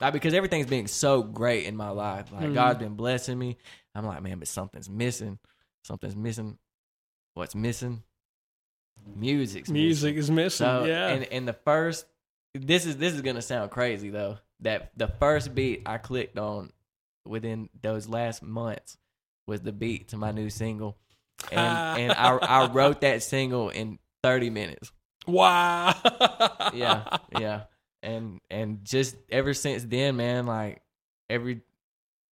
like 0.01 0.13
because 0.13 0.35
everything's 0.35 0.67
been 0.67 0.87
so 0.87 1.23
great 1.23 1.65
in 1.65 1.77
my 1.77 1.91
life, 1.91 2.31
like 2.33 2.45
Mhm. 2.47 2.55
God's 2.55 2.79
been 2.79 2.95
blessing 2.95 3.39
me. 3.39 3.57
I'm 3.95 4.07
like, 4.07 4.23
man, 4.23 4.39
but 4.39 4.49
something's 4.49 4.89
missing. 4.89 5.39
Something's 5.85 6.17
missing. 6.17 6.59
What's 7.35 7.55
missing? 7.55 8.03
Music's 9.17 9.69
Music 9.71 10.15
missing. 10.17 10.19
is 10.19 10.31
missing. 10.31 10.67
So 10.67 10.85
yeah. 10.85 11.09
and 11.09 11.25
and 11.25 11.49
the 11.49 11.53
first, 11.53 12.07
this 12.55 12.87
is 12.87 12.97
this 12.97 13.15
is 13.15 13.23
gonna 13.23 13.43
sound 13.43 13.71
crazy 13.71 14.11
though. 14.11 14.39
That 14.61 14.91
the 14.97 15.09
first 15.09 15.55
beat 15.55 15.83
I 15.87 15.99
clicked 15.99 16.39
on 16.39 16.73
within 17.27 17.69
those 17.81 18.09
last 18.09 18.43
months 18.43 18.97
was 19.47 19.61
the 19.63 19.73
beat 19.73 20.09
to 20.09 20.17
my 20.17 20.33
new 20.33 20.51
single, 20.51 20.97
and 21.53 21.61
and 22.01 22.13
I 22.13 22.37
I 22.37 22.67
wrote 22.71 23.01
that 23.03 23.23
single 23.23 23.71
in 23.71 23.99
30 24.23 24.51
minutes 24.51 24.93
wow. 25.29 25.95
yeah, 26.75 27.19
yeah. 27.39 27.63
And 28.09 28.41
and 28.51 28.85
just 28.85 29.17
ever 29.31 29.53
since 29.55 29.85
then, 29.85 30.17
man, 30.17 30.47
like 30.47 30.81
every 31.29 31.61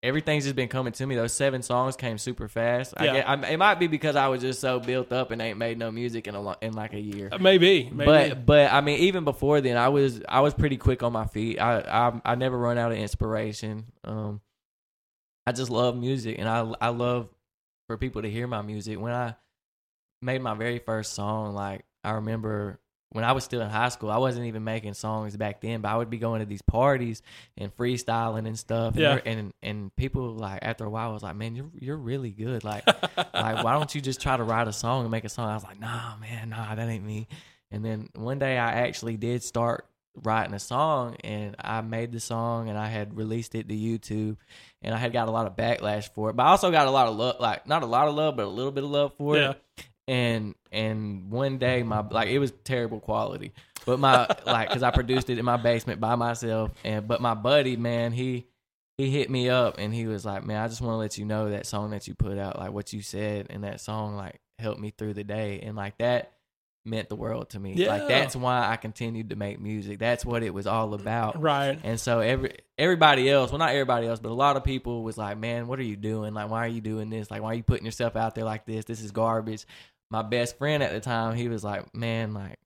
everything's 0.02 0.44
just 0.44 0.56
been 0.56 0.68
coming 0.68 0.92
to 0.92 1.06
me. 1.06 1.14
Those 1.16 1.32
seven 1.32 1.62
songs 1.62 1.96
came 1.96 2.16
super 2.18 2.48
fast. 2.48 2.94
I 2.96 3.04
Yeah. 3.06 3.12
get, 3.14 3.28
I, 3.28 3.50
it 3.50 3.56
might 3.56 3.74
be 3.80 3.86
because 3.88 4.14
I 4.14 4.28
was 4.28 4.40
just 4.40 4.60
so 4.60 4.78
built 4.78 5.10
up 5.12 5.32
and 5.32 5.42
ain't 5.42 5.58
made 5.58 5.78
no 5.78 5.90
music 5.90 6.28
in 6.28 6.34
a 6.34 6.40
lo- 6.40 6.54
in 6.62 6.74
like 6.74 6.92
a 6.94 7.00
year. 7.00 7.28
Uh, 7.32 7.38
maybe, 7.38 7.90
maybe. 7.92 8.04
But 8.04 8.46
but 8.46 8.72
I 8.72 8.80
mean, 8.80 9.00
even 9.00 9.24
before 9.24 9.60
then, 9.60 9.76
I 9.76 9.88
was 9.88 10.22
I 10.28 10.40
was 10.40 10.54
pretty 10.54 10.76
quick 10.76 11.02
on 11.02 11.12
my 11.12 11.26
feet. 11.26 11.58
I 11.60 11.80
I, 11.80 12.20
I 12.32 12.34
never 12.36 12.56
run 12.56 12.78
out 12.78 12.92
of 12.92 12.98
inspiration. 12.98 13.84
Um, 14.04 14.40
I 15.46 15.52
just 15.52 15.70
love 15.70 15.96
music, 15.96 16.36
and 16.38 16.48
I 16.48 16.60
I 16.80 16.88
love 16.88 17.28
for 17.88 17.96
people 17.98 18.22
to 18.22 18.30
hear 18.30 18.46
my 18.46 18.62
music. 18.62 18.98
When 19.00 19.12
I 19.12 19.34
made 20.22 20.40
my 20.40 20.54
very 20.54 20.78
first 20.78 21.12
song, 21.14 21.54
like 21.54 21.84
I 22.04 22.12
remember 22.12 22.78
when 23.10 23.24
I 23.24 23.32
was 23.32 23.44
still 23.44 23.60
in 23.62 23.70
high 23.70 23.88
school, 23.88 24.10
I 24.10 24.18
wasn't 24.18 24.46
even 24.46 24.64
making 24.64 24.94
songs 24.94 25.36
back 25.36 25.60
then, 25.60 25.80
but 25.80 25.88
I 25.90 25.96
would 25.96 26.10
be 26.10 26.18
going 26.18 26.40
to 26.40 26.46
these 26.46 26.62
parties 26.62 27.22
and 27.56 27.74
freestyling 27.76 28.46
and 28.46 28.58
stuff. 28.58 28.94
And 28.94 29.02
Yeah. 29.02 29.20
and 29.24 29.52
and 29.62 29.94
people 29.96 30.34
like 30.34 30.58
after 30.62 30.84
a 30.84 30.90
while 30.90 31.12
was 31.12 31.22
like, 31.22 31.36
man, 31.36 31.54
you're 31.54 31.70
you're 31.78 31.96
really 31.96 32.30
good. 32.30 32.64
Like 32.64 32.84
like 33.34 33.62
why 33.62 33.72
don't 33.72 33.94
you 33.94 34.00
just 34.00 34.20
try 34.20 34.36
to 34.36 34.42
write 34.42 34.68
a 34.68 34.72
song 34.72 35.02
and 35.02 35.10
make 35.10 35.24
a 35.24 35.28
song? 35.28 35.48
I 35.48 35.54
was 35.54 35.64
like, 35.64 35.78
nah, 35.80 36.16
man, 36.16 36.50
nah, 36.50 36.74
that 36.74 36.88
ain't 36.88 37.04
me. 37.04 37.28
And 37.70 37.84
then 37.84 38.08
one 38.14 38.38
day 38.38 38.58
I 38.58 38.72
actually 38.86 39.16
did 39.16 39.42
start 39.42 39.86
writing 40.22 40.54
a 40.54 40.58
song 40.58 41.14
and 41.22 41.54
I 41.60 41.82
made 41.82 42.10
the 42.10 42.20
song 42.20 42.68
and 42.70 42.78
I 42.78 42.86
had 42.88 43.16
released 43.16 43.54
it 43.54 43.68
to 43.68 43.74
YouTube 43.74 44.36
and 44.82 44.94
I 44.94 44.98
had 44.98 45.12
got 45.12 45.28
a 45.28 45.30
lot 45.30 45.46
of 45.46 45.56
backlash 45.56 46.08
for 46.14 46.30
it. 46.30 46.36
But 46.36 46.44
I 46.44 46.48
also 46.50 46.70
got 46.70 46.86
a 46.86 46.90
lot 46.90 47.06
of 47.06 47.16
love 47.16 47.36
like 47.38 47.66
not 47.66 47.82
a 47.82 47.86
lot 47.86 48.08
of 48.08 48.14
love, 48.14 48.36
but 48.36 48.46
a 48.46 48.48
little 48.48 48.72
bit 48.72 48.82
of 48.84 48.90
love 48.90 49.12
for 49.16 49.36
Yeah. 49.36 49.50
it. 49.50 49.84
And 50.08 50.54
and 50.76 51.30
one 51.30 51.58
day 51.58 51.82
my 51.82 52.00
like 52.10 52.28
it 52.28 52.38
was 52.38 52.52
terrible 52.64 53.00
quality. 53.00 53.52
But 53.84 53.98
my 53.98 54.26
like 54.46 54.70
cuz 54.70 54.82
I 54.82 54.90
produced 54.90 55.30
it 55.30 55.38
in 55.38 55.44
my 55.44 55.56
basement 55.56 56.00
by 56.00 56.14
myself 56.14 56.72
and 56.84 57.08
but 57.08 57.20
my 57.20 57.34
buddy, 57.34 57.76
man, 57.76 58.12
he 58.12 58.46
he 58.98 59.10
hit 59.10 59.28
me 59.30 59.50
up 59.50 59.76
and 59.78 59.92
he 59.92 60.06
was 60.06 60.24
like, 60.24 60.44
"Man, 60.44 60.62
I 60.62 60.68
just 60.68 60.80
want 60.80 60.94
to 60.94 60.98
let 60.98 61.18
you 61.18 61.24
know 61.24 61.50
that 61.50 61.66
song 61.66 61.90
that 61.90 62.08
you 62.08 62.14
put 62.14 62.38
out, 62.38 62.58
like 62.58 62.72
what 62.72 62.92
you 62.92 63.02
said 63.02 63.48
in 63.50 63.60
that 63.62 63.80
song, 63.80 64.16
like 64.16 64.40
helped 64.58 64.80
me 64.80 64.90
through 64.90 65.14
the 65.14 65.24
day, 65.24 65.60
and 65.62 65.76
like 65.76 65.98
that 65.98 66.32
meant 66.86 67.08
the 67.08 67.16
world 67.16 67.50
to 67.50 67.60
me. 67.60 67.74
Yeah. 67.74 67.88
Like 67.88 68.08
that's 68.08 68.34
why 68.34 68.70
I 68.70 68.76
continued 68.76 69.30
to 69.30 69.36
make 69.36 69.60
music. 69.60 69.98
That's 69.98 70.24
what 70.24 70.42
it 70.42 70.54
was 70.54 70.66
all 70.66 70.94
about. 70.94 71.40
right. 71.40 71.78
And 71.82 72.00
so 72.00 72.20
every 72.20 72.56
everybody 72.78 73.28
else, 73.28 73.50
well, 73.50 73.58
not 73.58 73.70
everybody 73.70 74.06
else, 74.06 74.20
but 74.20 74.30
a 74.30 74.34
lot 74.34 74.56
of 74.56 74.64
people 74.64 75.02
was 75.02 75.18
like, 75.18 75.36
"Man, 75.36 75.66
what 75.66 75.78
are 75.78 75.84
you 75.84 75.96
doing? 75.96 76.32
Like, 76.32 76.48
why 76.48 76.64
are 76.64 76.68
you 76.68 76.80
doing 76.80 77.10
this? 77.10 77.30
Like, 77.30 77.42
why 77.42 77.50
are 77.50 77.54
you 77.54 77.64
putting 77.64 77.84
yourself 77.84 78.16
out 78.16 78.34
there 78.34 78.44
like 78.44 78.64
this? 78.64 78.84
This 78.84 79.02
is 79.02 79.10
garbage." 79.10 79.66
My 80.10 80.22
best 80.22 80.58
friend 80.58 80.82
at 80.82 80.92
the 80.92 81.00
time, 81.00 81.36
he 81.36 81.48
was 81.48 81.64
like, 81.64 81.94
"Man, 81.94 82.34
like." 82.34 82.58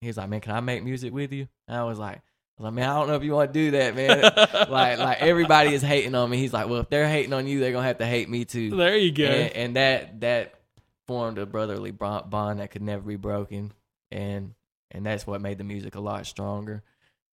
He 0.00 0.08
was 0.08 0.18
like, 0.18 0.28
"Man, 0.28 0.40
can 0.40 0.52
I 0.52 0.60
make 0.60 0.84
music 0.84 1.14
with 1.14 1.32
you?" 1.32 1.48
And 1.66 1.78
I 1.78 1.84
was 1.84 1.98
like, 1.98 2.16
"I 2.16 2.20
was 2.58 2.64
like, 2.64 2.74
man, 2.74 2.90
I 2.90 2.94
don't 2.94 3.08
know 3.08 3.14
if 3.14 3.22
you 3.22 3.32
want 3.32 3.54
to 3.54 3.58
do 3.58 3.70
that, 3.70 3.96
man. 3.96 4.20
like, 4.70 4.98
like 4.98 5.22
everybody 5.22 5.72
is 5.72 5.80
hating 5.80 6.14
on 6.14 6.28
me." 6.28 6.36
He's 6.36 6.52
like, 6.52 6.68
"Well, 6.68 6.80
if 6.80 6.90
they're 6.90 7.08
hating 7.08 7.32
on 7.32 7.46
you, 7.46 7.60
they're 7.60 7.72
gonna 7.72 7.86
have 7.86 7.98
to 7.98 8.06
hate 8.06 8.28
me 8.28 8.44
too." 8.44 8.76
there 8.76 8.98
you 8.98 9.12
go. 9.12 9.24
and, 9.24 9.52
and 9.52 9.76
that 9.76 10.20
that 10.20 10.54
formed 11.06 11.38
a 11.38 11.46
brotherly 11.46 11.90
bond 11.90 12.28
bond 12.30 12.60
that 12.60 12.70
could 12.70 12.82
never 12.82 13.02
be 13.02 13.16
broken, 13.16 13.72
and 14.10 14.54
and 14.90 15.06
that's 15.06 15.26
what 15.26 15.40
made 15.40 15.58
the 15.58 15.64
music 15.64 15.94
a 15.94 16.00
lot 16.00 16.26
stronger. 16.26 16.82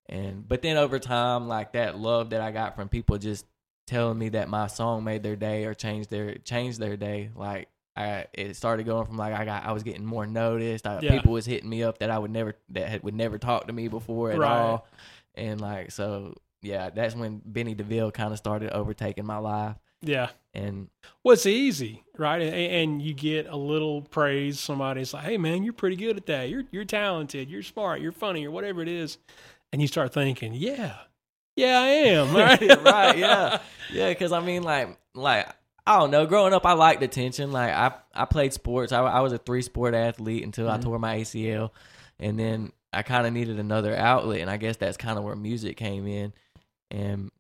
And 0.08 0.48
but 0.48 0.62
then 0.62 0.78
over 0.78 0.98
time, 0.98 1.48
like 1.48 1.74
that 1.74 1.98
love 1.98 2.32
that 2.32 2.42
I 2.42 2.52
got 2.52 2.76
from 2.76 2.90
people 2.90 3.18
just 3.18 3.46
telling 3.88 4.18
me 4.18 4.30
that 4.30 4.50
my 4.50 4.68
song 4.68 5.04
made 5.04 5.24
their 5.24 5.36
day 5.36 5.66
or 5.66 5.74
changed 5.74 6.10
their 6.10 6.36
changed 6.38 6.80
their 6.80 6.98
day, 6.98 7.32
like 7.36 7.68
I 7.96 8.26
it 8.34 8.56
started 8.56 8.86
going 8.86 9.06
from 9.06 9.18
like 9.18 9.34
I 9.34 9.44
got 9.46 9.66
I 9.66 9.72
was 9.74 9.84
getting 9.84 10.06
more 10.06 10.26
noticed. 10.26 10.88
I, 10.88 11.00
Yeah. 11.02 11.12
People 11.12 11.34
was 11.34 11.46
hitting 11.46 11.70
me 11.70 11.84
up 11.84 12.00
that 12.00 12.10
I 12.10 12.18
would 12.20 12.32
never 12.32 12.56
that 12.70 12.88
had, 12.90 13.04
would 13.04 13.16
never 13.16 13.38
talk 13.38 13.68
to 13.68 13.74
me 13.74 13.88
before 13.90 14.32
at 14.32 14.40
Right. 14.40 14.50
all, 14.50 14.88
and 15.36 15.60
like 15.60 15.92
so 15.92 16.36
yeah, 16.62 16.90
that's 16.90 17.16
when 17.16 17.42
Benny 17.46 17.74
DeVille 17.74 18.12
kind 18.12 18.32
of 18.32 18.38
started 18.38 18.72
overtaking 18.72 19.26
my 19.26 19.38
life, 19.40 19.76
yeah. 20.04 20.30
and 20.54 20.90
Well, 21.24 21.34
it's 21.34 21.48
easy, 21.48 22.04
right? 22.20 22.40
And, 22.42 22.54
and 22.54 23.02
you 23.02 23.16
get 23.16 23.48
a 23.48 23.56
little 23.58 24.04
praise. 24.04 24.60
Somebody's 24.60 25.12
like, 25.14 25.24
"Hey, 25.24 25.38
man, 25.38 25.64
you're 25.64 25.74
pretty 25.74 25.96
good 25.96 26.18
at 26.18 26.28
that. 26.28 26.50
You're 26.50 26.64
you're 26.72 26.86
talented. 26.86 27.50
You're 27.50 27.64
smart. 27.64 28.00
You're 28.00 28.12
funny, 28.12 28.46
or 28.46 28.52
whatever 28.52 28.82
it 28.84 28.88
is." 28.88 29.18
And 29.74 29.82
you 29.82 29.88
start 29.88 30.14
thinking, 30.14 30.54
"Yeah, 30.54 30.96
yeah, 31.56 31.80
I 31.80 31.88
am." 31.88 32.34
Right? 32.36 32.62
right, 32.84 33.18
yeah, 33.18 33.60
yeah. 33.92 34.10
Because 34.10 34.32
I 34.32 34.40
mean, 34.40 34.62
like, 34.64 34.98
like 35.16 35.48
I 35.92 36.00
don't 36.00 36.12
know. 36.12 36.26
Growing 36.26 36.54
up, 36.54 36.66
I 36.66 36.74
liked 36.74 37.04
attention. 37.04 37.52
Like 37.52 37.72
I, 37.72 37.94
I 38.14 38.26
played 38.26 38.54
sports. 38.54 38.92
I, 38.92 39.02
I 39.02 39.20
was 39.22 39.34
a 39.34 39.38
three 39.38 39.62
sport 39.62 39.94
athlete 39.94 40.44
until 40.44 40.70
I 40.70 40.78
Mhm. 40.78 40.82
tore 40.84 41.00
my 41.00 41.18
ACL, 41.20 41.72
and 42.20 42.40
then 42.40 42.72
I 42.94 43.04
kind 43.04 43.26
of 43.28 43.34
needed 43.34 43.60
another 43.60 43.96
outlet, 43.96 44.42
and 44.42 44.50
I 44.50 44.58
guess 44.58 44.78
that's 44.78 44.98
kind 44.98 45.18
of 45.18 45.24
where 45.24 45.36
music 45.36 45.78
came 45.78 46.08
in, 46.08 46.34
and 46.90 47.32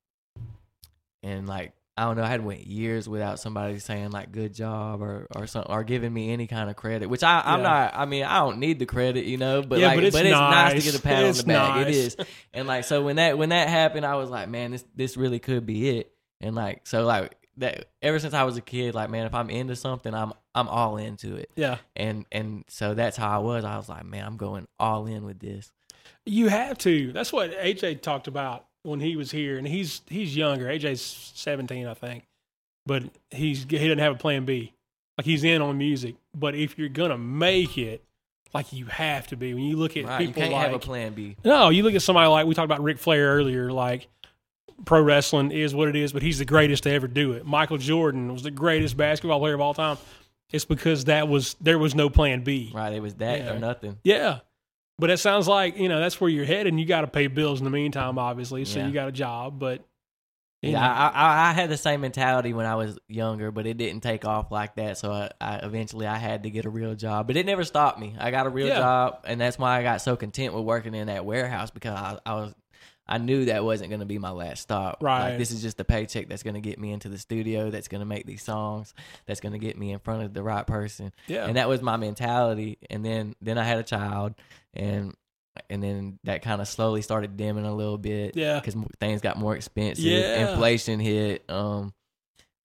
and 1.23 1.47
like. 1.47 1.73
I 1.97 2.05
don't 2.05 2.15
know. 2.15 2.23
I 2.23 2.27
had 2.29 2.43
went 2.43 2.65
years 2.65 3.07
without 3.07 3.37
somebody 3.37 3.77
saying 3.77 4.11
like 4.11 4.31
"good 4.31 4.55
job" 4.55 5.03
or 5.03 5.27
or 5.35 5.45
something 5.45 5.71
or 5.71 5.83
giving 5.83 6.11
me 6.11 6.31
any 6.31 6.47
kind 6.47 6.69
of 6.69 6.75
credit, 6.77 7.07
which 7.09 7.21
I 7.21 7.41
I'm 7.45 7.59
Yeah. 7.59 7.69
not. 7.69 7.91
I 7.95 8.05
mean, 8.05 8.23
I 8.23 8.37
don't 8.39 8.59
need 8.59 8.79
the 8.79 8.85
credit, 8.85 9.25
you 9.25 9.37
know. 9.37 9.61
But 9.61 9.79
Yeah, 9.79 9.87
like, 9.87 9.97
but 9.97 10.03
it's 10.05 10.15
nice. 10.15 10.31
nice. 10.31 10.83
to 10.85 10.91
get 10.91 10.99
a 10.99 11.03
pat 11.03 11.23
It's 11.25 11.41
on 11.41 11.47
the 11.47 11.53
back. 11.53 11.87
It 11.87 11.93
is, 11.93 12.15
and 12.53 12.65
like 12.65 12.85
so 12.85 13.03
when 13.03 13.17
that 13.17 13.37
when 13.37 13.49
that 13.49 13.67
happened, 13.67 14.05
I 14.05 14.15
was 14.15 14.29
like, 14.29 14.47
man, 14.47 14.71
this 14.71 14.85
this 14.95 15.17
really 15.17 15.37
could 15.39 15.65
be 15.65 15.99
it. 15.99 16.11
And 16.39 16.55
like 16.55 16.87
so 16.87 17.03
like 17.05 17.35
that 17.57 17.85
ever 18.01 18.19
since 18.19 18.33
I 18.33 18.43
was 18.43 18.57
a 18.57 18.61
kid, 18.61 18.95
like 18.95 19.09
man, 19.09 19.25
if 19.25 19.33
I'm 19.33 19.49
into 19.49 19.75
something, 19.75 20.13
I'm 20.13 20.33
I'm 20.55 20.67
all 20.67 20.97
into 20.97 21.35
it. 21.35 21.49
yeah, 21.55 21.77
And 21.95 22.25
and 22.31 22.63
so 22.67 22.93
that's 22.93 23.17
how 23.17 23.29
I 23.29 23.37
was. 23.39 23.63
I 23.63 23.77
was 23.77 23.89
like, 23.89 24.05
man, 24.05 24.25
I'm 24.25 24.37
going 24.37 24.67
all 24.79 25.05
in 25.05 25.23
with 25.25 25.39
this. 25.39 25.71
you 26.25 26.47
have 26.49 26.77
to. 26.79 27.11
That's 27.11 27.31
what 27.33 27.51
AJ 27.57 28.01
talked 28.01 28.27
about 28.27 28.65
when 28.83 28.99
he 28.99 29.15
was 29.15 29.31
here, 29.31 29.57
and 29.57 29.67
he's 29.67 30.01
he's 30.07 30.35
younger. 30.35 30.65
AJ's 30.65 31.01
seventeen, 31.01 31.87
I 31.87 31.93
think, 31.93 32.25
but 32.85 33.03
he's 33.29 33.63
he 33.63 33.77
doesn't 33.77 33.99
have 33.99 34.15
a 34.15 34.19
plan 34.19 34.45
B. 34.45 34.73
Like 35.17 35.25
he's 35.25 35.43
in 35.43 35.61
on 35.61 35.77
music, 35.77 36.15
but 36.33 36.55
if 36.55 36.77
you're 36.79 36.89
gonna 36.89 37.17
make 37.17 37.77
it, 37.77 38.03
like 38.53 38.73
you 38.73 38.85
have 38.85 39.27
to 39.27 39.35
be. 39.35 39.53
When 39.53 39.63
you 39.63 39.75
look 39.77 39.95
at 39.97 40.05
Right? 40.05 40.21
You 40.21 40.27
people 40.27 40.41
can't 40.41 40.53
like 40.53 40.65
have 40.65 40.73
a 40.73 40.79
plan 40.79 41.13
B. 41.13 41.35
No, 41.43 41.69
you 41.69 41.83
look 41.83 41.93
at 41.93 42.01
somebody 42.01 42.27
like 42.27 42.45
we 42.47 42.55
talked 42.55 42.65
about 42.65 42.81
Ric 42.81 42.97
Flair 42.97 43.35
earlier, 43.35 43.71
like 43.71 44.07
pro 44.85 45.01
wrestling 45.01 45.51
is 45.51 45.73
what 45.75 45.87
it 45.87 45.95
is, 45.95 46.13
but 46.13 46.21
he's 46.21 46.39
the 46.39 46.45
greatest 46.45 46.83
to 46.83 46.91
ever 46.91 47.07
do 47.07 47.33
it. 47.33 47.45
Michael 47.45 47.77
Jordan 47.77 48.31
was 48.31 48.43
the 48.43 48.51
greatest 48.51 48.97
basketball 48.97 49.39
player 49.39 49.53
of 49.53 49.61
all 49.61 49.73
time. 49.73 49.97
It's 50.51 50.65
because 50.65 51.05
that 51.05 51.27
was 51.27 51.55
there 51.61 51.79
was 51.79 51.95
no 51.95 52.09
plan 52.09 52.43
B. 52.43 52.71
Right? 52.73 52.93
It 52.93 53.01
was 53.01 53.15
that 53.15 53.39
Yeah. 53.39 53.53
or 53.53 53.59
nothing. 53.59 53.97
Yeah. 54.03 54.39
But 54.99 55.09
it 55.09 55.17
sounds 55.17 55.47
like, 55.47 55.77
you 55.77 55.89
know, 55.89 55.99
that's 55.99 56.19
where 56.21 56.29
you're 56.29 56.45
headed 56.45 56.67
and 56.67 56.79
you 56.79 56.85
got 56.85 57.01
to 57.01 57.07
pay 57.07 57.27
bills 57.27 57.59
in 57.59 57.63
the 57.65 57.71
meantime, 57.71 58.19
obviously. 58.19 58.65
So 58.65 58.79
Yeah. 58.79 58.87
you 58.87 58.93
got 58.93 59.07
a 59.07 59.11
job, 59.11 59.57
but 59.59 59.83
Yeah, 60.61 60.79
I, 60.79 61.07
I 61.07 61.49
I 61.49 61.53
had 61.53 61.69
the 61.71 61.77
same 61.77 62.01
mentality 62.01 62.53
when 62.53 62.67
I 62.67 62.75
was 62.75 62.99
younger, 63.07 63.49
but 63.49 63.65
it 63.65 63.77
didn't 63.77 64.01
take 64.03 64.25
off 64.25 64.51
like 64.51 64.75
that. 64.75 64.97
So 64.99 65.11
I, 65.11 65.31
I 65.41 65.55
eventually 65.65 66.05
I 66.05 66.17
had 66.17 66.43
to 66.43 66.51
get 66.51 66.65
a 66.65 66.69
real 66.69 66.93
job, 66.93 67.25
but 67.25 67.35
it 67.35 67.47
never 67.47 67.63
stopped 67.63 67.99
me. 67.99 68.15
I 68.19 68.29
got 68.29 68.45
a 68.45 68.49
real 68.49 68.67
Yeah. 68.67 68.77
job, 68.77 69.21
and 69.23 69.41
that's 69.41 69.57
why 69.57 69.79
I 69.79 69.81
got 69.83 70.01
so 70.01 70.15
content 70.15 70.53
with 70.53 70.63
working 70.63 70.93
in 70.93 71.07
that 71.07 71.25
warehouse 71.25 71.71
because 71.71 71.95
I, 71.97 72.19
I 72.25 72.35
was 72.35 72.53
I 73.11 73.17
knew 73.17 73.45
that 73.45 73.63
wasn't 73.65 73.89
going 73.89 73.99
to 73.99 74.05
be 74.05 74.17
my 74.17 74.31
last 74.31 74.61
stop. 74.61 74.99
Right. 75.01 75.31
like, 75.31 75.37
this 75.37 75.51
is 75.51 75.61
just 75.61 75.75
the 75.75 75.83
paycheck 75.83 76.29
that's 76.29 76.43
going 76.43 76.53
to 76.53 76.61
get 76.61 76.79
me 76.79 76.91
into 76.91 77.09
the 77.09 77.17
studio, 77.17 77.69
that's 77.69 77.89
going 77.89 77.99
to 77.99 78.05
make 78.05 78.25
these 78.25 78.41
songs, 78.41 78.93
that's 79.25 79.41
going 79.41 79.51
to 79.51 79.59
get 79.59 79.77
me 79.77 79.91
in 79.91 79.99
front 79.99 80.23
of 80.23 80.33
the 80.33 80.41
right 80.41 80.65
person, 80.65 81.11
yeah. 81.27 81.45
and 81.45 81.57
that 81.57 81.67
was 81.67 81.81
my 81.81 81.97
mentality. 81.97 82.77
And 82.89 83.03
then 83.03 83.35
then 83.41 83.57
I 83.57 83.63
had 83.63 83.79
a 83.79 83.83
child, 83.83 84.35
and 84.73 85.13
and 85.69 85.83
then 85.83 86.19
that 86.23 86.41
kind 86.41 86.61
of 86.61 86.69
slowly 86.69 87.01
started 87.01 87.35
dimming 87.35 87.65
a 87.65 87.75
little 87.75 87.97
bit 87.97 88.37
yeah. 88.37 88.59
because 88.59 88.75
things 89.01 89.19
got 89.19 89.37
more 89.37 89.55
expensive. 89.55 90.05
Yeah. 90.05 90.51
Inflation 90.51 91.01
hit. 91.01 91.43
Um, 91.49 91.93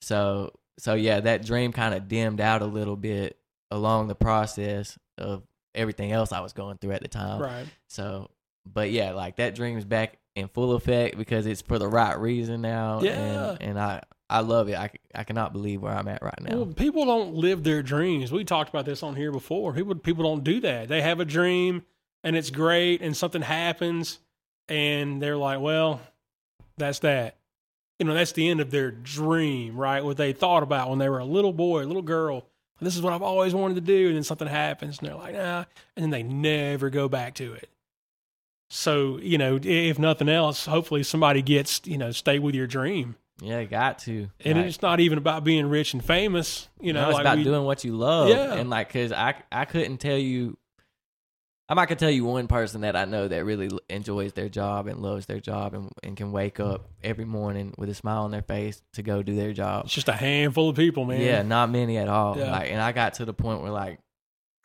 so 0.00 0.52
so 0.78 0.94
yeah, 0.94 1.20
that 1.20 1.44
dream 1.44 1.72
kind 1.72 1.92
of 1.92 2.06
dimmed 2.06 2.40
out 2.40 2.62
a 2.62 2.66
little 2.66 2.96
bit 2.96 3.36
along 3.72 4.06
the 4.06 4.14
process 4.14 4.96
of 5.18 5.42
everything 5.74 6.12
else 6.12 6.30
I 6.30 6.40
was 6.40 6.52
going 6.52 6.78
through 6.78 6.92
at 6.92 7.02
the 7.02 7.08
time. 7.08 7.40
Right. 7.40 7.66
So, 7.88 8.30
but 8.64 8.92
yeah, 8.92 9.12
like 9.12 9.36
that 9.36 9.56
dream 9.56 9.76
is 9.76 9.84
back 9.84 10.18
in 10.36 10.48
full 10.48 10.74
effect 10.74 11.16
because 11.16 11.46
it's 11.46 11.62
for 11.62 11.78
the 11.78 11.88
right 11.88 12.16
reason 12.18 12.60
now. 12.60 13.00
Yeah. 13.00 13.50
and, 13.52 13.62
and 13.62 13.80
I 13.80 14.02
I 14.28 14.40
love 14.40 14.68
it. 14.68 14.76
I 14.76 14.90
I 15.14 15.24
cannot 15.24 15.52
believe 15.52 15.82
where 15.82 15.92
I'm 15.92 16.06
at 16.06 16.22
right 16.22 16.40
now. 16.40 16.56
Well, 16.56 16.66
people 16.66 17.06
don't 17.06 17.34
live 17.34 17.64
their 17.64 17.82
dreams. 17.82 18.30
We 18.30 18.44
talked 18.44 18.68
about 18.68 18.84
this 18.84 19.02
on 19.02 19.16
here 19.16 19.32
before. 19.32 19.72
People 19.72 19.94
people 19.96 20.24
don't 20.24 20.44
do 20.44 20.60
that. 20.60 20.88
They 20.88 21.02
have 21.02 21.18
a 21.18 21.24
dream 21.24 21.82
and 22.22 22.36
it's 22.36 22.50
great 22.50 23.00
and 23.00 23.16
something 23.16 23.42
happens 23.42 24.18
and 24.68 25.22
they're 25.22 25.36
like, 25.36 25.60
"Well, 25.60 26.00
that's 26.76 27.00
that." 27.00 27.36
You 27.98 28.04
know, 28.04 28.12
that's 28.12 28.32
the 28.32 28.50
end 28.50 28.60
of 28.60 28.70
their 28.70 28.90
dream, 28.90 29.74
right? 29.74 30.04
What 30.04 30.18
they 30.18 30.34
thought 30.34 30.62
about 30.62 30.90
when 30.90 30.98
they 30.98 31.08
were 31.08 31.18
a 31.18 31.24
little 31.24 31.54
boy, 31.54 31.82
a 31.82 31.86
little 31.86 32.02
girl. 32.02 32.46
This 32.78 32.94
is 32.94 33.00
what 33.00 33.14
I've 33.14 33.22
always 33.22 33.54
wanted 33.54 33.76
to 33.76 33.80
do 33.80 34.08
and 34.08 34.16
then 34.16 34.22
something 34.22 34.46
happens 34.48 34.98
and 34.98 35.08
they're 35.08 35.16
like, 35.16 35.34
"Nah," 35.34 35.64
and 35.96 36.02
then 36.02 36.10
they 36.10 36.22
never 36.22 36.90
go 36.90 37.08
back 37.08 37.34
to 37.36 37.54
it. 37.54 37.70
So, 38.68 39.18
you 39.18 39.38
know, 39.38 39.58
if 39.62 39.98
nothing 39.98 40.28
else, 40.28 40.66
hopefully 40.66 41.02
somebody 41.02 41.42
gets, 41.42 41.80
you 41.84 41.98
know, 41.98 42.10
stay 42.10 42.38
with 42.38 42.54
your 42.54 42.66
dream. 42.66 43.14
yeah, 43.40 43.62
got 43.64 43.98
to. 44.00 44.28
And 44.44 44.58
Like, 44.58 44.66
it's 44.66 44.82
not 44.82 44.98
even 45.00 45.18
about 45.18 45.44
being 45.44 45.66
rich 45.66 45.92
and 45.94 46.04
famous, 46.04 46.68
you 46.80 46.92
know, 46.92 47.02
no, 47.02 47.08
it's 47.10 47.14
like 47.14 47.22
about 47.22 47.38
we- 47.38 47.44
doing 47.44 47.64
what 47.64 47.84
you 47.84 47.94
love. 47.96 48.28
Yeah. 48.30 48.54
And 48.54 48.68
like, 48.70 48.92
cause 48.92 49.12
I, 49.12 49.34
I 49.52 49.64
couldn't 49.66 49.98
tell 49.98 50.18
you 50.18 50.56
I'm 51.68 51.74
not 51.74 51.88
gonna 51.88 51.98
tell 51.98 52.10
you 52.10 52.24
one 52.24 52.46
person 52.46 52.82
that 52.82 52.94
I 52.94 53.06
know 53.06 53.26
that 53.26 53.44
really 53.44 53.68
enjoys 53.90 54.32
their 54.34 54.48
job 54.48 54.86
and 54.86 55.00
loves 55.02 55.26
their 55.26 55.40
job 55.40 55.74
and, 55.74 55.90
and 56.04 56.16
can 56.16 56.30
wake 56.30 56.60
up 56.60 56.88
every 57.02 57.24
morning 57.24 57.74
with 57.76 57.88
a 57.88 57.94
smile 57.94 58.22
on 58.22 58.30
their 58.30 58.42
face 58.42 58.80
to 58.92 59.02
go 59.02 59.20
do 59.20 59.34
their 59.34 59.52
job. 59.52 59.86
It's 59.86 59.94
just 59.94 60.08
a 60.08 60.12
handful 60.12 60.68
of 60.68 60.76
people, 60.76 61.04
man. 61.04 61.20
Yeah, 61.20 61.42
not 61.42 61.68
many 61.70 61.98
at 61.98 62.06
all. 62.08 62.38
Yeah. 62.38 62.52
Like, 62.52 62.70
and 62.70 62.80
I 62.80 62.92
got 62.92 63.14
to 63.14 63.24
the 63.24 63.34
point 63.34 63.62
where 63.62 63.72
like 63.72 63.98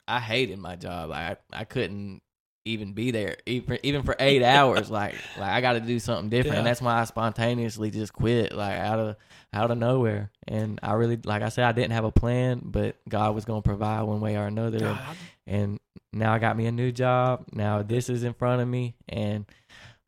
I 0.08 0.20
hated 0.20 0.60
my 0.60 0.76
job. 0.76 1.10
Like, 1.10 1.40
I, 1.52 1.62
I 1.62 1.64
couldn't 1.64 2.22
even 2.66 2.94
be 2.94 3.12
there 3.12 3.38
even 3.46 3.80
even 3.84 4.04
for 4.04 4.16
eight 4.20 4.44
hours. 4.44 4.90
Like, 4.90 5.16
like 5.38 5.50
I 5.50 5.62
got 5.62 5.74
to 5.74 5.80
do 5.80 6.00
something 6.00 6.30
different, 6.30 6.58
and 6.58 6.68
that's 6.68 6.82
why 6.82 7.00
I 7.00 7.06
spontaneously 7.06 7.92
just 7.92 8.14
quit, 8.14 8.54
like 8.54 8.78
out 8.78 9.00
of 9.00 9.16
out 9.54 9.72
of 9.72 9.78
nowhere. 9.78 10.32
And 10.48 10.80
I 10.84 10.94
really, 10.94 11.18
like 11.24 11.42
I 11.42 11.50
said, 11.50 11.66
I 11.66 11.72
didn't 11.72 11.94
have 11.94 12.06
a 12.06 12.12
plan, 12.12 12.62
but 12.64 12.96
God 13.10 13.36
was 13.36 13.46
gonna 13.46 13.62
provide 13.62 14.04
one 14.04 14.22
way 14.22 14.38
or 14.38 14.46
another. 14.46 14.78
And, 14.78 14.98
God, 14.98 15.16
and 15.48 15.80
now 16.14 16.34
I 16.34 16.40
got 16.40 16.56
me 16.58 16.68
a 16.68 16.72
new 16.72 16.92
job. 16.92 17.46
Now 17.52 17.82
this 17.82 18.10
is 18.10 18.24
in 18.24 18.34
front 18.34 18.62
of 18.62 18.68
me, 18.68 18.96
and 19.10 19.46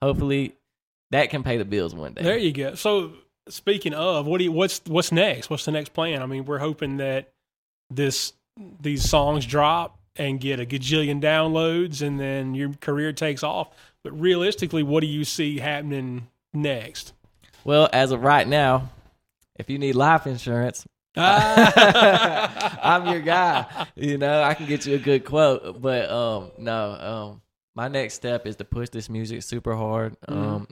hopefully 0.01 0.55
that 1.11 1.29
can 1.29 1.43
pay 1.43 1.57
the 1.57 1.65
bills 1.65 1.93
one 1.95 2.13
day. 2.13 2.23
There 2.23 2.37
you 2.37 2.51
go. 2.51 2.75
So 2.75 3.13
speaking 3.49 3.93
of, 3.93 4.25
what 4.25 4.37
do 4.37 4.43
you, 4.43 4.51
what's 4.51 4.81
what's 4.87 5.11
next? 5.11 5.49
What's 5.49 5.65
the 5.65 5.71
next 5.71 5.93
plan? 5.93 6.21
I 6.21 6.25
mean, 6.25 6.45
we're 6.45 6.59
hoping 6.59 6.97
that 6.97 7.33
this 7.89 8.33
these 8.79 9.07
songs 9.07 9.45
drop 9.45 9.97
and 10.15 10.39
get 10.39 10.59
a 10.59 10.65
gajillion 10.65 11.21
downloads, 11.21 12.01
and 12.05 12.19
then 12.19 12.53
your 12.55 12.73
career 12.81 13.13
takes 13.13 13.43
off. 13.43 13.69
But 14.03 14.19
realistically, 14.19 14.83
what 14.83 15.01
do 15.01 15.07
you 15.07 15.23
see 15.25 15.59
happening 15.59 16.27
next? 16.53 17.13
Well, 17.63 17.89
as 17.93 18.11
of 18.11 18.21
right 18.21 18.47
now, 18.47 18.89
if 19.55 19.69
you 19.69 19.77
need 19.79 19.95
life 19.95 20.27
insurance. 20.27 20.85
I'm 21.15 23.07
your 23.07 23.21
guy. 23.21 23.87
You 23.95 24.17
know, 24.17 24.41
I 24.41 24.53
can 24.55 24.65
get 24.65 24.85
you 24.85 24.95
a 24.95 24.99
good 24.99 25.25
quote. 25.25 25.81
But 25.81 26.09
um 26.09 26.51
no, 26.57 26.91
um 26.91 27.41
my 27.75 27.87
next 27.87 28.15
step 28.15 28.45
is 28.47 28.55
to 28.57 28.65
push 28.65 28.89
this 28.89 29.09
music 29.09 29.43
super 29.43 29.75
hard 29.75 30.17
Mm-hmm. 30.27 30.43
um 30.43 30.67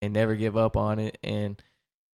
and 0.00 0.12
never 0.12 0.34
give 0.34 0.56
up 0.56 0.76
on 0.76 0.98
it 0.98 1.18
and 1.22 1.60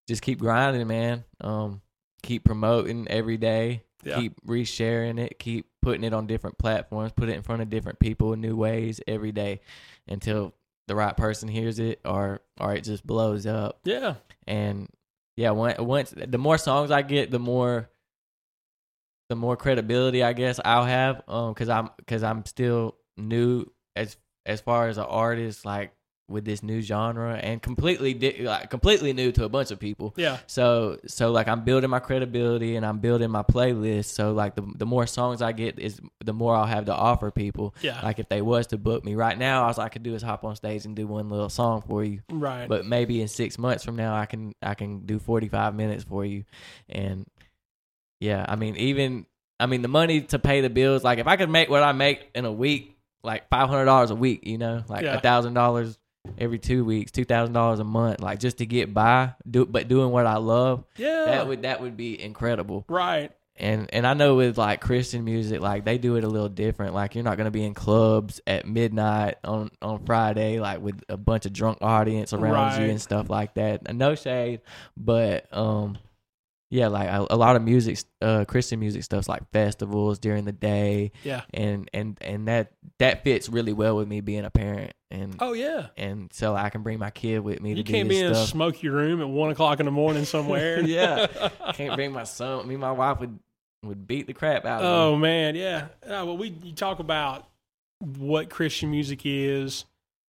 just 0.07 0.23
keep 0.23 0.39
grinding, 0.39 0.87
man. 0.87 1.25
Um 1.41 1.83
keep 2.23 2.45
promoting 2.45 3.07
every 3.09 3.37
day. 3.37 3.83
Yeah. 4.03 4.17
Keep 4.19 4.47
resharing 4.47 5.19
it, 5.21 5.39
keep 5.39 5.67
putting 5.83 6.05
it 6.05 6.13
on 6.13 6.27
different 6.27 6.59
platforms, 6.59 7.13
put 7.13 7.29
it 7.29 7.37
in 7.37 7.43
front 7.43 7.63
of 7.63 7.71
different 7.71 7.99
people 7.99 8.33
in 8.33 8.41
new 8.41 8.57
ways 8.57 9.01
every 9.07 9.33
day 9.33 9.61
until 10.07 10.55
the 10.87 10.95
right 10.95 11.17
person 11.17 11.49
hears 11.49 11.79
it 11.79 12.01
or 12.05 12.41
or 12.59 12.75
it 12.75 12.83
just 12.83 13.07
blows 13.07 13.45
up 13.45 13.79
yeah, 13.85 14.15
and 14.47 14.89
yeah, 15.39 15.51
once, 15.51 16.13
the 16.17 16.37
more 16.37 16.59
songs 16.59 16.91
I 16.91 17.03
get, 17.03 17.31
the 17.31 17.39
more 17.39 17.89
the 19.29 19.37
more 19.37 19.57
credibility 19.57 20.25
I 20.25 20.33
guess 20.33 20.59
I'll 20.65 20.85
have. 20.85 21.23
Um, 21.29 21.53
because 21.53 21.69
I'm 21.69 21.91
because 21.97 22.25
I'm 22.25 22.45
still 22.45 22.97
new 23.17 23.67
as 23.95 24.17
as 24.45 24.61
far 24.61 24.89
as 24.89 24.99
an 24.99 25.05
artist, 25.05 25.65
like 25.65 25.93
with 26.29 26.45
this 26.45 26.63
new 26.63 26.83
genre, 26.83 27.35
and 27.37 27.63
completely 27.63 28.13
di- 28.15 28.43
like 28.43 28.69
completely 28.69 29.13
new 29.15 29.33
to 29.33 29.45
a 29.45 29.49
bunch 29.49 29.71
of 29.71 29.79
people. 29.81 30.13
yeah, 30.17 30.39
So 30.47 30.99
so 31.07 31.31
like 31.31 31.49
I'm 31.49 31.65
building 31.65 31.89
my 31.89 32.01
credibility 32.01 32.77
and 32.77 32.85
I'm 32.85 32.99
building 32.99 33.31
my 33.31 33.43
playlist. 33.43 34.07
So 34.07 34.33
like 34.33 34.55
the 34.55 34.63
the 34.77 34.87
more 34.87 35.07
songs 35.07 35.41
I 35.41 35.53
get 35.53 35.79
is 35.79 36.01
the 36.23 36.35
more 36.35 36.55
I'll 36.55 36.67
have 36.67 36.85
to 36.87 36.95
offer 36.95 37.31
people. 37.31 37.75
yeah. 37.81 38.01
Like 38.03 38.19
if 38.19 38.29
they 38.29 38.43
was 38.43 38.67
to 38.69 38.77
book 38.79 39.05
me 39.05 39.15
right 39.15 39.39
now, 39.39 39.65
all 39.65 39.81
I 39.81 39.89
could 39.89 40.03
do 40.03 40.15
is 40.15 40.23
hop 40.23 40.45
on 40.45 40.55
stage 40.55 40.85
and 40.85 40.95
do 40.95 41.07
one 41.07 41.31
little 41.31 41.49
song 41.49 41.83
for 41.83 42.05
you 42.05 42.21
right. 42.31 42.69
but 42.69 42.85
maybe 42.85 43.21
in 43.23 43.29
six 43.29 43.59
months 43.59 43.85
from 43.85 43.97
now 43.97 44.15
i 44.15 44.27
can 44.27 44.55
i 44.63 44.75
can 44.75 45.01
do 45.07 45.19
45 45.19 45.75
minutes 45.75 46.05
for 46.05 46.25
you 46.25 46.45
and 46.89 47.27
yeah 48.21 48.45
i 48.49 48.57
mean 48.57 48.77
even 48.77 49.27
i 49.61 49.67
mean 49.67 49.83
the 49.83 49.89
money 49.89 50.21
to 50.23 50.39
pay 50.39 50.61
the 50.61 50.71
bills 50.71 51.05
like 51.05 51.19
if 51.19 51.27
i 51.27 51.37
could 51.37 51.49
make 51.51 51.69
what 51.71 51.83
i 51.83 51.93
make 51.93 52.29
in 52.35 52.45
a 52.45 52.53
week 52.53 52.97
like 53.23 53.49
$500 53.51 54.11
a 54.11 54.15
week 54.15 54.47
you 54.47 54.59
know 54.59 54.83
like 54.89 55.05
a 55.19 55.21
thousand 55.21 55.55
dollars 55.55 55.99
every 56.39 56.59
two 56.59 56.85
weeks 56.85 57.11
two 57.11 57.25
thousand 57.25 57.53
dollars 57.55 57.81
a 57.81 57.85
month 57.85 58.21
like 58.21 58.39
just 58.39 58.59
to 58.59 58.67
get 58.67 58.93
by 58.93 59.33
do 59.49 59.65
but 59.65 59.89
doing 59.89 60.11
what 60.11 60.27
i 60.27 60.37
love 60.37 60.85
yeah, 60.97 61.25
that 61.27 61.49
would 61.49 61.63
that 61.63 61.81
would 61.81 61.97
be 61.97 62.21
incredible 62.21 62.85
right. 62.89 63.33
and 63.57 63.89
and 63.93 64.07
I 64.07 64.15
know 64.15 64.37
with 64.37 64.57
like 64.57 64.81
Christian 64.81 65.25
music, 65.25 65.61
like 65.61 65.85
they 65.85 65.99
do 65.99 66.17
it 66.17 66.25
a 66.25 66.29
little 66.29 66.49
different. 66.49 66.95
Like 66.95 67.15
you're 67.15 67.25
not 67.25 67.37
gonna 67.37 67.51
be 67.51 67.65
in 67.65 67.75
clubs 67.75 68.41
at 68.47 68.67
midnight 68.69 69.37
on 69.43 69.71
on 69.83 70.05
Friday, 70.05 70.61
like 70.61 70.81
with 70.81 71.03
a 71.09 71.17
bunch 71.17 71.47
of 71.47 71.53
drunk 71.53 71.79
audience 71.81 72.33
around 72.33 72.81
you 72.81 72.89
and 72.89 73.01
stuff 73.01 73.31
like 73.31 73.55
that. 73.55 73.93
No 73.95 74.15
shade, 74.15 74.61
but 74.97 75.47
um, 75.57 75.99
yeah, 76.71 76.89
like 76.89 77.09
a, 77.09 77.27
a 77.31 77.37
lot 77.37 77.57
of 77.57 77.63
music, 77.63 77.99
uh, 78.21 78.45
Christian 78.47 78.79
music 78.81 79.03
stuff's 79.05 79.29
like 79.29 79.49
festivals 79.53 80.19
during 80.19 80.45
the 80.45 80.53
day, 80.53 81.13
Yeah. 81.25 81.43
and 81.55 81.89
and 81.95 82.19
and 82.21 82.49
that 82.49 82.73
that 82.99 83.25
fits 83.25 83.49
really 83.49 83.73
well 83.73 83.97
with 83.97 84.07
me 84.09 84.21
being 84.21 84.45
a 84.45 84.51
parent, 84.51 84.93
and 85.11 85.37
Oh 85.41 85.55
yeah. 85.55 85.87
and 85.97 86.31
so 86.33 86.55
I 86.55 86.69
can 86.71 86.83
bring 86.83 86.99
my 86.99 87.11
kid 87.11 87.39
with 87.41 87.61
me 87.63 87.71
You 87.71 87.77
to 87.77 87.83
do 87.85 87.93
can't 87.93 88.09
be 88.09 88.19
in 88.21 88.27
a 88.27 88.35
stuff. 88.35 88.49
smoky 88.51 88.89
room 88.89 89.21
at 89.23 89.29
one 89.29 89.51
o'clock 89.51 89.81
in 89.81 89.87
the 89.87 89.93
morning 89.93 90.25
somewhere. 90.27 90.81
yeah, 90.85 91.27
can't 91.73 91.95
bring 91.97 92.13
my 92.13 92.25
son. 92.25 92.69
Me, 92.69 92.75
and 92.75 92.81
my 92.83 92.93
wife 92.93 93.21
would 93.21 93.39
would 93.85 94.07
beat 94.07 94.27
the 94.27 94.35
crap 94.35 94.65
out 94.67 94.83
of. 94.83 94.87
Oh 94.87 95.17
man, 95.17 95.55
yeah. 95.55 95.87
Uh, 96.05 96.25
well, 96.27 96.37
we 96.37 96.49
you 96.63 96.73
talk 96.75 96.99
about 96.99 97.47
what 98.01 98.51
Christian 98.51 98.91
music 98.91 99.23
is, 99.25 99.85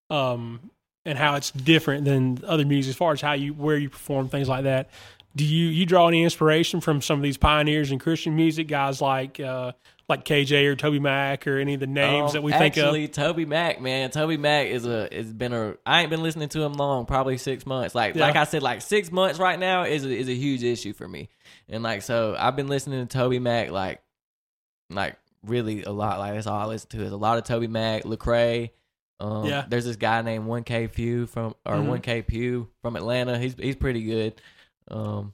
um, 0.09 0.71
and 1.05 1.17
how 1.17 1.35
it's 1.35 1.51
different 1.51 2.05
than 2.05 2.39
other 2.45 2.65
music 2.65 2.91
as 2.91 2.95
far 2.95 3.11
as 3.13 3.21
how 3.21 3.33
you 3.33 3.53
where 3.53 3.77
you 3.77 3.89
perform 3.89 4.29
things 4.29 4.47
like 4.47 4.63
that. 4.63 4.89
Do 5.39 5.45
you 5.45 5.67
you 5.67 5.85
draw 5.85 6.07
any 6.09 6.21
inspiration 6.23 6.81
from 6.81 7.01
some 7.01 7.17
of 7.17 7.23
these 7.23 7.37
pioneers 7.37 7.91
in 7.91 7.99
Christian 7.99 8.35
music, 8.35 8.67
guys 8.67 8.99
like 9.01 9.39
uh, 9.39 9.71
like 10.09 10.25
KJ 10.25 10.65
or 10.65 10.75
Toby 10.75 10.99
Mac 10.99 11.47
or 11.47 11.57
any 11.59 11.75
of 11.75 11.79
the 11.79 11.87
names 11.87 12.31
Um, 12.31 12.33
that 12.33 12.41
we 12.43 12.51
think 12.51 12.75
of? 12.77 12.83
actually, 12.85 13.07
Toby 13.07 13.45
Mac, 13.45 13.79
man, 13.79 14.11
Toby 14.11 14.35
Mac 14.37 14.67
is 14.67 14.85
a 14.85 15.07
has 15.11 15.31
been 15.31 15.53
a. 15.53 15.75
I 15.85 16.01
ain't 16.01 16.09
been 16.09 16.21
listening 16.23 16.49
to 16.49 16.61
him 16.61 16.73
long, 16.73 17.05
probably 17.05 17.37
six 17.37 17.65
months. 17.65 17.95
Like 17.95 18.15
Yeah. 18.15 18.25
like 18.25 18.35
I 18.35 18.43
said, 18.43 18.61
like 18.63 18.81
six 18.81 19.11
months 19.11 19.39
right 19.39 19.57
now 19.57 19.83
is 19.83 20.03
a, 20.05 20.09
is 20.09 20.27
a 20.27 20.33
huge 20.35 20.61
issue 20.63 20.91
for 20.93 21.07
me, 21.07 21.29
and 21.69 21.83
like 21.83 22.01
so 22.01 22.35
I've 22.37 22.55
been 22.57 22.67
listening 22.67 23.07
to 23.07 23.17
Toby 23.17 23.39
Mac 23.39 23.71
like 23.71 24.01
like 24.89 25.15
really 25.45 25.83
a 25.83 25.91
lot. 25.91 26.19
Like 26.19 26.33
that's 26.33 26.47
all 26.47 26.59
I 26.59 26.65
listen 26.65 26.89
to 26.91 27.03
is 27.03 27.11
a 27.11 27.17
lot 27.17 27.37
of 27.37 27.43
Toby 27.45 27.67
Mac, 27.67 28.03
Lecrae. 28.03 28.71
Um, 29.21 29.45
Yeah. 29.45 29.65
there's 29.67 29.85
this 29.85 29.95
guy 29.97 30.21
named 30.21 30.45
One 30.45 30.63
K 30.63 30.87
Phew 30.87 31.27
from 31.27 31.53
or 31.65 31.75
Mhm. 31.75 31.85
One 31.87 32.01
K 32.01 32.21
Phew 32.23 32.67
from 32.81 32.95
Atlanta. 32.95 33.37
He's 33.37 33.55
he's 33.55 33.75
pretty 33.75 34.03
good. 34.03 34.41
Um, 34.89 35.33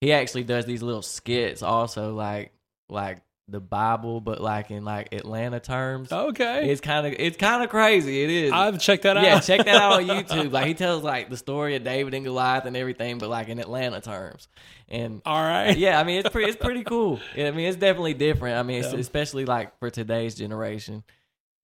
he 0.00 0.12
actually 0.12 0.44
does 0.44 0.66
these 0.66 0.82
little 0.82 1.02
skits 1.02 1.62
also, 1.62 2.14
like 2.14 2.52
like 2.88 3.22
the 3.48 3.60
Bible, 3.60 4.20
but 4.22 4.40
like 4.40 4.70
in 4.70 4.84
like 4.84 5.12
Atlanta 5.12 5.60
terms. 5.60 6.10
Okay, 6.10 6.70
It's 6.70 6.80
kind 6.80 7.06
of 7.06 7.12
it's 7.18 7.36
kind 7.36 7.62
of 7.62 7.68
crazy. 7.70 8.22
It 8.22 8.30
is. 8.30 8.52
I've 8.52 8.80
checked 8.80 9.02
that 9.02 9.16
out. 9.18 9.22
yeah, 9.22 9.40
check 9.40 9.64
that 9.66 9.76
out 9.76 9.92
on 9.94 10.02
YouTube. 10.08 10.50
Like 10.50 10.66
he 10.66 10.74
tells 10.74 11.02
like 11.02 11.28
the 11.30 11.36
story 11.36 11.76
of 11.76 11.84
David 11.84 12.14
and 12.14 12.24
Goliath 12.24 12.64
and 12.64 12.76
everything, 12.76 13.18
but 13.18 13.28
like 13.28 13.48
in 13.48 13.58
Atlanta 13.58 14.00
terms. 14.00 14.48
And 14.88 15.20
All 15.26 15.42
right. 15.42 15.76
yeah, 15.76 15.98
I 16.00 16.04
mean 16.04 16.18
it's 16.20 16.28
pretty 16.30 16.48
it's 16.50 16.62
pretty 16.62 16.84
cool. 16.84 17.20
I 17.36 17.50
mean 17.50 17.66
it's 17.68 17.76
definitely 17.76 18.14
different. 18.14 18.56
I 18.58 18.62
mean 18.62 18.82
it's, 18.82 18.92
Yeah. 18.92 18.98
especially 18.98 19.44
like 19.44 19.78
for 19.78 19.90
today's 19.90 20.34
generation. 20.34 21.02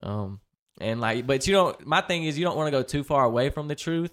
Um 0.03 0.39
and 0.79 0.99
like 1.01 1.27
but 1.27 1.45
you 1.47 1.53
don't 1.53 1.85
my 1.85 2.01
thing 2.01 2.23
is 2.23 2.37
you 2.39 2.45
don't 2.45 2.57
want 2.57 2.67
to 2.67 2.71
go 2.71 2.81
too 2.83 3.03
far 3.03 3.23
away 3.23 3.49
from 3.49 3.67
the 3.67 3.75
truth 3.75 4.11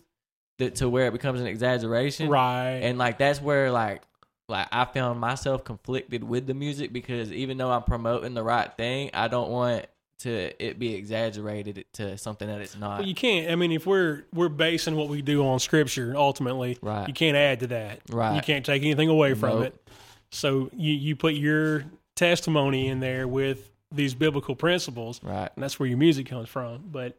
that, 0.58 0.76
to 0.76 0.88
where 0.88 1.06
it 1.06 1.12
becomes 1.12 1.40
an 1.40 1.46
exaggeration. 1.46 2.28
Right. 2.28 2.80
And 2.82 2.98
like 2.98 3.18
that's 3.18 3.40
where 3.40 3.70
like 3.72 4.02
like 4.48 4.68
I 4.72 4.84
found 4.84 5.20
myself 5.20 5.64
conflicted 5.64 6.24
with 6.24 6.46
the 6.46 6.54
music 6.54 6.92
because 6.92 7.32
even 7.32 7.58
though 7.58 7.70
I'm 7.70 7.82
promoting 7.82 8.34
the 8.34 8.42
right 8.42 8.72
thing, 8.76 9.10
I 9.14 9.28
don't 9.28 9.50
want 9.50 9.86
to 10.20 10.64
it 10.64 10.78
be 10.78 10.94
exaggerated 10.94 11.84
to 11.94 12.18
something 12.18 12.48
that 12.48 12.60
it's 12.60 12.76
not. 12.76 13.00
Well, 13.00 13.08
you 13.08 13.14
can't. 13.14 13.50
I 13.50 13.54
mean, 13.54 13.72
if 13.72 13.86
we're 13.86 14.24
we're 14.34 14.48
basing 14.48 14.96
what 14.96 15.08
we 15.08 15.22
do 15.22 15.46
on 15.46 15.58
scripture, 15.60 16.14
ultimately, 16.16 16.78
Right. 16.82 17.06
you 17.06 17.14
can't 17.14 17.36
add 17.36 17.60
to 17.60 17.66
that. 17.68 18.00
Right. 18.10 18.34
You 18.34 18.40
can't 18.42 18.64
take 18.66 18.82
anything 18.82 19.08
away 19.08 19.34
from 19.34 19.60
Nope. 19.60 19.66
it. 19.66 19.88
So 20.32 20.70
you 20.72 20.92
you 20.92 21.14
put 21.14 21.34
your 21.34 21.84
testimony 22.16 22.88
in 22.88 23.00
there 23.00 23.28
with 23.28 23.70
these 23.94 24.14
biblical 24.14 24.56
principles, 24.56 25.22
right. 25.22 25.50
and 25.54 25.62
that's 25.62 25.78
where 25.78 25.88
your 25.88 25.98
music 25.98 26.26
comes 26.26 26.48
from. 26.48 26.82
But 26.90 27.16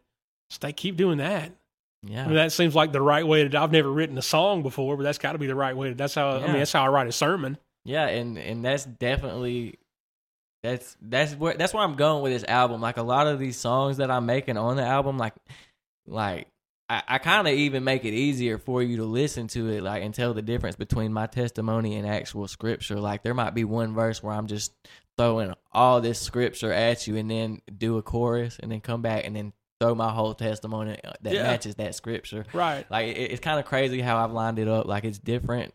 stay 0.49 0.73
keep 0.73 0.97
doing 0.97 1.19
that. 1.19 1.51
Yeah. 2.03 2.23
I 2.23 2.25
mean, 2.27 2.35
that 2.35 2.51
seems 2.51 2.75
like 2.75 2.91
the 2.91 3.01
right 3.01 3.27
way 3.27 3.47
to. 3.47 3.59
I've 3.59 3.71
never 3.71 3.91
written 3.91 4.17
a 4.17 4.21
song 4.21 4.63
before, 4.63 4.95
but 4.95 5.03
that's 5.03 5.17
got 5.17 5.33
to 5.33 5.37
be 5.37 5.47
the 5.47 5.55
right 5.55 5.75
way. 5.75 5.89
To, 5.89 5.95
that's 5.95 6.15
how. 6.15 6.31
I 6.37 6.47
mean, 6.47 6.59
that's 6.59 6.71
how 6.71 6.83
I 6.83 6.87
write 6.87 7.07
a 7.07 7.11
sermon. 7.11 7.57
Yeah, 7.83 8.07
and 8.07 8.37
and 8.37 8.63
that's 8.63 8.85
definitely 8.85 9.79
that's 10.63 10.97
that's 11.01 11.33
where 11.35 11.55
that's 11.55 11.73
where 11.73 11.83
I'm 11.83 11.95
going 11.95 12.23
with 12.23 12.31
this 12.31 12.43
album. 12.43 12.81
Like 12.81 12.97
a 12.97 13.03
lot 13.03 13.27
of 13.27 13.39
these 13.39 13.57
songs 13.57 13.97
that 13.97 14.11
I'm 14.11 14.25
making 14.25 14.57
on 14.57 14.75
the 14.75 14.83
album, 14.83 15.17
like 15.17 15.33
like 16.07 16.47
I, 16.89 17.03
I 17.07 17.17
kind 17.17 17.47
of 17.47 17.53
even 17.53 17.83
make 17.83 18.05
it 18.05 18.13
easier 18.13 18.57
for 18.57 18.81
you 18.83 18.97
to 18.97 19.05
listen 19.05 19.47
to 19.49 19.69
it, 19.69 19.83
like 19.83 20.03
and 20.03 20.13
tell 20.13 20.33
the 20.33 20.41
difference 20.41 20.75
between 20.75 21.13
my 21.13 21.27
testimony 21.27 21.95
and 21.95 22.07
actual 22.07 22.47
scripture. 22.47 22.99
Like 22.99 23.23
there 23.23 23.33
might 23.33 23.55
be 23.55 23.63
one 23.63 23.93
verse 23.93 24.21
where 24.23 24.33
I'm 24.33 24.47
just 24.47 24.73
throwing 25.17 25.53
all 25.71 26.01
this 26.01 26.19
scripture 26.19 26.71
at 26.73 27.07
you, 27.07 27.15
and 27.15 27.29
then 27.29 27.61
do 27.77 27.97
a 27.97 28.01
chorus, 28.01 28.59
and 28.61 28.71
then 28.71 28.81
come 28.81 29.01
back 29.01 29.25
and 29.25 29.35
then 29.35 29.53
throw 29.79 29.95
my 29.95 30.09
whole 30.11 30.33
testimony 30.33 30.97
uh, 31.03 31.13
that 31.21 31.33
Yeah. 31.33 31.43
matches 31.43 31.75
that 31.75 31.95
scripture. 31.95 32.45
Right. 32.53 32.85
Like 32.89 33.07
it, 33.07 33.31
it's 33.31 33.39
kind 33.41 33.59
of 33.59 33.65
crazy 33.65 34.01
how 34.01 34.17
I've 34.23 34.31
lined 34.31 34.59
it 34.59 34.67
up. 34.67 34.85
Like 34.85 35.03
it's 35.05 35.19
different. 35.19 35.73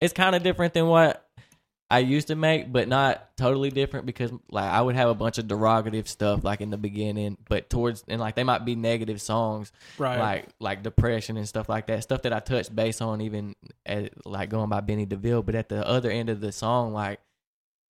It's 0.00 0.12
kind 0.12 0.34
of 0.34 0.42
different 0.42 0.74
than 0.74 0.86
what 0.86 1.26
I 1.90 1.98
used 1.98 2.28
to 2.28 2.36
make, 2.36 2.72
but 2.72 2.88
not 2.88 3.36
totally 3.36 3.68
different 3.70 4.06
because 4.06 4.32
like 4.50 4.64
I 4.70 4.80
would 4.80 4.94
have 4.96 5.10
a 5.10 5.14
bunch 5.14 5.36
of 5.38 5.46
derogative 5.46 6.08
stuff 6.08 6.42
like 6.42 6.60
in 6.62 6.70
the 6.70 6.78
beginning, 6.78 7.36
but 7.48 7.68
towards 7.68 8.02
and 8.08 8.18
like 8.20 8.34
they 8.34 8.44
might 8.44 8.64
be 8.64 8.74
negative 8.74 9.20
songs, 9.20 9.72
Right. 9.98 10.18
Like 10.18 10.48
like 10.58 10.82
depression 10.82 11.36
and 11.36 11.46
stuff 11.46 11.68
like 11.68 11.88
that, 11.88 12.02
stuff 12.02 12.22
that 12.22 12.32
I 12.32 12.40
touched 12.40 12.74
base 12.74 13.00
on 13.02 13.20
even 13.20 13.54
at, 13.84 14.12
like 14.26 14.48
going 14.48 14.70
by 14.70 14.80
Benny 14.80 15.04
DeVille. 15.04 15.42
But 15.42 15.54
at 15.54 15.68
the 15.68 15.86
other 15.86 16.10
end 16.10 16.30
of 16.30 16.40
the 16.40 16.50
song, 16.52 16.92
like 16.94 17.20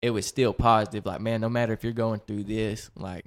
it 0.02 0.10
was 0.10 0.26
still 0.26 0.52
positive. 0.52 1.06
Like 1.06 1.20
man, 1.20 1.40
no 1.40 1.48
matter 1.48 1.72
if 1.72 1.84
you're 1.84 1.92
going 1.92 2.20
through 2.26 2.42
this, 2.44 2.90
like 2.96 3.24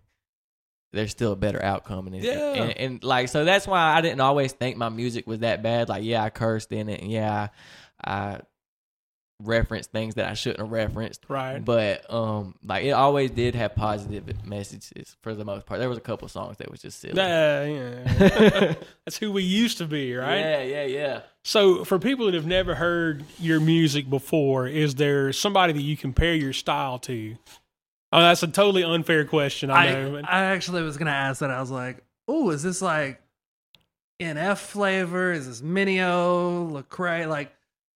there's 0.96 1.12
still 1.12 1.34
a 1.34 1.36
better 1.36 1.64
outcome 1.64 2.08
in 2.08 2.16
it. 2.16 2.24
Yeah. 2.24 2.54
And, 2.54 2.78
and 2.78 3.04
like 3.04 3.30
so 3.30 3.46
that's 3.46 3.68
why 3.68 3.96
I 3.96 4.02
didn't 4.02 4.22
always 4.22 4.54
think 4.54 4.78
my 4.78 4.90
music 4.90 5.28
was 5.28 5.40
that 5.40 5.62
bad. 5.62 5.90
Like 5.90 6.04
yeah, 6.04 6.24
I 6.24 6.30
cursed 6.30 6.72
in 6.72 6.90
it, 6.90 7.02
and 7.02 7.12
yeah, 7.12 7.50
I, 8.04 8.12
I 8.12 8.42
referenced 9.44 9.92
things 9.92 10.16
that 10.16 10.30
I 10.30 10.34
shouldn't 10.34 10.60
have 10.60 10.72
referenced. 10.72 11.26
Right. 11.28 11.60
But 11.64 12.12
um, 12.12 12.56
like 12.64 12.86
it 12.86 12.92
always 12.92 13.32
did 13.32 13.56
have 13.56 13.76
positive 13.76 14.46
messages 14.46 15.16
for 15.22 15.36
the 15.36 15.46
most 15.46 15.66
part. 15.66 15.80
There 15.80 15.90
was 15.90 15.98
a 15.98 16.02
couple 16.02 16.28
songs 16.28 16.58
that 16.58 16.72
was 16.72 16.82
just 16.82 17.00
silly. 17.00 17.16
Yeah, 17.18 17.66
yeah. 17.66 18.74
That's 19.06 19.18
who 19.18 19.32
we 19.32 19.44
used 19.44 19.78
to 19.80 19.86
be, 19.86 20.16
right? 20.16 20.40
Yeah, 20.40 20.64
yeah, 20.64 20.86
yeah. 20.86 21.22
So, 21.44 21.84
for 21.84 22.00
people 22.00 22.26
that 22.26 22.34
have 22.34 22.48
never 22.48 22.76
heard 22.76 23.24
your 23.40 23.60
music 23.60 24.10
before, 24.10 24.68
is 24.68 24.96
there 24.96 25.32
somebody 25.34 25.74
that 25.74 25.82
you 25.82 25.98
compare 25.98 26.34
your 26.34 26.54
style 26.54 26.98
to? 27.00 27.36
Oh, 28.16 28.22
that's 28.22 28.44
a 28.44 28.48
totally 28.48 28.84
unfair 28.84 29.26
question. 29.26 29.70
I 29.70 29.92
know. 29.92 30.08
I, 30.08 30.22
but- 30.22 30.30
I 30.30 30.46
actually 30.46 30.84
was 30.84 30.96
gonna 30.96 31.12
ask 31.12 31.42
that. 31.42 31.52
I 31.52 31.60
was 31.60 31.70
like, 31.70 32.02
"Oh, 32.30 32.50
is 32.50 32.64
this 32.64 32.82
like 32.82 33.22
NF 34.22 34.58
flavor? 34.58 35.34
Is 35.34 35.48
this 35.48 35.62
Mineo, 35.62 36.72
Lecrae? 36.72 37.28
Like, 37.28 37.54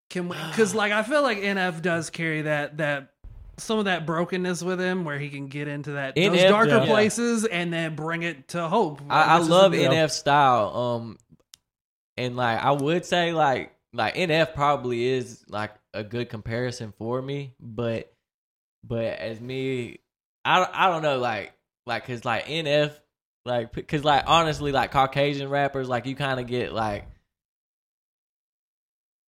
can 0.09 0.28
we? 0.28 0.36
Because 0.49 0.76
like 0.76 0.91
I 0.91 1.03
feel 1.03 1.22
like 1.22 1.38
NF 1.38 1.82
does 1.82 2.09
carry 2.09 2.41
that 2.41 2.78
that 2.78 3.13
some 3.55 3.80
of 3.80 3.86
that 3.86 4.05
brokenness 4.05 4.61
with 4.61 4.82
him, 4.82 5.05
where 5.05 5.17
he 5.17 5.30
can 5.30 5.47
get 5.47 5.70
into 5.70 5.91
that 5.91 6.15
those 6.15 6.43
darker 6.43 6.80
yeah. 6.80 6.86
places 6.86 7.45
and 7.45 7.72
then 7.72 7.95
bring 7.95 8.24
it 8.24 8.49
to 8.49 8.67
hope. 8.67 9.01
I, 9.09 9.24
I 9.24 9.38
love 9.38 9.74
a- 9.74 9.78
NF 9.78 10.11
style. 10.11 10.76
Um, 10.76 11.17
and 12.17 12.36
like 12.36 12.59
I 12.59 12.72
would 12.72 13.05
say, 13.05 13.32
like 13.32 13.74
like 13.93 14.15
NF 14.15 14.53
probably 14.53 15.05
is 15.05 15.45
like 15.47 15.72
a 15.93 16.03
good 16.03 16.30
comparison 16.30 16.93
for 16.97 17.22
me, 17.22 17.53
but 17.57 18.11
but 18.84 19.05
as 19.05 19.39
me, 19.39 19.99
I 20.46 20.68
I 20.72 20.90
don't 20.90 21.02
know, 21.02 21.18
like 21.20 21.54
like 21.86 22.06
cause 22.06 22.24
like 22.26 22.46
NF, 22.48 22.92
like 23.46 23.88
cause 23.88 24.04
like 24.04 24.24
honestly, 24.28 24.72
like 24.72 24.92
Caucasian 24.92 25.50
rappers, 25.50 25.88
like 25.90 26.06
you 26.06 26.16
kind 26.16 26.40
of 26.40 26.48
get 26.48 26.74
like 26.74 27.06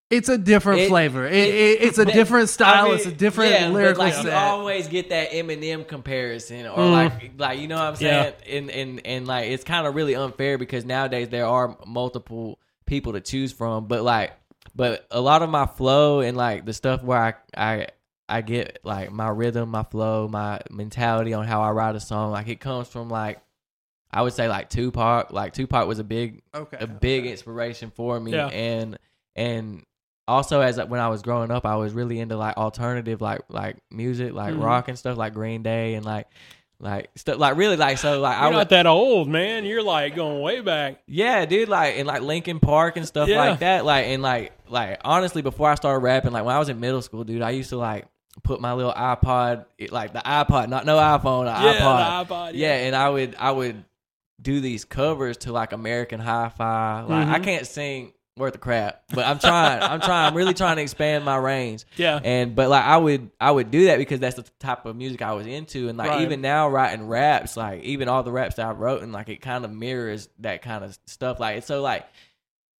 It's 0.10 0.28
a 0.28 0.38
different 0.38 0.82
It- 0.82 0.90
flavor. 0.90 1.26
It, 1.26 1.34
it, 1.34 1.82
it's 1.84 1.98
a 1.98 2.04
different 2.20 2.50
style. 2.50 2.86
I 2.86 2.88
mean, 2.90 2.96
it's 2.96 3.06
a 3.06 3.12
different 3.14 3.52
yeah, 3.52 3.70
lyrical 3.70 4.04
like, 4.04 4.16
You 4.18 4.24
set. 4.24 4.34
always 4.34 4.88
get 4.90 5.10
that 5.10 5.32
Eminem 5.32 5.88
comparison, 5.88 6.66
or 6.66 6.78
Mm. 6.80 6.92
like, 6.92 7.32
like 7.38 7.60
you 7.60 7.68
know 7.70 7.76
what 7.76 7.86
I'm 7.86 7.96
Yeah. 8.00 8.24
saying, 8.24 8.34
and 8.50 8.70
and 8.72 9.08
and 9.08 9.28
like 9.28 9.50
it's 9.52 9.64
kind 9.64 9.88
of 9.88 9.96
really 9.96 10.16
unfair 10.16 10.58
because 10.58 10.84
nowadays 10.84 11.30
there 11.30 11.46
are 11.46 11.78
multiple 11.88 12.60
people 12.86 13.14
to 13.14 13.22
choose 13.22 13.54
from, 13.54 13.86
but 13.86 14.02
like, 14.04 14.34
but 14.76 15.08
a 15.12 15.22
lot 15.22 15.44
of 15.44 15.50
my 15.50 15.66
flow 15.66 16.20
and 16.20 16.36
like 16.36 16.66
the 16.66 16.74
stuff 16.74 17.02
where 17.04 17.18
I 17.18 17.34
I 17.56 17.88
I 18.32 18.42
get 18.42 18.80
like 18.84 19.12
my 19.12 19.30
rhythm, 19.30 19.70
my 19.70 19.84
flow, 19.84 20.28
my 20.28 20.62
mentality 20.70 21.34
on 21.34 21.46
how 21.46 21.62
I 21.62 21.72
write 21.72 21.96
a 21.96 22.00
song, 22.00 22.32
like 22.32 22.48
it 22.48 22.60
comes 22.60 22.88
from 22.88 23.10
like. 23.10 23.40
I 24.14 24.24
would 24.24 24.34
say 24.34 24.50
like 24.50 24.70
Tupac, 24.70 25.32
like 25.32 25.54
Tupac 25.54 25.88
was 25.88 26.00
a 26.00 26.04
big 26.04 26.42
okay, 26.54 26.76
a 26.82 26.86
big 26.86 27.26
inspiration 27.26 27.92
for 27.96 28.20
me 28.20 28.34
Yeah. 28.34 28.48
and 28.48 29.00
and 29.38 29.86
also 30.28 30.60
as 30.60 30.76
when 30.84 31.00
I 31.00 31.08
was 31.08 31.22
growing 31.22 31.50
up 31.50 31.66
I 31.66 31.78
was 31.78 31.94
really 31.94 32.20
into 32.20 32.36
like 32.36 32.58
alternative 32.58 33.22
like 33.22 33.40
like 33.48 33.78
music 33.90 34.34
like 34.34 34.54
Mhm. 34.54 34.64
rock 34.64 34.90
and 34.90 35.00
stuff 35.00 35.18
like 35.18 35.34
Green 35.34 35.64
Day 35.64 35.94
and 35.94 36.06
like 36.06 36.28
like 36.82 37.10
stuff 37.16 37.38
like 37.38 37.56
really 37.56 37.78
like 37.78 38.00
so 38.00 38.20
like 38.20 38.36
I 38.38 38.42
You're 38.42 38.50
would 38.52 38.58
not 38.58 38.70
that 38.72 38.86
old, 38.86 39.30
man. 39.30 39.64
You're 39.64 39.82
like 39.82 40.14
going 40.14 40.42
way 40.42 40.60
back. 40.60 41.02
yeah 41.08 41.46
dude 41.46 41.70
like 41.70 41.98
and 41.98 42.06
like 42.06 42.22
Linkin 42.22 42.60
Park 42.60 42.98
and 42.98 43.08
stuff 43.08 43.30
Yeah. 43.30 43.38
like 43.40 43.60
that 43.60 43.86
like 43.86 44.08
and 44.08 44.22
like 44.22 44.52
like 44.68 45.00
honestly 45.06 45.42
before 45.42 45.70
I 45.70 45.76
started 45.76 46.00
rapping 46.04 46.34
like 46.34 46.44
when 46.44 46.54
I 46.54 46.60
was 46.60 46.68
in 46.68 46.82
middle 46.82 47.02
school 47.02 47.24
dude 47.24 47.42
I 47.42 47.52
used 47.52 47.70
to 47.70 47.78
like 47.78 48.08
put 48.44 48.60
my 48.62 48.74
little 48.74 48.94
iPod 48.94 49.66
it- 49.78 49.92
like 49.92 50.14
the 50.14 50.20
iPod 50.20 50.68
not 50.70 50.86
no 50.86 50.98
iPhone 50.98 51.46
the 51.46 51.66
Yeah, 51.66 51.80
iPod 51.82 52.28
iPod. 52.28 52.52
yeah, 52.56 52.74
and 52.76 52.96
I 52.96 53.10
would 53.10 53.36
I 53.40 53.52
would 53.52 53.84
do 54.42 54.60
these 54.60 54.86
covers 54.86 55.38
to 55.38 55.52
like 55.52 55.72
American 55.72 56.20
Hi-Fi. 56.20 57.02
Like 57.04 57.28
I 57.28 57.40
Mhm. 57.40 57.44
can't 57.44 57.68
sing 57.68 58.14
worth 58.38 58.56
of 58.56 58.62
crap, 58.62 59.04
but 59.14 59.24
I'm 59.26 59.38
trying. 59.38 59.84
I'm 59.84 60.00
trying. 60.02 60.28
I'm 60.30 60.36
really 60.36 60.54
trying 60.56 60.78
to 60.78 60.82
expand 60.82 61.24
my 61.26 61.36
range. 61.36 61.84
yeah. 61.98 62.20
And 62.24 62.56
but 62.56 62.70
like 62.70 62.84
I 62.84 62.98
would 62.98 63.30
I 63.40 63.52
would 63.52 63.70
do 63.70 63.86
that 63.86 63.98
because 63.98 64.20
that's 64.20 64.38
the 64.38 64.46
type 64.60 64.86
of 64.86 64.96
music 64.96 65.22
I 65.22 65.34
was 65.34 65.46
into, 65.46 65.90
and 65.90 65.98
like 65.98 66.10
Right. 66.10 66.22
even 66.22 66.42
now 66.42 66.70
writing 66.70 67.08
raps, 67.08 67.56
like 67.56 67.84
even 67.84 68.08
all 68.08 68.24
the 68.24 68.32
raps 68.32 68.56
that 68.56 68.66
I 68.66 68.72
wrote, 68.72 69.04
and 69.04 69.12
like 69.12 69.30
it 69.30 69.42
kind 69.42 69.64
of 69.66 69.72
mirrors 69.72 70.28
that 70.40 70.62
kind 70.64 70.84
of 70.84 70.98
stuff. 71.06 71.40
Like 71.40 71.58
it's 71.58 71.68
so 71.68 71.82
like 71.82 72.06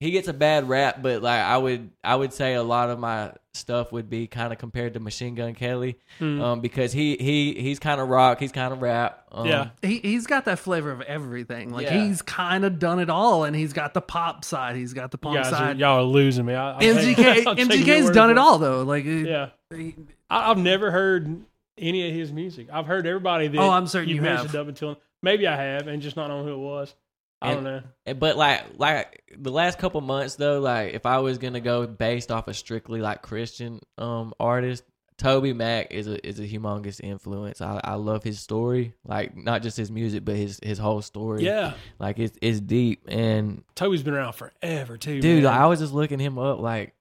he 0.02 0.12
gets 0.12 0.28
a 0.28 0.34
bad 0.34 0.68
rap, 0.68 1.02
but 1.02 1.22
like 1.22 1.40
I 1.40 1.58
would 1.58 1.92
I 2.04 2.16
would 2.16 2.34
say 2.34 2.56
a 2.56 2.64
lot 2.64 2.90
of 2.90 3.00
my 3.00 3.32
stuff 3.54 3.92
would 3.92 4.10
be 4.10 4.28
kind 4.28 4.52
of 4.52 4.60
compared 4.60 4.94
to 4.96 5.00
Machine 5.00 5.36
Gun 5.36 5.54
Kelly, 5.54 5.98
Mm. 6.20 6.42
um, 6.42 6.60
because 6.62 6.92
he 6.92 7.16
he 7.18 7.54
he's 7.54 7.80
kind 7.80 8.02
of 8.02 8.10
rock, 8.10 8.40
he's 8.40 8.52
kind 8.52 8.74
of 8.74 8.82
rap, 8.82 9.26
um, 9.32 9.46
Yeah. 9.46 9.70
he 9.82 10.00
he's 10.00 10.26
got 10.28 10.46
that 10.46 10.58
flavor 10.60 10.92
of 10.92 11.02
everything. 11.02 11.72
Like 11.72 11.86
Yeah. 11.86 12.04
he's 12.04 12.22
kind 12.22 12.66
of 12.66 12.80
done 12.80 13.00
it 13.00 13.10
all, 13.10 13.44
and 13.46 13.56
he's 13.56 13.72
got 13.74 13.94
the 13.94 14.02
pop 14.02 14.44
side. 14.44 14.76
He's 14.76 14.94
got 14.94 15.12
the 15.12 15.18
You 15.18 15.22
punk 15.32 15.36
guys 15.44 15.48
are, 15.48 15.56
side. 15.56 15.80
y'all 15.80 16.00
are 16.00 16.04
losing 16.04 16.46
me. 16.46 16.56
I, 16.56 16.72
I'll 16.74 16.80
take- 16.80 17.16
MGK 17.18 17.48
I'll 17.48 17.56
MGK's 17.56 18.10
done 18.12 18.30
it 18.32 18.38
all 18.38 18.58
though. 18.58 18.84
Like 18.84 19.06
Yeah. 19.06 19.50
he- 19.74 19.96
I, 20.30 20.50
I've 20.52 20.58
never 20.58 20.92
heard 20.92 21.42
any 21.78 22.08
of 22.10 22.14
his 22.16 22.32
music. 22.32 22.68
I've 22.72 22.86
heard 22.86 23.06
everybody 23.08 23.48
that 23.50 23.58
Oh, 23.60 23.70
I'm 23.70 23.86
certain 23.88 24.10
you've 24.10 24.18
you 24.18 24.22
mentioned 24.24 24.52
have. 24.52 24.62
up 24.62 24.68
until 24.68 25.00
maybe 25.22 25.46
I 25.48 25.56
have, 25.56 25.88
and 25.88 26.02
just 26.02 26.16
not 26.16 26.28
know 26.28 26.44
who 26.44 26.54
it 26.54 26.58
was. 26.58 26.96
I 27.42 27.54
don't 27.54 27.66
And- 27.66 27.86
know. 28.06 28.14
But 28.14 28.38
like 28.38 28.64
like 28.78 29.24
the 29.38 29.52
last 29.52 29.80
couple 29.80 30.02
months 30.02 30.36
though, 30.36 30.60
like 30.60 30.94
if 30.94 31.06
I 31.06 31.20
was 31.20 31.38
gonna 31.38 31.62
go 31.62 31.88
based 31.88 32.32
off 32.32 32.48
a 32.48 32.54
strictly 32.54 33.02
like 33.02 33.22
Christian 33.22 33.80
um 33.98 34.34
artist, 34.40 34.84
Toby 35.18 35.54
Mac 35.54 35.92
is 35.92 36.08
a 36.08 36.26
is 36.28 36.40
a 36.40 36.44
humongous 36.48 37.00
influence. 37.04 37.62
I, 37.62 37.80
I 37.84 37.94
love 37.96 38.24
his 38.24 38.40
story, 38.40 38.94
like 39.06 39.36
not 39.38 39.62
just 39.62 39.78
his 39.78 39.92
music, 39.92 40.26
but 40.26 40.36
his 40.36 40.60
his 40.64 40.78
whole 40.80 41.02
story. 41.02 41.44
Yeah, 41.44 41.74
like 42.00 42.18
it's 42.20 42.38
it's 42.42 42.60
deep. 42.60 43.04
And 43.08 43.64
Toby's 43.76 44.04
been 44.04 44.14
around 44.16 44.34
forever 44.34 44.98
too, 44.98 45.22
dude, 45.22 45.44
man. 45.44 45.54
I 45.54 45.68
was 45.68 45.80
just 45.80 45.94
looking 45.94 46.20
him 46.20 46.38
up. 46.40 46.60
Like 46.60 46.94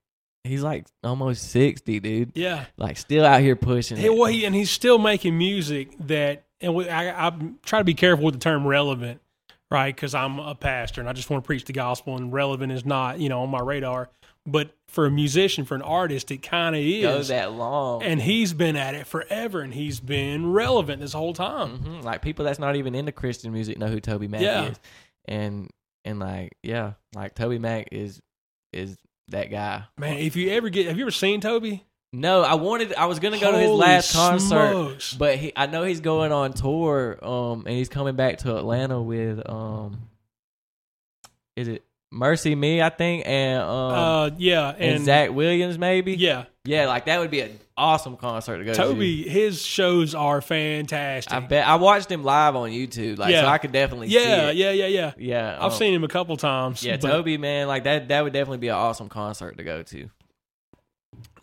he's 0.45 0.63
like 0.63 0.87
almost 1.03 1.51
sixty, 1.51 1.99
dude. 2.01 2.33
yeah. 2.35 2.67
Like 2.77 2.99
still 2.99 3.25
out 3.25 3.41
here 3.41 3.57
pushing. 3.57 3.97
Hey, 3.97 4.11
well, 4.11 4.27
he, 4.27 4.45
and 4.45 4.55
he's 4.55 4.71
still 4.71 4.99
making 4.99 5.37
music 5.39 5.97
that, 6.07 6.45
and 6.61 6.75
we, 6.75 6.89
I, 6.91 7.29
I 7.29 7.33
try 7.65 7.79
to 7.81 7.85
be 7.85 7.95
careful 7.95 8.27
with 8.27 8.35
the 8.35 8.41
term 8.41 8.67
relevant, 8.67 9.21
right? 9.71 9.95
Because 9.95 10.15
I'm 10.15 10.39
a 10.39 10.55
pastor 10.55 11.01
and 11.01 11.09
I 11.09 11.13
just 11.13 11.31
want 11.31 11.43
to 11.45 11.47
preach 11.47 11.65
the 11.65 11.73
gospel, 11.73 12.17
and 12.17 12.33
relevant 12.33 12.73
is 12.73 12.85
not, 12.85 13.21
you 13.21 13.29
know, 13.29 13.43
on 13.43 13.51
my 13.51 13.61
radar. 13.61 14.11
But 14.47 14.75
for 14.89 15.05
a 15.07 15.11
musician, 15.11 15.67
for 15.67 15.75
an 15.75 15.83
artist, 15.83 16.31
it 16.31 16.39
kind 16.43 16.75
of 16.75 16.81
Go 16.81 17.19
is. 17.19 17.29
that 17.29 17.53
long. 17.53 18.03
And 18.03 18.23
he's 18.23 18.55
been 18.55 18.75
at 18.75 18.95
it 18.95 19.07
forever, 19.07 19.61
and 19.61 19.73
he's 19.75 20.01
been 20.01 20.51
relevant 20.53 21.01
this 21.03 21.13
whole 21.13 21.35
time. 21.35 21.79
hmm 21.79 22.01
Like 22.01 22.23
people 22.23 22.45
that's 22.47 22.59
not 22.59 22.75
even 22.77 22.95
into 22.95 23.13
Christian 23.13 23.53
music 23.53 23.77
know 23.79 23.89
who 23.89 24.01
Toby 24.01 24.29
Mac 24.29 24.41
Yeah. 24.41 24.71
is, 24.71 24.81
and 25.27 25.69
and 26.07 26.19
like 26.19 26.57
yeah, 26.63 26.95
like 27.15 27.35
Toby 27.35 27.59
Mac 27.59 27.89
is 27.93 28.21
is 28.73 28.97
that 29.29 29.51
guy. 29.51 29.85
Man, 29.99 30.17
if 30.17 30.35
you 30.37 30.51
ever 30.53 30.71
get, 30.71 30.87
have 30.87 30.97
you 30.97 31.05
ever 31.05 31.11
seen 31.11 31.41
Toby? 31.43 31.85
No, 32.13 32.43
I 32.43 32.55
wanted. 32.55 32.95
I 32.95 33.07
was 33.07 33.21
gonna 33.21 33.39
go 33.39 33.53
to 33.53 33.59
his 33.59 33.69
Holy 33.69 33.81
last 33.81 34.13
concert, 34.13 34.71
smokes. 34.73 35.15
but 35.15 35.37
he, 35.39 35.53
I 35.55 35.67
know 35.67 35.85
he's 35.85 36.01
going 36.01 36.33
on 36.33 36.53
tour. 36.53 37.19
Um, 37.23 37.67
and 37.67 37.77
he's 37.77 37.89
coming 37.89 38.17
back 38.17 38.39
to 38.39 38.57
Atlanta 38.57 39.01
with 39.01 39.49
um, 39.49 40.09
is 41.55 41.69
it 41.69 41.85
Mercy 42.11 42.57
Me? 42.57 42.83
I 42.83 42.89
think, 42.89 43.27
and 43.27 43.63
um, 43.63 43.93
Uh, 43.93 44.31
yeah, 44.39 44.71
and, 44.71 44.97
and, 44.97 45.05
Zach 45.05 45.31
Williams 45.31 45.79
maybe. 45.79 46.15
yeah, 46.15 46.47
yeah, 46.65 46.89
like 46.89 47.05
that 47.05 47.21
would 47.21 47.31
be 47.31 47.43
an 47.43 47.57
awesome 47.77 48.17
concert 48.17 48.59
to 48.59 48.65
go 48.65 48.73
to. 48.73 48.77
Toby, 48.77 49.29
his 49.29 49.63
shows 49.63 50.13
are 50.13 50.41
fantastic. 50.41 51.33
I 51.33 51.39
bet 51.39 51.65
I 51.65 51.77
watched 51.77 52.11
him 52.11 52.25
live 52.25 52.57
on 52.57 52.71
YouTube, 52.71 53.19
like 53.19 53.31
Yeah. 53.31 53.43
so 53.43 53.47
I 53.47 53.59
could 53.59 53.71
definitely 53.71 54.09
see 54.09 54.15
yeah, 54.15 54.51
yeah, 54.51 54.73
yeah, 54.73 54.87
yeah. 54.87 55.13
yeah. 55.17 55.57
I've 55.59 55.71
um, 55.73 55.79
seen 55.79 55.95
him 55.95 56.03
a 56.03 56.09
couple 56.09 56.37
times. 56.37 56.83
Yeah, 56.83 56.97
Toby, 56.97 57.37
man, 57.39 57.69
like 57.69 57.85
that. 57.85 58.09
That 58.09 58.25
would 58.25 58.33
definitely 58.33 58.59
be 58.59 58.69
an 58.69 58.75
awesome 58.75 59.09
concert 59.09 59.59
to 59.59 59.63
go 59.63 59.85
to. 59.85 60.11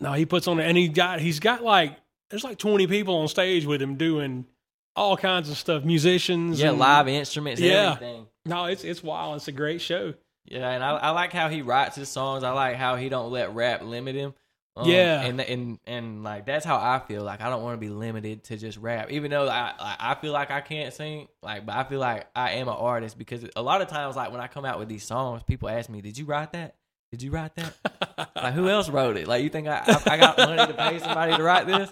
No, 0.00 0.12
he 0.12 0.26
puts 0.26 0.46
on, 0.48 0.60
it, 0.60 0.64
and 0.64 0.76
he 0.76 0.88
got, 0.88 1.20
he's 1.20 1.40
got 1.40 1.62
like, 1.62 1.96
there's 2.30 2.44
like 2.44 2.58
20 2.58 2.86
people 2.86 3.16
on 3.16 3.28
stage 3.28 3.66
with 3.66 3.80
him 3.82 3.96
doing 3.96 4.46
all 4.94 5.16
kinds 5.16 5.48
of 5.50 5.56
stuff, 5.56 5.84
musicians. 5.84 6.60
Yeah, 6.60 6.70
and- 6.70 6.78
live 6.78 7.08
instruments, 7.08 7.60
Yeah. 7.60 7.92
everything. 7.94 8.26
No, 8.44 8.64
it's 8.66 8.82
it's 8.84 9.02
wild. 9.02 9.36
It's 9.36 9.48
a 9.48 9.52
great 9.52 9.80
show. 9.80 10.14
Yeah, 10.46 10.70
and 10.70 10.82
I, 10.82 10.90
I 10.96 11.10
like 11.10 11.32
how 11.32 11.48
he 11.50 11.60
writes 11.62 11.96
his 11.96 12.08
songs. 12.08 12.42
I 12.42 12.50
like 12.52 12.76
how 12.76 12.96
he 12.96 13.08
don't 13.10 13.30
let 13.30 13.54
rap 13.54 13.82
limit 13.82 14.14
him. 14.14 14.32
Um, 14.76 14.88
Yeah. 14.88 15.20
and 15.22 15.38
and 15.40 15.78
and 15.86 16.24
like 16.24 16.46
that's 16.46 16.64
how 16.64 16.76
I 16.76 17.00
feel. 17.06 17.22
Like 17.24 17.42
I 17.42 17.50
don't 17.50 17.62
want 17.62 17.74
to 17.74 17.78
be 17.80 17.90
limited 17.90 18.44
to 18.44 18.56
just 18.56 18.78
rap, 18.78 19.10
even 19.10 19.30
though 19.30 19.46
I 19.48 19.74
I 19.78 19.96
I 19.98 20.14
feel 20.14 20.32
like 20.32 20.50
I 20.50 20.60
can't 20.62 20.94
sing. 20.94 21.28
Like, 21.42 21.66
but 21.66 21.74
I 21.76 21.84
feel 21.84 21.98
like 22.00 22.26
I 22.34 22.52
am 22.52 22.68
an 22.68 22.74
artist 22.74 23.18
because 23.18 23.44
a 23.54 23.60
lot 23.62 23.82
of 23.82 23.88
times, 23.88 24.16
like 24.16 24.30
when 24.32 24.40
I 24.40 24.46
come 24.46 24.64
out 24.64 24.78
with 24.78 24.88
these 24.88 25.04
songs, 25.04 25.42
people 25.42 25.68
ask 25.68 25.90
me, 25.90 26.00
"Did 26.00 26.16
you 26.16 26.24
write 26.24 26.52
that?" 26.52 26.74
Did 27.10 27.22
you 27.22 27.30
write 27.30 27.54
that? 27.56 28.30
like 28.36 28.54
who 28.54 28.68
else 28.68 28.88
wrote 28.88 29.16
it? 29.16 29.26
Like 29.26 29.42
you 29.42 29.48
think 29.48 29.66
I 29.66 29.82
I, 29.86 30.02
I 30.12 30.16
got 30.18 30.36
money 30.38 30.66
to 30.66 30.74
pay 30.74 30.98
somebody 30.98 31.36
to 31.36 31.42
write 31.42 31.66
this? 31.66 31.88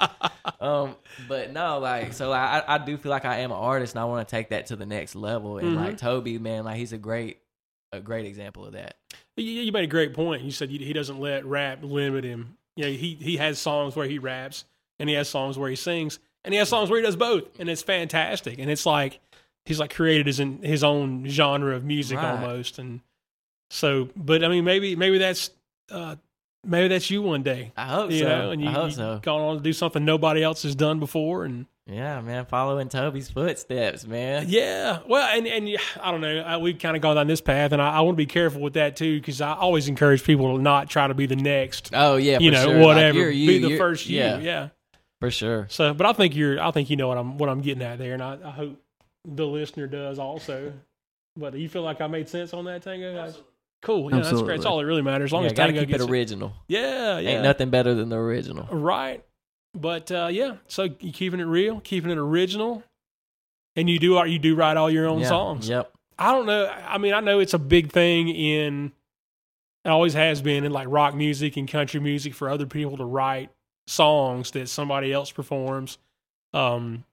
Um, 0.61 0.95
but 1.29 1.53
no, 1.53 1.79
like 1.79 2.13
so 2.13 2.33
I 2.33 2.63
I 2.67 2.79
do 2.79 2.97
feel 2.97 3.11
like 3.11 3.25
I 3.25 3.39
am 3.39 3.51
an 3.51 3.57
artist 3.57 3.95
and 3.95 4.01
I 4.01 4.05
want 4.05 4.27
to 4.29 4.31
take 4.31 4.51
that 4.51 4.67
to 4.67 4.77
the 4.77 4.87
next 4.87 5.15
level. 5.15 5.59
And 5.59 5.69
Mhm. 5.69 5.77
like 5.77 5.97
Toby, 5.99 6.39
man, 6.39 6.65
like 6.65 6.77
he's 6.77 6.93
a 6.93 6.99
great 6.99 7.39
a 7.93 8.01
great 8.01 8.27
example 8.27 8.67
of 8.67 8.73
that. 8.73 8.97
You, 9.37 9.45
you 9.45 9.73
made 9.73 9.85
a 9.85 9.89
great 9.89 10.13
point. 10.13 10.43
You 10.43 10.51
said 10.51 10.69
he 10.71 10.79
he 10.79 10.93
doesn't 10.93 11.19
let 11.19 11.45
rap 11.47 11.79
limit 11.83 12.25
him. 12.25 12.59
You 12.77 12.85
know, 12.85 12.91
he 12.91 13.15
he 13.15 13.39
has 13.39 13.59
songs 13.59 13.97
where 13.97 14.07
he 14.07 14.19
raps, 14.19 14.65
and 14.99 15.09
he 15.09 15.15
has 15.15 15.29
songs 15.31 15.57
where 15.59 15.71
he 15.71 15.77
sings, 15.77 16.19
and 16.45 16.53
he 16.53 16.59
has 16.59 16.69
songs 16.69 16.91
where 16.91 16.99
he 17.01 17.07
does 17.07 17.17
both, 17.17 17.45
and 17.59 17.71
it's 17.71 17.83
fantastic. 17.83 18.59
And 18.59 18.71
it's 18.71 18.85
like 18.85 19.21
he's 19.65 19.81
like 19.81 19.95
created 19.95 20.27
his 20.27 20.43
his 20.63 20.85
own 20.85 21.27
genre 21.27 21.75
of 21.75 21.85
music 21.85 22.19
Right. 22.19 22.31
almost. 22.33 22.79
And 22.79 23.01
so, 23.71 24.09
but 24.17 24.45
I 24.45 24.49
mean, 24.49 24.65
maybe 24.65 24.97
maybe 24.97 25.19
that's 25.19 25.51
uh, 25.91 26.17
maybe 26.65 26.89
that's 26.89 27.11
you 27.11 27.23
one 27.23 27.43
day. 27.43 27.73
I 27.77 27.87
hope 27.87 28.11
You 28.11 28.21
so. 28.21 28.29
know, 28.29 28.51
and 28.51 28.63
you, 28.63 28.69
I 28.69 28.73
hope 28.73 28.91
you 28.91 28.97
so. 28.97 29.21
gone 29.23 29.41
on 29.41 29.57
to 29.57 29.63
do 29.63 29.73
something 29.73 30.05
nobody 30.05 30.43
else 30.43 30.63
has 30.65 30.75
done 30.75 30.99
before, 31.01 31.45
and 31.45 31.67
Yeah, 31.87 32.21
man, 32.21 32.47
following 32.47 32.89
Toby's 32.89 33.29
footsteps, 33.31 34.07
man. 34.07 34.47
Yeah, 34.49 34.99
well, 35.09 35.29
and 35.37 35.47
and 35.47 35.77
I 36.03 36.11
don't 36.11 36.21
know. 36.21 36.39
I, 36.41 36.57
we've 36.57 36.79
kind 36.79 36.97
of 36.97 37.03
gone 37.03 37.17
down 37.17 37.27
this 37.29 37.41
path, 37.41 37.73
and 37.73 37.81
I, 37.83 37.95
I 37.97 38.01
want 38.01 38.15
to 38.15 38.19
be 38.19 38.27
careful 38.27 38.61
with 38.61 38.75
that 38.75 38.97
too, 38.97 39.21
because 39.21 39.41
I 39.41 39.53
always 39.55 39.89
encourage 39.89 40.25
people 40.25 40.57
to 40.57 40.63
not 40.63 40.89
try 40.91 41.07
to 41.07 41.15
be 41.15 41.27
the 41.27 41.37
next. 41.37 41.91
Oh 41.93 42.17
yeah, 42.17 42.39
you 42.41 42.51
for 42.51 42.55
know, 42.57 42.65
sure. 42.65 42.81
Whatever. 42.81 43.19
you're 43.19 43.31
you, 43.31 43.47
be 43.49 43.59
the 43.59 43.69
you're- 43.69 43.79
first 43.79 44.07
you. 44.09 44.19
Yeah, 44.19 44.39
Yeah. 44.39 44.69
for 45.21 45.31
sure. 45.31 45.67
So, 45.71 45.95
but 45.95 46.07
I 46.07 46.13
think 46.13 46.35
you're. 46.35 46.61
I 46.61 46.71
think 46.73 46.91
you 46.91 46.97
know 46.97 47.09
what 47.09 47.19
I'm 47.19 47.39
what 47.39 47.49
I'm 47.49 47.61
getting 47.61 47.83
at 47.83 47.99
there, 47.99 48.15
and 48.15 48.23
I, 48.23 48.39
I 48.45 48.51
hope 48.51 48.81
the 49.25 49.47
listener 49.47 49.87
does 49.87 50.19
also. 50.19 50.73
But 51.39 51.53
do 51.53 51.59
you 51.59 51.69
feel 51.69 51.83
like 51.83 52.01
I 52.01 52.07
made 52.07 52.29
sense 52.29 52.55
on 52.55 52.65
that, 52.65 52.83
Tango? 52.83 53.33
Cool. 53.83 54.11
Yeah, 54.11 54.21
that's 54.21 54.43
great. 54.43 54.57
That's 54.57 54.67
all 54.67 54.79
that 54.79 54.87
really 54.87 55.03
matters. 55.03 55.29
As 55.29 55.33
long 55.33 55.43
Yeah, 55.43 55.47
as 55.49 55.53
gotta 55.53 55.73
Tango 55.73 55.81
keep 55.87 55.95
it 55.95 55.99
gets 55.99 56.11
original. 56.11 56.53
Yeah, 56.69 57.19
yeah. 57.19 57.31
Ain't 57.31 57.43
nothing 57.43 57.71
better 57.71 57.95
than 57.95 58.09
the 58.09 58.17
original. 58.17 58.67
Right. 58.71 59.25
But 59.75 60.11
uh, 60.11 60.29
yeah, 60.31 60.57
so 60.69 60.85
you 60.85 61.13
keeping 61.13 61.39
it 61.41 61.45
real, 61.45 61.81
keeping 61.81 62.11
it 62.11 62.19
original, 62.19 62.83
and 63.77 63.91
you 63.91 63.99
do 63.99 64.21
you 64.27 64.39
do 64.39 64.55
write 64.57 64.77
all 64.77 64.91
your 64.91 65.07
own 65.07 65.21
Yeah, 65.21 65.29
songs. 65.29 65.69
Yep. 65.69 65.93
I 66.19 66.33
don't 66.33 66.47
know. 66.47 66.67
I 66.67 66.97
mean, 66.99 67.13
I 67.13 67.21
know 67.21 67.41
it's 67.41 67.53
a 67.53 67.59
big 67.59 67.93
thing 67.93 68.29
in, 68.29 68.93
it 69.85 69.89
always 69.91 70.15
has 70.15 70.41
been 70.41 70.65
in 70.65 70.73
like 70.73 70.89
rock 70.89 71.15
music 71.15 71.59
and 71.59 71.69
country 71.69 72.01
music 72.01 72.35
for 72.35 72.49
other 72.49 72.65
people 72.65 72.97
to 72.97 73.05
write 73.05 73.51
songs 73.87 74.51
that 74.53 74.71
somebody 74.71 75.13
else 75.13 75.31
performs. 75.31 75.99
Um, 76.55 77.05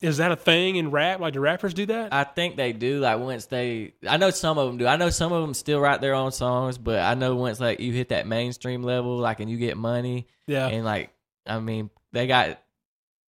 is 0.00 0.18
that 0.18 0.30
a 0.30 0.36
thing 0.36 0.76
in 0.76 0.90
rap? 0.90 1.20
Like, 1.20 1.32
do 1.34 1.40
rappers 1.40 1.74
do 1.74 1.86
that? 1.86 2.12
I 2.12 2.24
think 2.24 2.56
they 2.56 2.72
do. 2.72 3.00
Like 3.00 3.18
once 3.18 3.46
they, 3.46 3.94
I 4.08 4.16
know 4.16 4.30
some 4.30 4.56
of 4.58 4.68
them 4.68 4.78
do. 4.78 4.86
I 4.86 4.96
know 4.96 5.10
some 5.10 5.32
of 5.32 5.42
them 5.42 5.54
still 5.54 5.80
write 5.80 6.00
their 6.00 6.14
own 6.14 6.30
songs, 6.32 6.78
but 6.78 7.00
I 7.00 7.14
know 7.14 7.34
once 7.34 7.58
like 7.58 7.80
you 7.80 7.92
hit 7.92 8.10
that 8.10 8.26
mainstream 8.26 8.82
level, 8.82 9.16
like 9.16 9.40
and 9.40 9.50
you 9.50 9.56
get 9.56 9.76
money, 9.76 10.26
yeah. 10.46 10.68
and 10.68 10.84
like 10.84 11.10
I 11.46 11.58
mean 11.58 11.90
they 12.12 12.26
got, 12.26 12.60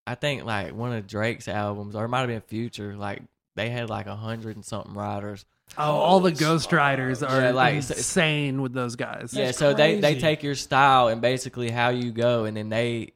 I 0.05 0.15
think 0.15 0.45
like 0.45 0.73
one 0.75 0.93
of 0.93 1.07
Drake's 1.07 1.47
albums 1.47 1.95
or 1.95 2.05
it 2.05 2.09
might 2.09 2.19
have 2.19 2.29
been 2.29 2.41
Future, 2.41 2.95
like 2.95 3.23
they 3.55 3.69
had 3.69 3.89
like 3.89 4.05
a 4.05 4.15
hundred 4.15 4.55
and 4.55 4.63
something 4.65 4.93
writers. 4.93 5.45
Oh, 5.77 5.83
all 5.83 6.19
the 6.19 6.31
ghostwriters 6.31 7.27
are 7.27 7.41
Yeah, 7.41 7.51
like, 7.51 7.75
insane 7.75 8.61
with 8.61 8.73
those 8.73 8.95
guys. 8.95 9.33
yeah, 9.33 9.45
That's 9.45 9.57
so 9.57 9.73
they 9.73 9.99
they 9.99 10.19
take 10.19 10.41
your 10.43 10.55
style 10.55 11.09
and 11.09 11.21
basically 11.21 11.69
how 11.69 11.89
you 11.89 12.11
go, 12.11 12.45
and 12.45 12.57
then 12.57 12.69
they 12.69 13.13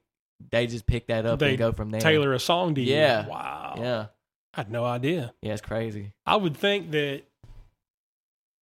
they 0.52 0.68
just 0.68 0.86
pick 0.86 1.08
that 1.08 1.26
up 1.26 1.40
They 1.40 1.50
and 1.50 1.58
go 1.58 1.72
from 1.72 1.90
there. 1.92 2.02
Tailor 2.02 2.34
a 2.34 2.40
song 2.40 2.76
to 2.76 2.82
you. 2.82 2.94
Yeah. 2.94 3.28
Wow. 3.28 3.76
Yeah, 3.78 4.06
I 4.54 4.62
had 4.62 4.72
no 4.72 4.86
idea. 4.86 5.34
yeah, 5.42 5.54
it's 5.54 5.62
crazy. 5.62 6.14
I 6.26 6.36
would 6.36 6.56
think 6.58 6.92
that 6.92 7.24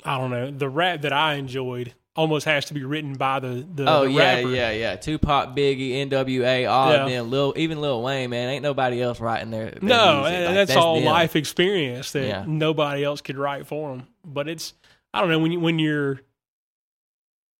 I 0.04 0.18
don't 0.18 0.32
know 0.32 0.52
the 0.52 0.70
rap 0.70 1.02
that 1.02 1.14
I 1.14 1.36
enjoyed 1.36 1.94
almost 2.16 2.46
has 2.46 2.66
to 2.66 2.74
be 2.74 2.84
written 2.84 3.14
by 3.14 3.40
the 3.40 3.66
the, 3.74 3.86
Oh 3.88 4.04
the 4.06 4.12
yeah, 4.12 4.36
rapper. 4.36 4.50
yeah, 4.50 4.72
yeah. 4.72 4.96
Tupac, 4.96 5.56
Biggie, 5.56 5.94
N.W.A., 6.02 6.66
all 6.66 6.92
Yeah. 6.92 7.04
of 7.04 7.10
them. 7.10 7.30
Lil, 7.30 7.54
even 7.56 7.80
Lil 7.80 8.02
Wayne, 8.02 8.30
man, 8.30 8.50
ain't 8.50 8.64
nobody 8.64 9.02
else 9.02 9.20
writing 9.20 9.52
their. 9.52 9.72
their 9.72 9.80
No, 9.82 10.22
Like, 10.24 10.34
that's, 10.68 10.76
all 10.76 10.96
them. 10.96 11.06
life 11.06 11.36
experience 11.36 12.12
that 12.14 12.28
Yeah. 12.28 12.44
nobody 12.48 13.04
else 13.04 13.22
could 13.22 13.38
write 13.38 13.68
for 13.68 13.90
them. 13.96 14.08
But 14.26 14.50
it's 14.50 14.74
I 15.14 15.20
don't 15.22 15.30
know 15.30 15.40
when 15.40 15.52
you 15.52 15.60
when 15.60 15.78
you're 15.80 16.20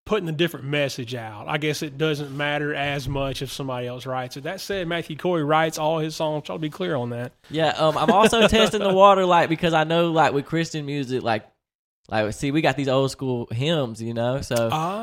putting 0.04 0.28
a 0.28 0.32
different 0.32 0.66
message 0.66 1.14
out. 1.14 1.46
I 1.48 1.58
guess 1.58 1.82
it 1.82 1.96
doesn't 1.96 2.36
matter 2.36 2.74
as 2.74 3.08
much 3.08 3.40
if 3.42 3.52
somebody 3.52 3.86
else 3.86 4.04
writes 4.04 4.36
it. 4.36 4.44
That 4.44 4.60
said, 4.60 4.88
Matthew 4.88 5.16
Cory 5.16 5.44
writes 5.44 5.78
all 5.78 5.98
his 5.98 6.16
songs. 6.16 6.50
I'll 6.50 6.58
be 6.58 6.70
clear 6.70 6.96
on 6.96 7.10
that. 7.10 7.32
Yeah, 7.50 7.68
um, 7.70 7.96
I'm 7.96 8.10
also 8.10 8.46
testing 8.48 8.80
the 8.82 8.92
water, 8.92 9.24
like 9.24 9.48
because 9.48 9.72
I 9.74 9.84
know, 9.84 10.10
like 10.10 10.32
with 10.32 10.44
Christian 10.46 10.84
music, 10.86 11.22
like, 11.22 11.44
like 12.08 12.32
see, 12.34 12.50
we 12.50 12.60
got 12.62 12.76
these 12.76 12.88
old 12.88 13.10
school 13.12 13.46
hymns, 13.52 14.02
you 14.02 14.12
know. 14.12 14.40
So, 14.40 14.54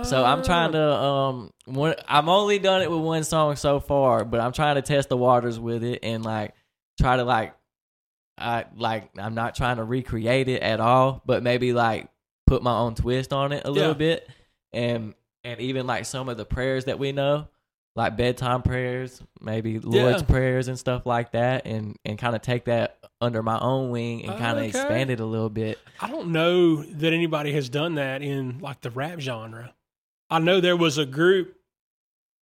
so 0.04 0.24
I'm 0.26 0.44
trying 0.44 0.74
to, 0.74 0.84
um, 0.94 1.52
one, 1.66 1.96
I'm 2.08 2.28
only 2.28 2.60
done 2.60 2.82
it 2.82 2.92
with 2.92 3.00
one 3.00 3.24
song 3.24 3.56
so 3.56 3.80
far, 3.80 4.26
but 4.26 4.42
I'm 4.42 4.52
trying 4.52 4.76
to 4.76 4.82
test 4.82 5.08
the 5.10 5.18
waters 5.18 5.58
with 5.60 5.84
it 5.84 6.00
and 6.04 6.26
like 6.26 6.54
try 7.00 7.16
to 7.16 7.24
like, 7.24 7.56
I 8.38 8.66
like 8.76 9.12
I'm 9.18 9.34
not 9.34 9.56
trying 9.56 9.78
to 9.78 9.84
recreate 9.86 10.50
it 10.50 10.62
at 10.62 10.80
all, 10.82 11.22
but 11.26 11.42
maybe 11.42 11.74
like 11.74 12.10
put 12.48 12.62
my 12.64 12.74
own 12.78 12.96
twist 12.96 13.32
on 13.34 13.54
it 13.54 13.64
a 13.66 13.72
little 13.72 13.90
Yeah. 13.92 13.94
bit, 13.98 14.30
and 14.74 15.14
and 15.44 15.60
even 15.62 15.88
like 15.88 16.06
some 16.06 16.30
of 16.30 16.38
the 16.38 16.46
prayers 16.46 16.86
that 16.86 17.00
we 17.00 17.12
know. 17.12 17.48
Like 17.96 18.16
bedtime 18.16 18.62
prayers, 18.62 19.22
maybe 19.42 19.80
Lord's 19.80 20.22
Yeah. 20.22 20.28
prayers 20.28 20.68
and 20.68 20.78
stuff 20.80 21.06
like 21.06 21.32
that, 21.32 21.66
and 21.66 21.98
and 22.06 22.18
kind 22.18 22.36
of 22.36 22.42
take 22.42 22.66
that 22.66 22.98
under 23.20 23.42
my 23.44 23.60
own 23.60 23.90
wing 23.90 24.24
and 24.24 24.38
kind 24.38 24.52
of 24.58 24.60
Okay. 24.60 24.68
expand 24.70 25.10
it 25.10 25.20
a 25.20 25.26
little 25.26 25.50
bit. 25.50 25.80
I 26.00 26.08
don't 26.10 26.32
know 26.32 26.84
that 26.84 27.12
anybody 27.14 27.52
has 27.54 27.68
done 27.68 27.96
that 27.96 28.22
in 28.22 28.60
like 28.60 28.82
the 28.82 28.90
rap 28.92 29.20
genre. 29.20 29.74
I 30.30 30.40
know 30.40 30.62
there 30.62 30.78
was 30.78 30.98
a 30.98 31.06
group 31.06 31.58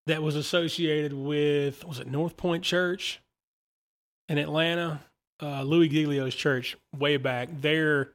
that 0.07 0.23
was 0.23 0.35
associated 0.37 1.13
with 1.15 1.85
was 1.85 2.01
it 2.01 2.09
North 2.09 2.37
Point 2.37 2.65
Church 2.65 3.21
in 4.29 4.37
Atlanta, 4.37 5.01
uh, 5.41 5.63
Louie 5.63 5.89
Giglio's 5.89 6.35
church 6.35 6.77
way 6.99 7.17
back. 7.17 7.49
Their 7.63 8.11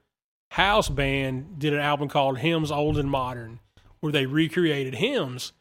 house 0.51 0.89
band 0.89 1.57
did 1.59 1.73
an 1.73 1.79
album 1.79 2.09
called 2.09 2.39
Hymns 2.39 2.71
Old 2.71 2.97
and 2.97 3.09
Modern, 3.09 3.60
where 4.01 4.11
they 4.11 4.25
recreated 4.25 4.95
hymns. 4.95 5.53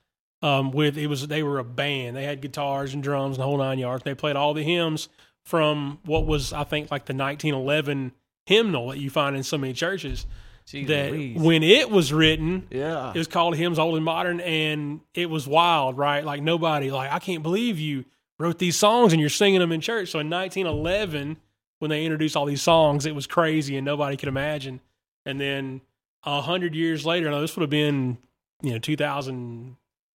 Um, 0.43 0.71
with 0.71 0.97
it 0.97 1.07
was 1.07 1.27
they 1.27 1.43
were 1.43 1.59
a 1.59 1.65
band. 1.65 2.17
They 2.17 2.25
had 2.25 2.41
guitars 2.41 2.95
and 2.95 3.03
drums 3.03 3.37
and 3.37 3.43
the 3.43 3.47
whole 3.47 3.59
nine 3.59 3.79
yards. 3.79 4.05
They 4.05 4.15
played 4.15 4.37
all 4.37 4.55
the 4.55 4.63
hymns 4.63 5.11
from 5.45 5.99
what 6.05 6.27
was 6.27 6.53
I 6.53 6.65
think 6.65 6.91
like 6.91 7.05
the 7.05 7.15
1911 7.15 8.13
hymnal 8.47 8.89
that 8.89 8.99
you 8.99 9.11
find 9.11 9.37
in 9.37 9.43
so 9.43 9.59
many 9.59 9.75
churches. 9.75 10.27
Jeez 10.67 10.87
that 10.87 11.13
Louise. 11.13 11.39
when 11.39 11.63
it 11.63 11.91
was 11.91 12.13
written, 12.13 12.67
yeah, 12.71 13.11
it 13.11 13.19
was 13.19 13.27
called 13.27 13.57
Hymns 13.57 13.79
Old 13.79 13.97
and 13.97 14.05
Modern, 14.05 14.41
and 14.41 15.01
it 15.15 15.29
was 15.29 15.47
wild, 15.47 15.99
right? 15.99 16.25
Like 16.25 16.43
nobody, 16.43 16.91
like 16.91 17.13
I 17.13 17.19
can't 17.19 17.43
believe 17.43 17.79
you 17.79 18.05
wrote 18.39 18.59
these 18.59 18.77
songs 18.77 19.13
and 19.13 19.21
you're 19.21 19.29
singing 19.29 19.61
them 19.61 19.73
in 19.73 19.81
church. 19.81 20.11
So 20.11 20.21
in 20.21 20.31
1911, 20.31 21.37
when 21.81 21.91
they 21.91 22.05
introduced 22.05 22.37
all 22.37 22.47
these 22.47 22.63
songs, 22.63 23.05
it 23.05 23.15
was 23.15 23.27
crazy 23.27 23.77
and 23.77 23.85
nobody 23.85 24.17
could 24.17 24.29
imagine. 24.29 24.81
And 25.27 25.41
then 25.41 25.83
a 26.25 26.41
hundred 26.41 26.75
years 26.75 27.05
later, 27.05 27.31
now 27.31 27.41
this 27.41 27.57
would 27.57 27.63
have 27.63 27.71
been, 27.71 28.19
you 28.63 28.73
know, 28.73 28.79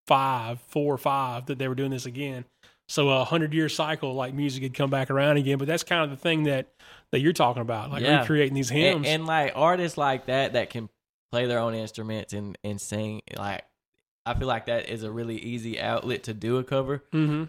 2005, 0.05 0.59
four 0.67 0.93
or 0.93 0.97
five 0.97 1.45
that 1.47 1.57
they 1.59 1.67
were 1.67 1.75
doing 1.75 1.91
this 1.91 2.05
again. 2.05 2.45
So 2.87 3.09
a 3.09 3.23
hundred 3.23 3.53
year 3.53 3.67
cycle, 3.67 4.13
like 4.13 4.33
music 4.33 4.61
had 4.61 4.73
come 4.75 4.89
back 4.91 5.09
around 5.09 5.37
again. 5.37 5.57
But 5.57 5.67
that's 5.67 5.83
kind 5.83 6.03
of 6.03 6.11
the 6.11 6.17
thing 6.17 6.43
that 6.43 6.67
that 7.11 7.19
you're 7.19 7.33
talking 7.33 7.61
about, 7.61 7.89
like 7.91 8.03
Yeah. 8.03 8.19
recreating 8.21 8.53
these 8.53 8.69
hymns. 8.69 8.97
and, 8.97 9.05
and 9.07 9.25
like 9.25 9.53
artists 9.55 9.97
like 9.97 10.27
that 10.27 10.53
that 10.53 10.69
can 10.69 10.89
play 11.31 11.45
their 11.47 11.59
own 11.59 11.73
instruments 11.73 12.33
and 12.33 12.57
and 12.63 12.79
sing 12.79 13.21
like 13.35 13.63
I 14.27 14.35
feel 14.35 14.47
like 14.47 14.67
that 14.67 14.87
is 14.89 15.03
a 15.03 15.11
really 15.11 15.37
easy 15.37 15.79
outlet 15.79 16.23
to 16.23 16.33
do 16.33 16.57
a 16.57 16.63
cover 16.63 17.03
mm-hmm. 17.11 17.45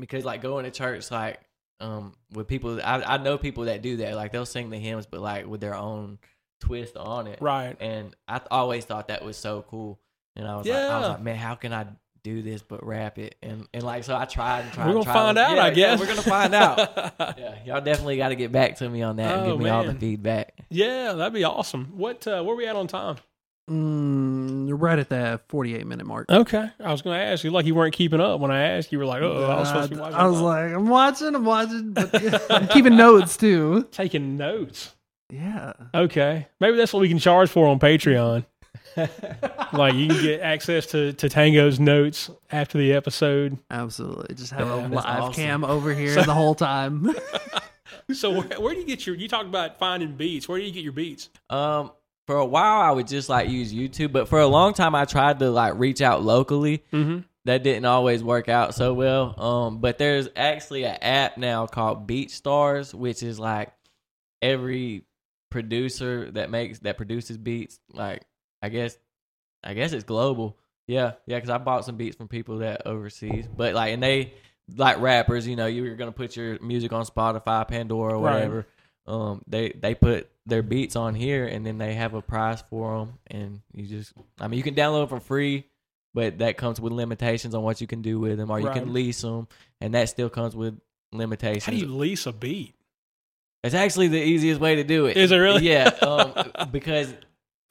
because 0.00 0.24
like 0.24 0.42
going 0.42 0.64
to 0.64 0.70
church 0.72 1.10
like 1.12 1.38
um 1.80 2.14
with 2.32 2.48
people 2.48 2.80
I 2.82 3.02
I 3.02 3.16
know 3.18 3.38
people 3.38 3.64
that 3.66 3.80
do 3.82 3.98
that 3.98 4.14
like 4.16 4.32
they'll 4.32 4.44
sing 4.46 4.70
the 4.70 4.78
hymns 4.78 5.06
but 5.06 5.20
like 5.20 5.46
with 5.46 5.60
their 5.60 5.74
own 5.76 6.18
twist 6.60 6.96
on 6.96 7.28
it 7.28 7.38
Right. 7.40 7.76
and 7.80 8.14
I 8.26 8.38
th- 8.38 8.48
always 8.50 8.84
thought 8.84 9.08
that 9.08 9.24
was 9.24 9.36
so 9.36 9.64
cool 9.68 10.00
and 10.36 10.46
I 10.48 10.56
was 10.56 10.66
like 10.66 10.76
I 10.76 10.98
was 10.98 11.06
Yeah. 11.06 11.12
like 11.12 11.20
man 11.22 11.36
how 11.36 11.54
can 11.54 11.72
I 11.72 11.86
do 12.22 12.40
this 12.40 12.62
but 12.62 12.84
rap 12.86 13.18
it 13.18 13.34
and 13.42 13.66
and 13.74 13.82
like 13.82 14.02
so 14.04 14.16
I 14.16 14.24
tried 14.24 14.60
and 14.62 14.72
tried 14.72 14.86
We're 14.86 14.92
gonna 14.94 15.04
tried. 15.04 15.12
find 15.14 15.38
out, 15.38 15.56
Yeah, 15.56 15.62
I 15.62 15.66
yeah, 15.68 15.74
guess. 15.74 16.00
we're 16.00 16.06
gonna 16.06 16.22
find 16.22 16.54
out 16.54 16.78
yeah 17.38 17.56
y'all 17.66 17.80
definitely 17.82 18.16
got 18.16 18.30
to 18.30 18.34
get 18.36 18.50
back 18.50 18.76
to 18.76 18.88
me 18.88 19.02
on 19.02 19.16
that 19.16 19.34
and 19.38 19.42
Oh, 19.46 19.52
give 19.56 19.62
me 19.64 19.68
all 19.70 19.84
the 19.84 19.94
feedback 19.94 20.54
Yeah, 20.70 21.12
that'd 21.12 21.34
be 21.34 21.44
awesome. 21.44 21.92
What 21.96 22.26
uh, 22.26 22.42
where 22.42 22.56
we 22.56 22.66
at 22.66 22.76
on 22.76 22.86
time? 22.86 23.16
Mm, 23.70 24.68
you're 24.68 24.76
right 24.76 24.98
at 24.98 25.08
that 25.08 25.48
48 25.48 25.86
minute 25.86 26.06
mark. 26.06 26.30
Okay, 26.30 26.68
I 26.80 26.92
was 26.92 27.00
going 27.02 27.18
to 27.18 27.24
ask 27.24 27.44
you 27.44 27.50
like 27.50 27.64
you 27.66 27.74
weren't 27.74 27.94
keeping 27.94 28.20
up 28.20 28.38
when 28.40 28.50
I 28.50 28.60
asked. 28.76 28.92
You 28.92 28.98
were 28.98 29.06
like, 29.06 29.22
"Oh, 29.22 29.44
I 29.44 29.58
was 29.58 29.68
supposed 29.68 29.88
to 29.88 29.94
be 29.94 30.00
watching." 30.00 30.16
I 30.16 30.26
was 30.26 30.36
time." 30.36 30.44
like, 30.44 30.72
I'm 30.74 30.86
watching, 30.88 31.34
I'm 31.34 31.44
watching, 31.46 31.92
but 31.92 32.10
I'm 32.50 32.68
keeping 32.68 32.96
notes 32.96 33.36
too. 33.38 33.88
taking 33.90 34.36
notes. 34.36 34.94
Yeah. 35.32 35.72
Okay, 35.94 36.46
maybe 36.60 36.76
that's 36.76 36.92
what 36.92 37.00
we 37.00 37.08
can 37.08 37.18
charge 37.18 37.48
for 37.48 37.66
on 37.66 37.78
Patreon. 37.78 38.44
like 39.72 39.94
you 39.94 40.08
can 40.08 40.22
get 40.22 40.40
access 40.40 40.86
to 40.86 41.12
to 41.14 41.28
Tango's 41.28 41.78
notes 41.80 42.30
after 42.50 42.78
the 42.78 42.92
episode. 42.92 43.58
Absolutely. 43.70 44.34
Just 44.34 44.52
have 44.52 44.66
Yeah, 44.66 44.86
a 44.86 44.88
live 44.88 45.04
awesome. 45.04 45.32
cam 45.34 45.64
over 45.64 45.92
here 45.94 46.14
the 46.14 46.34
whole 46.34 46.54
time. 46.54 47.10
So 48.12 48.30
where, 48.32 48.60
where 48.60 48.74
do 48.74 48.80
you 48.80 48.86
get 48.86 49.06
your? 49.06 49.16
You 49.16 49.28
talk 49.28 49.46
about 49.46 49.78
finding 49.78 50.12
beats. 50.14 50.46
Where 50.46 50.58
do 50.58 50.64
you 50.64 50.72
get 50.72 50.82
your 50.84 50.92
beats? 50.92 51.30
Um, 51.48 51.90
for 52.26 52.36
a 52.36 52.44
while 52.44 52.80
I 52.82 52.90
would 52.90 53.06
just 53.06 53.30
like 53.30 53.48
use 53.48 53.72
YouTube, 53.72 54.12
but 54.12 54.28
for 54.28 54.40
a 54.40 54.46
long 54.46 54.74
time 54.74 54.94
I 54.94 55.06
tried 55.06 55.38
to 55.38 55.50
like 55.50 55.74
reach 55.78 56.02
out 56.02 56.22
locally. 56.22 56.84
Mm-hmm. 56.92 57.20
That 57.46 57.62
didn't 57.62 57.84
always 57.86 58.22
work 58.22 58.48
out 58.50 58.74
so 58.74 58.92
well. 58.92 59.38
Um, 59.40 59.78
but 59.78 59.96
there's 59.98 60.28
actually 60.36 60.84
an 60.84 60.96
app 61.00 61.38
now 61.38 61.66
called 61.66 62.06
BeatStars, 62.06 62.92
which 62.92 63.22
is 63.22 63.38
like 63.38 63.72
every 64.42 65.04
producer 65.50 66.30
that 66.32 66.50
makes 66.50 66.80
that 66.80 66.96
produces 66.98 67.36
beats. 67.38 67.78
Like 67.92 68.22
I 68.64 68.68
guess, 68.70 68.96
I 69.62 69.74
guess 69.74 69.92
it's 69.92 70.04
global. 70.04 70.56
Yeah, 70.86 71.12
yeah. 71.26 71.36
Because 71.36 71.50
I 71.50 71.58
bought 71.58 71.84
some 71.84 71.96
beats 71.96 72.16
from 72.16 72.28
people 72.28 72.58
that 72.58 72.86
overseas, 72.86 73.46
but 73.56 73.74
like 73.74 73.92
and 73.92 74.02
they 74.02 74.34
like 74.76 75.00
rappers. 75.00 75.46
You 75.46 75.56
know, 75.56 75.66
you're 75.66 75.96
gonna 75.96 76.12
put 76.12 76.36
your 76.36 76.58
music 76.60 76.92
on 76.92 77.04
Spotify, 77.04 77.66
Pandora, 77.68 78.18
or 78.18 78.22
Right. 78.22 78.32
whatever. 78.32 78.66
Um, 79.06 79.42
they 79.46 79.70
they 79.70 79.94
put 79.94 80.30
their 80.46 80.62
beats 80.62 80.96
on 80.96 81.14
here, 81.14 81.46
and 81.46 81.64
then 81.66 81.78
they 81.78 81.94
have 81.94 82.14
a 82.14 82.22
price 82.22 82.62
for 82.70 82.98
them, 83.00 83.18
and 83.26 83.60
you 83.74 83.86
just, 83.86 84.12
I 84.40 84.48
mean, 84.48 84.56
you 84.58 84.62
can 84.64 84.74
download 84.74 85.08
for 85.10 85.20
free, 85.20 85.64
but 86.14 86.38
that 86.38 86.56
comes 86.56 86.80
with 86.80 86.92
limitations 86.92 87.54
on 87.54 87.62
what 87.62 87.80
you 87.82 87.86
can 87.86 88.00
do 88.02 88.18
with 88.18 88.38
them, 88.38 88.50
or 88.50 88.60
you 88.60 88.66
Right. 88.66 88.74
can 88.82 88.92
lease 88.92 89.20
them, 89.22 89.46
and 89.82 89.92
that 89.94 90.08
still 90.08 90.30
comes 90.30 90.54
with 90.56 90.78
limitations. 91.12 91.64
How 91.64 91.72
do 91.72 91.78
you 91.78 91.86
lease 91.86 92.26
a 92.26 92.32
beat? 92.32 92.74
It's 93.62 93.74
actually 93.74 94.08
the 94.08 94.22
easiest 94.22 94.60
way 94.60 94.76
to 94.76 94.84
do 94.84 95.06
it. 95.06 95.16
Is 95.16 95.32
it 95.32 95.36
really? 95.36 95.62
Yeah, 95.62 95.88
um, 96.02 96.68
because 96.70 97.12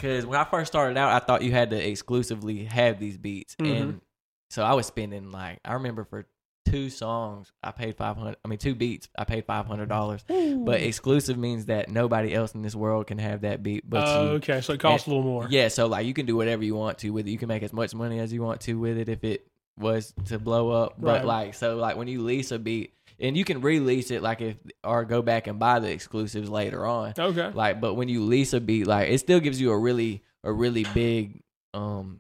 because 0.04 0.26
when 0.26 0.38
I 0.38 0.44
first 0.44 0.72
started 0.72 0.98
out, 0.98 1.12
I 1.14 1.26
thought 1.26 1.44
you 1.44 1.52
had 1.54 1.70
to 1.70 1.90
exclusively 1.90 2.66
have 2.66 3.00
these 3.00 3.18
beats, 3.18 3.56
Mhm. 3.56 3.72
and 3.82 4.02
so 4.50 4.64
I 4.64 4.74
was 4.74 4.86
spending 4.86 5.32
like 5.32 5.60
I 5.64 5.74
remember 5.74 6.04
for 6.04 6.26
two 6.66 6.90
songs 6.90 7.52
I 7.64 7.72
paid 7.72 7.96
five 7.98 8.18
hundred. 8.18 8.38
I 8.44 8.48
mean, 8.50 8.58
two 8.60 8.76
beats 8.76 9.08
I 9.18 9.24
paid 9.24 9.46
five 9.46 9.66
hundred 9.66 9.88
dollars. 9.90 10.24
But 10.28 10.82
exclusive 10.82 11.38
means 11.38 11.66
that 11.68 11.90
nobody 11.90 12.34
else 12.34 12.54
in 12.54 12.62
this 12.62 12.76
world 12.76 13.08
can 13.08 13.18
have 13.18 13.42
that 13.42 13.64
beat 13.64 13.90
but 13.90 14.04
Oh, 14.06 14.24
you. 14.24 14.30
okay, 14.36 14.60
so 14.62 14.74
it 14.74 14.80
costs 14.80 15.08
a 15.08 15.10
little 15.10 15.24
more. 15.24 15.48
Yeah, 15.50 15.68
so 15.70 15.88
like 15.88 16.06
you 16.06 16.14
can 16.14 16.26
do 16.26 16.36
whatever 16.36 16.64
you 16.64 16.76
want 16.76 16.98
to 17.00 17.10
with 17.12 17.28
it. 17.28 17.32
You 17.32 17.38
can 17.38 17.48
make 17.48 17.64
as 17.64 17.74
much 17.74 17.94
money 17.96 18.20
as 18.20 18.32
you 18.34 18.42
want 18.42 18.62
to 18.62 18.74
with 18.80 18.98
it 18.98 19.08
if 19.10 19.24
it 19.24 19.48
was 19.80 20.14
to 20.26 20.38
blow 20.40 20.70
up. 20.70 20.96
But 21.00 21.20
Right. 21.20 21.26
like 21.26 21.54
so 21.54 21.76
like 21.78 21.96
when 21.98 22.08
you 22.08 22.22
lease 22.22 22.52
a 22.52 22.60
beat 22.60 22.94
and 23.24 23.38
you 23.38 23.46
can 23.46 23.62
release 23.62 24.12
it 24.12 24.22
like 24.22 24.42
if 24.42 24.58
or 24.84 25.06
go 25.06 25.22
back 25.22 25.48
and 25.48 25.58
buy 25.58 25.80
the 25.80 25.90
exclusives 25.90 26.50
later 26.50 26.86
on. 26.86 27.14
Okay. 27.18 27.50
Like 27.54 27.82
but 27.82 27.96
when 27.96 28.10
you 28.10 28.24
lease 28.24 28.54
a 28.54 28.60
beat 28.60 28.86
like 28.86 29.10
it 29.10 29.18
still 29.20 29.40
gives 29.40 29.60
you 29.60 29.72
a 29.72 29.78
really 29.78 30.22
a 30.44 30.52
really 30.52 30.86
big 30.94 31.42
um 31.74 32.20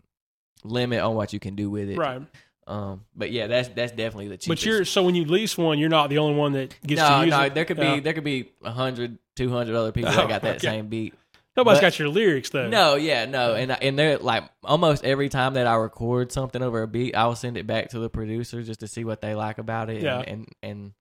limit 0.64 1.02
on 1.02 1.14
what 1.16 1.34
you 1.34 1.40
can 1.40 1.56
do 1.56 1.70
with 1.70 1.90
it. 1.90 1.98
Right. 1.98 2.22
Um 2.66 3.04
but 3.16 3.32
yeah, 3.32 3.48
that's 3.48 3.68
that's 3.70 3.92
definitely 3.92 4.30
the 4.30 4.38
cheapest. 4.38 4.48
But 4.48 4.66
you're 4.66 4.86
so 4.86 5.04
when 5.04 5.14
you 5.14 5.26
lease 5.26 5.58
one, 5.58 5.78
you're 5.78 5.90
not 5.90 6.10
the 6.10 6.18
only 6.20 6.36
one 6.36 6.54
that 6.54 6.74
gets 6.88 7.02
no, 7.02 7.20
to 7.20 7.26
use 7.26 7.32
no, 7.32 7.42
it. 7.42 7.54
there 7.54 7.66
could 7.66 7.78
be 7.78 8.00
there 8.00 8.14
could 8.14 8.24
be 8.24 8.50
100, 8.62 9.20
200 9.36 9.76
other 9.76 9.92
people 9.92 10.12
that 10.12 10.30
got 10.30 10.42
that 10.44 10.56
Okay. 10.56 10.68
same 10.68 10.88
beat. 10.88 11.14
Nobody's 11.56 11.80
but- 11.80 11.82
got 11.82 12.00
your 12.00 12.10
lyrics 12.10 12.50
though. 12.50 12.68
No, 12.68 12.96
yeah, 12.96 13.26
no, 13.26 13.54
and 13.54 13.72
and 13.72 13.98
they're 13.98 14.18
like 14.18 14.44
almost 14.64 15.04
every 15.04 15.30
time 15.30 15.54
that 15.54 15.68
I 15.68 15.76
record 15.76 16.32
something 16.32 16.62
over 16.62 16.82
a 16.82 16.88
beat, 16.88 17.16
I'll 17.16 17.36
send 17.36 17.58
it 17.58 17.68
back 17.68 17.90
to 17.90 18.00
the 18.00 18.10
producer 18.10 18.64
just 18.64 18.80
to 18.80 18.88
see 18.88 19.04
what 19.04 19.22
they 19.22 19.36
like 19.36 19.60
about 19.60 19.90
it. 19.90 20.02
Yeah. 20.02 20.20
and 20.20 20.28
and, 20.28 20.48
and 20.64 20.94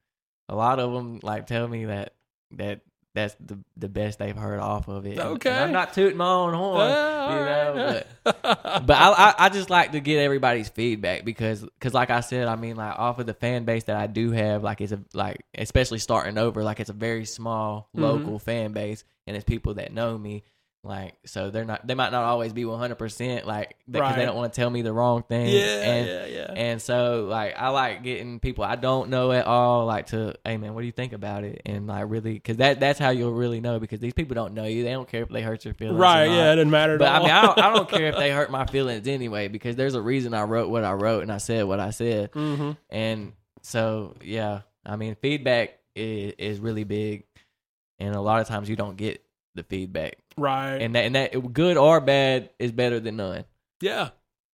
a 0.49 0.55
lot 0.55 0.79
of 0.79 0.93
them 0.93 1.21
like 1.23 1.47
tell 1.47 1.67
me 1.67 1.87
that 1.87 2.15
that 2.53 2.83
that's 3.15 3.35
the 3.45 3.59
the 3.77 3.89
best 3.89 4.19
they've 4.19 4.37
heard 4.37 4.59
off 4.61 4.89
of 4.89 5.05
it. 5.07 5.11
And- 5.13 5.21
and 5.21 5.29
Okay. 5.37 5.51
I'm 5.53 5.73
not 5.73 5.93
tooting 5.95 6.17
my 6.17 6.29
own 6.33 6.55
horn, 6.55 6.81
Ah, 6.91 7.29
you 7.39 7.45
know, 7.77 7.85
right. 7.95 8.07
but 8.25 8.87
but 8.87 8.97
I, 8.97 9.13
I 9.13 9.35
I 9.39 9.49
just 9.51 9.69
like 9.71 9.93
to 9.93 10.01
get 10.01 10.19
everybody's 10.21 10.69
feedback 10.69 11.25
because 11.25 11.61
because 11.63 11.93
like 11.95 12.11
I 12.11 12.21
said, 12.21 12.49
I 12.49 12.57
mean 12.57 12.77
like 12.77 12.99
off 12.99 13.19
of 13.19 13.27
the 13.27 13.35
fan 13.35 13.65
base 13.65 13.85
that 13.85 13.97
I 13.97 14.07
do 14.07 14.31
have, 14.33 14.63
like 14.63 14.81
it's 14.81 14.93
a 14.93 15.01
like 15.13 15.45
especially 15.57 15.99
starting 15.99 16.39
over, 16.39 16.63
like 16.65 16.81
it's 16.81 16.91
a 16.91 16.95
very 16.95 17.25
small 17.25 17.89
Mhm. 17.97 18.01
local 18.01 18.39
fan 18.39 18.73
base, 18.73 19.05
and 19.27 19.37
it's 19.37 19.45
people 19.45 19.75
that 19.75 19.93
know 19.93 20.17
me. 20.17 20.43
Like 20.85 21.15
so, 21.27 21.51
they're 21.51 21.65
not. 21.65 21.87
They 21.87 21.95
might 21.95 22.11
not 22.11 22.25
always 22.25 22.53
be 22.53 22.65
one 22.65 22.77
hundred 22.77 22.97
percent 22.97 23.47
like 23.47 23.77
because 23.89 24.01
Right. 24.01 24.17
they 24.17 24.25
don't 24.25 24.35
want 24.35 24.53
to 24.53 24.61
tell 24.61 24.69
me 24.69 24.83
the 24.83 24.93
wrong 24.93 25.23
thing. 25.23 25.47
yeah, 25.47 25.61
and, 25.81 26.07
yeah, 26.09 26.27
yeah. 26.27 26.53
And 26.57 26.83
so, 26.83 27.27
like, 27.31 27.55
I 27.57 27.69
like 27.69 28.03
getting 28.03 28.41
people 28.41 28.65
I 28.65 28.75
don't 28.75 29.09
know 29.09 29.31
at 29.31 29.47
all, 29.47 29.87
like, 29.87 30.07
to, 30.07 30.35
hey 30.45 30.57
man, 30.57 30.75
what 30.75 30.81
do 30.81 30.87
you 30.87 30.93
think 30.93 31.13
about 31.13 31.45
it? 31.45 31.63
And 31.67 31.87
like, 31.87 32.07
really, 32.09 32.33
because 32.35 32.57
that 32.57 32.81
that's 32.81 32.99
how 32.99 33.11
you'll 33.11 33.31
really 33.33 33.61
know 33.61 33.79
because 33.79 34.01
these 34.01 34.13
people 34.13 34.35
don't 34.35 34.55
know 34.55 34.65
you. 34.65 34.83
They 34.83 34.91
don't 34.91 35.09
care 35.09 35.23
if 35.23 35.29
they 35.29 35.43
hurt 35.43 35.65
your 35.65 35.75
feelings, 35.75 36.01
right. 36.01 36.25
Yeah, 36.25 36.53
it 36.53 36.57
doesn't 36.57 36.71
matter. 36.73 36.99
But 36.99 37.09
I 37.13 37.19
mean, 37.21 37.31
I 37.31 37.43
don't, 37.43 37.59
I 37.61 37.73
don't 37.73 37.89
care 37.89 38.07
if 38.09 38.17
they 38.17 38.33
hurt 38.33 38.51
my 38.51 38.67
feelings 38.67 39.07
anyway 39.07 39.47
because 39.47 39.77
there's 39.77 39.95
a 39.95 40.03
reason 40.03 40.35
I 40.35 40.43
wrote 40.43 40.69
what 40.69 40.83
I 40.83 40.95
wrote 40.95 41.23
and 41.23 41.31
I 41.31 41.39
said 41.39 41.65
what 41.65 41.79
I 41.79 41.91
said. 41.91 42.33
Mhm. 42.33 42.77
And 42.91 43.35
so, 43.63 44.17
yeah, 44.21 44.63
I 44.85 44.97
mean, 44.97 45.15
feedback 45.23 45.79
is, 45.95 46.33
is 46.39 46.59
really 46.59 46.83
big, 46.83 47.23
and 48.01 48.17
a 48.17 48.21
lot 48.21 48.41
of 48.41 48.49
times 48.49 48.69
you 48.69 48.75
don't 48.75 48.97
get 48.97 49.23
the 49.55 49.63
feedback, 49.63 50.17
Right. 50.37 50.77
and 50.77 50.95
that 50.95 51.05
and 51.05 51.15
that 51.15 51.53
good 51.53 51.77
or 51.77 52.01
bad 52.01 52.51
is 52.59 52.73
better 52.73 53.01
than 53.01 53.17
none. 53.17 53.45
Yeah. 53.81 54.11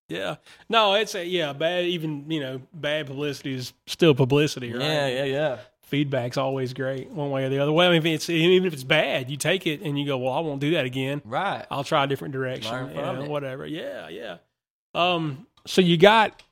Yeah. 0.08 0.36
No, 0.68 0.94
it's 0.94 1.14
a 1.14 1.24
yeah, 1.24 1.52
bad 1.52 1.84
even, 1.84 2.30
you 2.30 2.40
know, 2.40 2.60
bad 2.72 3.06
publicity 3.06 3.54
is 3.54 3.72
still 3.86 4.14
publicity, 4.14 4.72
right? 4.72 4.82
Yeah, 4.82 5.08
yeah, 5.08 5.24
yeah. 5.24 5.58
Feedback's 5.82 6.36
always 6.36 6.72
great, 6.74 7.10
one 7.10 7.30
way 7.30 7.44
or 7.44 7.48
the 7.48 7.58
other. 7.58 7.72
Well, 7.72 7.88
I 7.88 7.92
mean, 7.92 7.98
if 7.98 8.06
it's 8.06 8.30
even 8.30 8.66
if 8.66 8.72
it's 8.72 8.84
bad, 8.84 9.30
you 9.30 9.36
take 9.36 9.66
it 9.66 9.82
and 9.82 9.98
you 9.98 10.06
go, 10.06 10.18
Well, 10.18 10.32
I 10.32 10.40
won't 10.40 10.60
do 10.60 10.72
that 10.72 10.84
again. 10.84 11.22
Right. 11.24 11.64
I'll 11.70 11.84
try 11.84 12.04
a 12.04 12.06
different 12.06 12.32
direction. 12.32 12.72
Learn 12.72 12.88
you 12.90 13.02
know, 13.02 13.22
it. 13.22 13.30
Whatever. 13.30 13.66
Yeah, 13.66 14.08
yeah. 14.08 14.38
Um, 14.94 15.46
so 15.66 15.80
you 15.80 15.96
got 15.96 16.42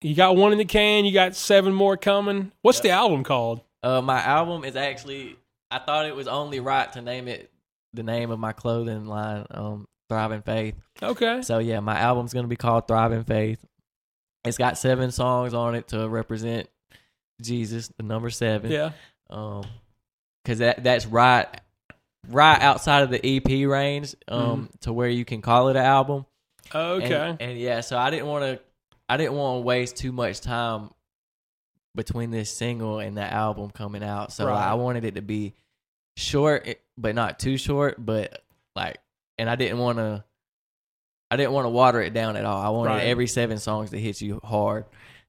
you 0.00 0.14
got 0.14 0.36
one 0.36 0.52
in 0.52 0.58
the 0.58 0.64
can, 0.64 1.04
you 1.04 1.12
got 1.12 1.34
seven 1.34 1.72
more 1.72 1.96
coming. 1.96 2.52
What's 2.62 2.80
the 2.80 2.90
album 2.90 3.24
called? 3.24 3.62
Uh, 3.82 4.00
my 4.00 4.20
album 4.20 4.64
is 4.64 4.76
actually. 4.76 5.36
I 5.70 5.78
thought 5.78 6.06
it 6.06 6.14
was 6.14 6.28
only 6.28 6.60
right 6.60 6.92
to 6.92 7.02
name 7.02 7.26
it 7.26 7.50
the 7.94 8.02
name 8.02 8.30
of 8.30 8.38
my 8.38 8.52
clothing 8.52 9.06
line, 9.06 9.46
um, 9.50 9.86
Thriving 10.08 10.42
Faith. 10.42 10.74
Okay. 11.02 11.42
So 11.42 11.58
yeah, 11.58 11.80
my 11.80 11.98
album's 11.98 12.32
gonna 12.32 12.48
be 12.48 12.56
called 12.56 12.86
Thriving 12.88 13.24
Faith. 13.24 13.64
It's 14.44 14.58
got 14.58 14.76
seven 14.76 15.10
songs 15.10 15.54
on 15.54 15.74
it 15.74 15.88
to 15.88 16.08
represent 16.08 16.68
Jesus, 17.40 17.88
the 17.96 18.02
number 18.02 18.30
seven. 18.30 18.70
Yeah. 18.70 18.90
Um, 19.30 19.64
because 20.44 20.58
that 20.58 20.84
that's 20.84 21.06
right, 21.06 21.46
right 22.28 22.60
outside 22.60 23.02
of 23.02 23.10
the 23.10 23.24
EP 23.24 23.66
range. 23.66 24.14
Um, 24.28 24.68
to 24.80 24.92
where 24.92 25.08
you 25.08 25.24
can 25.24 25.40
call 25.40 25.68
it 25.68 25.76
an 25.76 25.84
album. 25.84 26.26
Okay. 26.74 27.14
And, 27.14 27.40
and 27.40 27.58
yeah, 27.58 27.80
so 27.80 27.96
I 27.96 28.10
didn't 28.10 28.26
want 28.26 28.44
to, 28.44 28.60
I 29.08 29.16
didn't 29.16 29.34
want 29.34 29.58
to 29.58 29.60
waste 29.66 29.96
too 29.96 30.12
much 30.12 30.40
time 30.42 30.90
between 31.94 32.30
this 32.30 32.50
single 32.50 32.98
and 32.98 33.16
the 33.16 33.22
album 33.22 33.70
coming 33.70 34.02
out. 34.02 34.32
So 34.32 34.46
Right. 34.46 34.70
I 34.70 34.74
wanted 34.74 35.04
it 35.04 35.14
to 35.14 35.22
be 35.22 35.54
short, 36.16 36.62
eh, 36.66 36.74
but 36.96 37.14
not 37.14 37.38
too 37.38 37.56
short. 37.56 37.96
But 38.04 38.42
like, 38.76 38.98
and 39.38 39.48
I 39.48 39.56
didn't 39.56 39.78
want 39.78 39.98
to, 39.98 40.24
I 41.30 41.36
didn't 41.36 41.52
want 41.52 41.64
to 41.66 41.70
water 41.70 42.00
it 42.00 42.12
down 42.12 42.36
at 42.36 42.44
all. 42.44 42.60
I 42.60 42.68
wanted 42.68 42.90
Right. 42.90 43.06
every 43.06 43.26
seven 43.26 43.58
songs 43.58 43.90
to 43.90 43.98
hit 44.00 44.20
you 44.20 44.40
hard, 44.44 44.84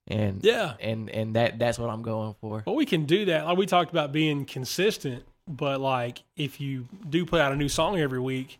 and 0.06 0.44
yeah. 0.44 0.74
and 0.80 1.10
and 1.10 1.34
that 1.36 1.58
that's 1.58 1.78
what 1.78 1.90
I'm 1.90 2.02
going 2.02 2.34
for. 2.40 2.62
Well, 2.66 2.76
we 2.76 2.86
can 2.86 3.04
do 3.06 3.24
that. 3.26 3.44
Like 3.46 3.56
we 3.58 3.66
talked 3.66 3.90
about 3.90 4.12
being 4.12 4.44
consistent, 4.44 5.24
but 5.48 5.80
like 5.80 6.22
if 6.36 6.60
you 6.60 6.86
do 7.08 7.24
put 7.26 7.40
out 7.40 7.52
a 7.52 7.56
new 7.56 7.68
song 7.68 7.98
every 7.98 8.20
week, 8.20 8.58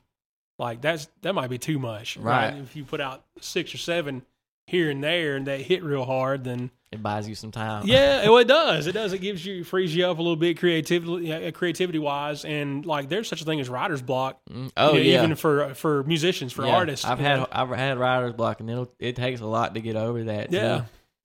like 0.58 0.80
that's 0.80 1.08
that 1.22 1.34
might 1.34 1.50
be 1.50 1.58
too 1.58 1.78
much, 1.78 2.16
right? 2.16 2.52
Right. 2.52 2.62
If 2.62 2.74
you 2.74 2.84
put 2.84 3.00
out 3.00 3.24
six 3.40 3.72
or 3.74 3.78
seven 3.78 4.22
here 4.66 4.90
and 4.90 5.04
there 5.04 5.36
and 5.36 5.46
that 5.46 5.60
hit 5.60 5.84
real 5.84 6.04
hard, 6.04 6.42
then 6.42 6.70
It 6.96 7.02
buys 7.02 7.28
you 7.28 7.34
some 7.34 7.50
time. 7.50 7.86
yeah, 7.86 8.24
well, 8.28 8.38
it 8.38 8.48
does. 8.48 8.86
It 8.86 8.92
does. 8.92 9.12
It 9.12 9.20
gives 9.20 9.44
you 9.44 9.64
frees 9.64 9.94
you 9.94 10.06
up 10.06 10.18
a 10.18 10.22
little 10.22 10.36
bit 10.36 10.58
creativity, 10.58 11.50
creativity 11.52 11.98
wise, 11.98 12.44
and 12.44 12.84
like 12.86 13.08
there's 13.08 13.28
such 13.28 13.40
a 13.42 13.44
thing 13.44 13.60
as 13.60 13.68
writer's 13.68 14.02
block. 14.02 14.40
Mm, 14.50 14.70
Oh 14.76 14.92
you 14.92 14.98
know, 14.98 15.04
yeah. 15.10 15.22
even 15.24 15.36
for 15.36 15.74
for 15.74 16.02
musicians, 16.04 16.52
for 16.52 16.64
Yeah. 16.66 16.74
artists. 16.76 17.04
I've 17.06 17.18
had 17.18 17.36
know. 17.40 17.46
I've 17.50 17.70
had 17.70 17.98
writer's 17.98 18.32
block, 18.34 18.60
and 18.60 18.70
it 18.70 18.88
it 18.98 19.16
takes 19.16 19.40
a 19.40 19.46
lot 19.46 19.74
to 19.74 19.80
get 19.80 19.96
over 19.96 20.24
that. 20.24 20.50
too. 20.50 20.56
Yeah. 20.56 20.84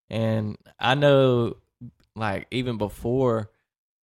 and 0.10 0.58
I 0.80 0.96
know, 0.96 1.58
like 2.16 2.48
even 2.52 2.78
before, 2.78 3.51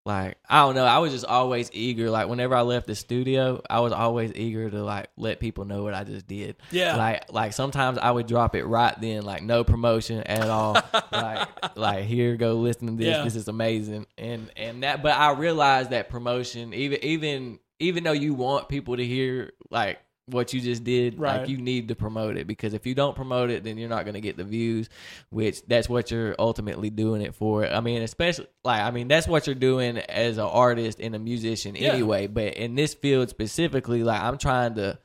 like 0.08 0.38
I 0.48 0.60
don't 0.62 0.74
know, 0.74 0.86
I 0.86 0.98
was 0.98 1.12
just 1.12 1.26
always 1.26 1.70
eager. 1.72 2.10
Like 2.10 2.28
whenever 2.28 2.54
I 2.54 2.62
left 2.62 2.86
the 2.86 2.94
studio, 2.94 3.62
I 3.68 3.80
was 3.80 3.92
always 3.92 4.32
eager 4.34 4.68
to 4.70 4.82
like 4.82 5.10
let 5.18 5.38
people 5.38 5.66
know 5.66 5.82
what 5.82 5.92
I 5.92 6.02
just 6.02 6.26
did. 6.26 6.56
yeah, 6.70 6.96
Like 6.96 7.30
like 7.32 7.52
sometimes 7.52 7.98
I 7.98 8.10
would 8.10 8.26
drop 8.26 8.56
it 8.56 8.64
right 8.64 8.98
then, 9.00 9.22
like 9.22 9.42
no 9.42 9.64
promotion 9.64 10.22
at 10.22 10.48
all. 10.48 10.76
like 11.12 11.76
like 11.76 12.04
here 12.04 12.36
go 12.36 12.54
listen 12.54 12.86
to 12.86 12.92
this. 12.94 13.06
Yeah. 13.06 13.22
This 13.22 13.36
is 13.36 13.48
amazing. 13.48 14.06
And 14.16 14.50
and 14.56 14.82
that 14.82 15.02
but 15.02 15.12
I 15.12 15.32
realized 15.32 15.90
that 15.90 16.08
promotion 16.08 16.72
even 16.72 17.04
even 17.04 17.58
even 17.78 18.02
though 18.02 18.12
you 18.12 18.32
want 18.34 18.68
people 18.68 18.96
to 18.96 19.04
hear 19.04 19.52
like 19.70 19.98
what 20.30 20.52
you 20.52 20.60
just 20.60 20.84
did, 20.84 21.18
Right. 21.18 21.40
like 21.40 21.48
you 21.48 21.56
need 21.58 21.88
to 21.88 21.94
promote 21.94 22.36
it 22.36 22.46
because 22.46 22.74
if 22.74 22.86
you 22.86 22.94
don't 22.94 23.14
promote 23.16 23.50
it, 23.50 23.64
then 23.64 23.78
you're 23.78 23.88
not 23.88 24.04
going 24.04 24.14
to 24.14 24.20
get 24.20 24.36
the 24.36 24.44
views, 24.44 24.88
which 25.30 25.62
that's 25.66 25.88
what 25.88 26.10
you're 26.10 26.34
ultimately 26.38 26.90
doing 26.90 27.22
it 27.22 27.34
for. 27.34 27.66
I 27.66 27.80
mean, 27.80 28.02
especially 28.02 28.46
like 28.64 28.80
I 28.82 28.90
mean, 28.90 29.08
that's 29.08 29.26
what 29.28 29.46
you're 29.46 29.54
doing 29.54 29.98
as 29.98 30.38
an 30.38 30.44
artist 30.44 31.00
and 31.00 31.14
a 31.14 31.18
musician 31.18 31.74
Yeah. 31.76 31.92
anyway. 31.92 32.26
But 32.26 32.54
in 32.54 32.74
this 32.74 32.94
field 32.94 33.28
specifically, 33.30 34.02
like 34.04 34.20
I'm 34.22 34.38
trying 34.38 34.74
to 34.76 34.98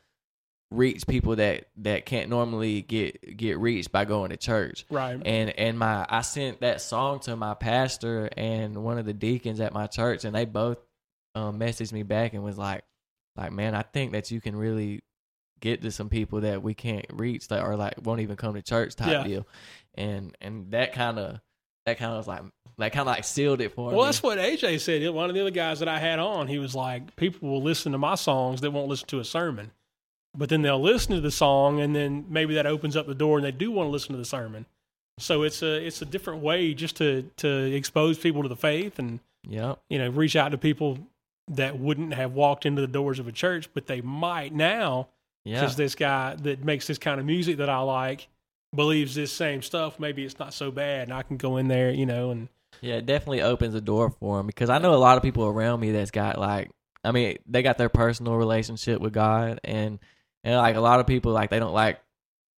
reach 0.72 1.06
people 1.06 1.36
that 1.36 1.66
that 1.78 2.04
can't 2.06 2.30
normally 2.32 2.82
get 2.82 3.38
get 3.38 3.60
reached 3.60 3.92
by 3.92 4.06
going 4.06 4.32
to 4.32 4.38
church. 4.38 4.86
right. 4.90 5.22
And 5.24 5.52
and 5.52 5.78
my 5.78 6.06
I 6.10 6.22
sent 6.22 6.62
that 6.62 6.82
song 6.82 7.20
to 7.22 7.36
my 7.36 7.54
pastor 7.54 8.28
and 8.36 8.84
one 8.84 8.98
of 8.98 9.06
the 9.06 9.14
deacons 9.14 9.60
at 9.60 9.72
my 9.74 9.86
church, 9.88 10.26
and 10.26 10.36
they 10.36 10.46
both 10.46 10.80
um, 11.36 11.60
messaged 11.60 11.94
me 11.94 12.02
back 12.04 12.34
and 12.34 12.44
was 12.44 12.58
like, 12.58 12.84
like 13.36 13.52
man, 13.52 13.76
I 13.76 13.84
think 13.84 14.14
that 14.14 14.32
you 14.32 14.42
can 14.42 14.56
really 14.56 15.02
get 15.64 15.82
to 15.82 15.92
some 15.92 16.10
people 16.10 16.42
that 16.42 16.62
we 16.62 16.74
can't 16.74 17.06
reach 17.14 17.48
that 17.48 17.62
are 17.62 17.76
like 17.78 17.94
won't 18.04 18.20
even 18.20 18.36
come 18.36 18.54
to 18.54 18.62
church 18.62 18.96
type 18.96 19.08
Yeah. 19.10 19.24
deal, 19.24 19.48
and 19.96 20.36
and 20.42 20.72
that 20.72 20.94
kind 20.94 21.18
of 21.18 21.40
that 21.86 21.98
kind 21.98 22.12
of 22.12 22.18
was 22.18 22.28
like 22.28 22.42
like 22.78 22.92
kind 22.94 23.08
of 23.08 23.16
like 23.16 23.24
sealed 23.24 23.62
it 23.62 23.70
for 23.74 23.90
me. 23.90 23.96
Well, 23.96 24.06
that's 24.06 24.22
what 24.22 24.38
AJ 24.38 24.80
said. 24.82 25.08
One 25.14 25.30
of 25.30 25.36
the 25.36 25.42
other 25.42 25.52
guys 25.52 25.80
that 25.80 25.88
I 25.88 26.00
had 26.00 26.20
on, 26.20 26.48
he 26.48 26.60
was 26.60 26.76
like, 26.76 27.16
people 27.16 27.50
will 27.50 27.62
listen 27.62 27.92
to 27.94 27.98
my 27.98 28.16
songs 28.16 28.62
that 28.62 28.72
won't 28.72 28.90
listen 28.90 29.08
to 29.10 29.20
a 29.20 29.24
sermon. 29.26 29.72
But 30.36 30.50
then 30.50 30.64
they'll 30.64 30.82
listen 30.82 31.14
to 31.16 31.22
the 31.22 31.30
song, 31.32 31.80
and 31.80 31.96
then 31.96 32.26
maybe 32.28 32.56
that 32.56 32.66
opens 32.66 32.96
up 32.98 33.06
the 33.08 33.14
door, 33.16 33.38
and 33.38 33.46
they 33.46 33.52
do 33.52 33.70
want 33.72 33.88
to 33.88 33.92
listen 33.92 34.12
to 34.14 34.18
the 34.18 34.26
sermon. 34.26 34.66
So 35.20 35.44
it's 35.44 35.62
a 35.62 35.86
it's 35.86 36.02
a 36.02 36.06
different 36.06 36.42
way 36.42 36.74
just 36.74 36.98
to 36.98 37.30
to 37.38 37.48
expose 37.76 38.18
people 38.18 38.42
to 38.44 38.50
the 38.50 38.56
faith, 38.56 38.98
and 39.00 39.20
Yep. 39.48 39.80
you 39.90 40.00
know 40.00 40.10
reach 40.10 40.36
out 40.36 40.50
to 40.50 40.58
people 40.58 40.98
that 41.50 41.78
wouldn't 41.78 42.14
have 42.14 42.34
walked 42.34 42.66
into 42.66 42.82
the 42.82 42.88
doors 42.88 43.20
of 43.20 43.28
a 43.28 43.32
church, 43.32 43.70
but 43.74 43.86
they 43.88 44.02
might 44.02 44.54
now 44.54 45.10
Yeah. 45.46 45.60
because 45.60 45.76
this 45.76 45.96
guy 45.96 46.36
that 46.36 46.64
makes 46.64 46.88
this 46.88 46.98
kind 46.98 47.20
of 47.20 47.26
music 47.26 47.58
that 47.58 47.70
I 47.70 47.80
like 47.80 48.28
believes 48.74 49.14
this 49.16 49.32
same 49.32 49.62
stuff. 49.62 50.00
Maybe 50.00 50.24
it's 50.24 50.40
not 50.40 50.54
so 50.54 50.72
bad, 50.72 51.10
and 51.10 51.14
I 51.14 51.24
can 51.24 51.38
go 51.38 51.58
in 51.58 51.68
there, 51.68 51.92
you 51.92 52.06
know, 52.06 52.32
and 52.32 52.48
Yeah, 52.82 52.96
it 52.96 53.06
definitely 53.06 53.42
opens 53.42 53.74
the 53.74 53.82
door 53.82 54.10
for 54.10 54.40
him 54.40 54.48
because 54.48 54.70
I 54.70 54.78
know 54.80 54.94
a 54.94 54.96
lot 54.96 55.18
of 55.18 55.24
people 55.24 55.46
around 55.46 55.80
me 55.80 55.92
that's 55.92 56.12
got 56.12 56.40
like, 56.40 56.72
I 57.04 57.12
mean, 57.12 57.38
they 57.46 57.62
got 57.62 57.78
their 57.78 57.90
personal 57.90 58.36
relationship 58.36 59.02
with 59.02 59.14
God, 59.14 59.60
and 59.64 60.00
and 60.44 60.56
like 60.56 60.76
a 60.76 60.82
lot 60.82 61.00
of 61.00 61.08
people 61.08 61.32
like 61.34 61.50
they 61.50 61.60
don't 61.60 61.74
like 61.74 62.00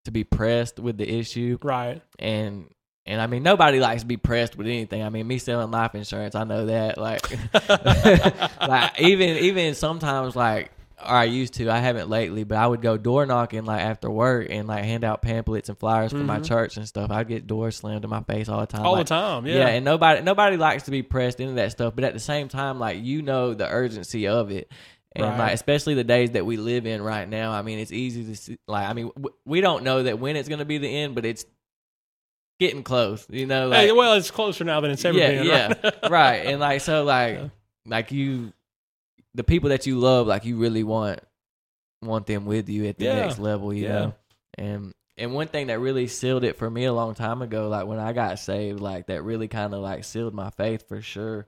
to 0.04 0.10
be 0.12 0.24
pressed 0.24 0.78
with 0.78 0.96
the 0.96 1.08
issue, 1.18 1.58
right, 1.62 2.00
and 2.18 2.68
and 3.04 3.20
I 3.20 3.26
mean 3.26 3.42
nobody 3.42 3.80
likes 3.80 4.02
to 4.02 4.06
be 4.06 4.16
pressed 4.16 4.56
with 4.56 4.68
anything. 4.68 5.02
I 5.02 5.08
mean, 5.10 5.26
me 5.26 5.38
selling 5.38 5.70
life 5.72 5.94
insurance, 5.96 6.34
I 6.36 6.44
know 6.44 6.66
that. 6.66 6.98
Like, 6.98 7.28
like 8.60 9.00
even 9.00 9.36
even 9.38 9.74
sometimes 9.74 10.36
like. 10.36 10.70
Or 10.98 11.12
I 11.14 11.24
used 11.24 11.54
to. 11.54 11.68
I 11.68 11.78
haven't 11.78 12.08
lately, 12.08 12.44
but 12.44 12.56
I 12.56 12.66
would 12.66 12.80
go 12.80 12.96
door 12.96 13.26
knocking 13.26 13.66
like 13.66 13.82
after 13.82 14.08
work 14.10 14.46
and 14.48 14.66
like 14.66 14.82
hand 14.84 15.04
out 15.04 15.20
pamphlets 15.20 15.68
and 15.68 15.78
flyers 15.78 16.10
for 16.12 16.18
my 16.18 16.38
Mhm. 16.40 16.46
church 16.48 16.78
and 16.78 16.88
stuff. 16.88 17.10
I'd 17.10 17.28
get 17.28 17.46
doors 17.46 17.76
slammed 17.76 18.02
in 18.04 18.08
my 18.10 18.22
face 18.22 18.48
all 18.48 18.60
the 18.60 18.66
time. 18.66 18.86
all 18.86 18.92
like, 18.94 19.04
the 19.06 19.08
time, 19.14 19.46
yeah. 19.46 19.68
and 19.68 19.84
nobody 19.84 20.22
nobody 20.22 20.56
likes 20.56 20.84
to 20.84 20.90
be 20.90 21.02
pressed 21.02 21.38
into 21.38 21.52
that 21.54 21.70
stuff, 21.72 21.94
but 21.94 22.04
at 22.04 22.14
the 22.14 22.18
same 22.20 22.48
time, 22.48 22.80
like 22.80 23.02
you 23.02 23.20
know 23.20 23.52
the 23.52 23.68
urgency 23.68 24.26
of 24.26 24.50
it, 24.50 24.72
and 25.14 25.26
Right. 25.26 25.38
like 25.38 25.52
especially 25.52 25.92
the 25.94 26.02
days 26.04 26.30
that 26.30 26.46
we 26.46 26.56
live 26.56 26.86
in 26.86 27.02
right 27.02 27.28
now. 27.28 27.52
I 27.52 27.60
mean, 27.60 27.78
it's 27.78 27.92
easy 27.92 28.24
to 28.24 28.34
see. 28.34 28.56
Like, 28.66 28.88
I 28.88 28.94
mean, 28.94 29.08
w- 29.16 29.34
we 29.44 29.60
don't 29.60 29.84
know 29.84 30.02
that 30.04 30.18
when 30.18 30.34
it's 30.36 30.48
going 30.48 30.60
to 30.60 30.64
be 30.64 30.78
the 30.78 30.88
end, 30.88 31.14
but 31.14 31.26
it's 31.26 31.44
getting 32.58 32.82
close. 32.82 33.26
You 33.28 33.44
know, 33.46 33.68
like 33.68 33.80
hey, 33.80 33.92
well, 33.92 34.14
it's 34.14 34.30
closer 34.30 34.64
now 34.64 34.80
than 34.80 34.92
it's 34.92 35.04
ever 35.04 35.18
yeah, 35.18 35.28
been. 35.30 35.46
yeah, 35.46 35.66
right? 35.82 35.94
right. 36.10 36.46
And 36.46 36.58
like 36.60 36.80
so, 36.80 37.04
like 37.04 37.34
Yeah. 37.36 37.48
like 37.86 38.12
you, 38.12 38.52
the 39.36 39.44
people 39.44 39.68
that 39.70 39.86
you 39.86 39.98
love, 39.98 40.26
like 40.26 40.44
you 40.44 40.56
really 40.56 40.82
want 40.82 41.20
want 42.02 42.26
them 42.26 42.46
with 42.46 42.68
you 42.68 42.86
at 42.86 42.98
the 42.98 43.04
Yeah. 43.04 43.22
next 43.26 43.38
level. 43.38 43.72
You 43.72 43.84
Yeah. 43.84 43.92
know, 43.92 44.14
and 44.58 44.92
and 45.18 45.34
one 45.34 45.48
thing 45.48 45.68
that 45.68 45.78
really 45.78 46.08
sealed 46.08 46.44
it 46.44 46.56
for 46.56 46.68
me 46.68 46.84
a 46.84 46.92
long 46.92 47.14
time 47.14 47.42
ago, 47.42 47.68
like 47.68 47.86
when 47.86 47.98
I 47.98 48.12
got 48.12 48.38
saved, 48.38 48.80
like 48.80 49.06
that 49.06 49.22
really 49.22 49.48
kind 49.48 49.74
of 49.74 49.80
like 49.80 50.04
sealed 50.04 50.34
my 50.34 50.50
faith 50.50 50.88
for 50.88 51.00
sure. 51.00 51.46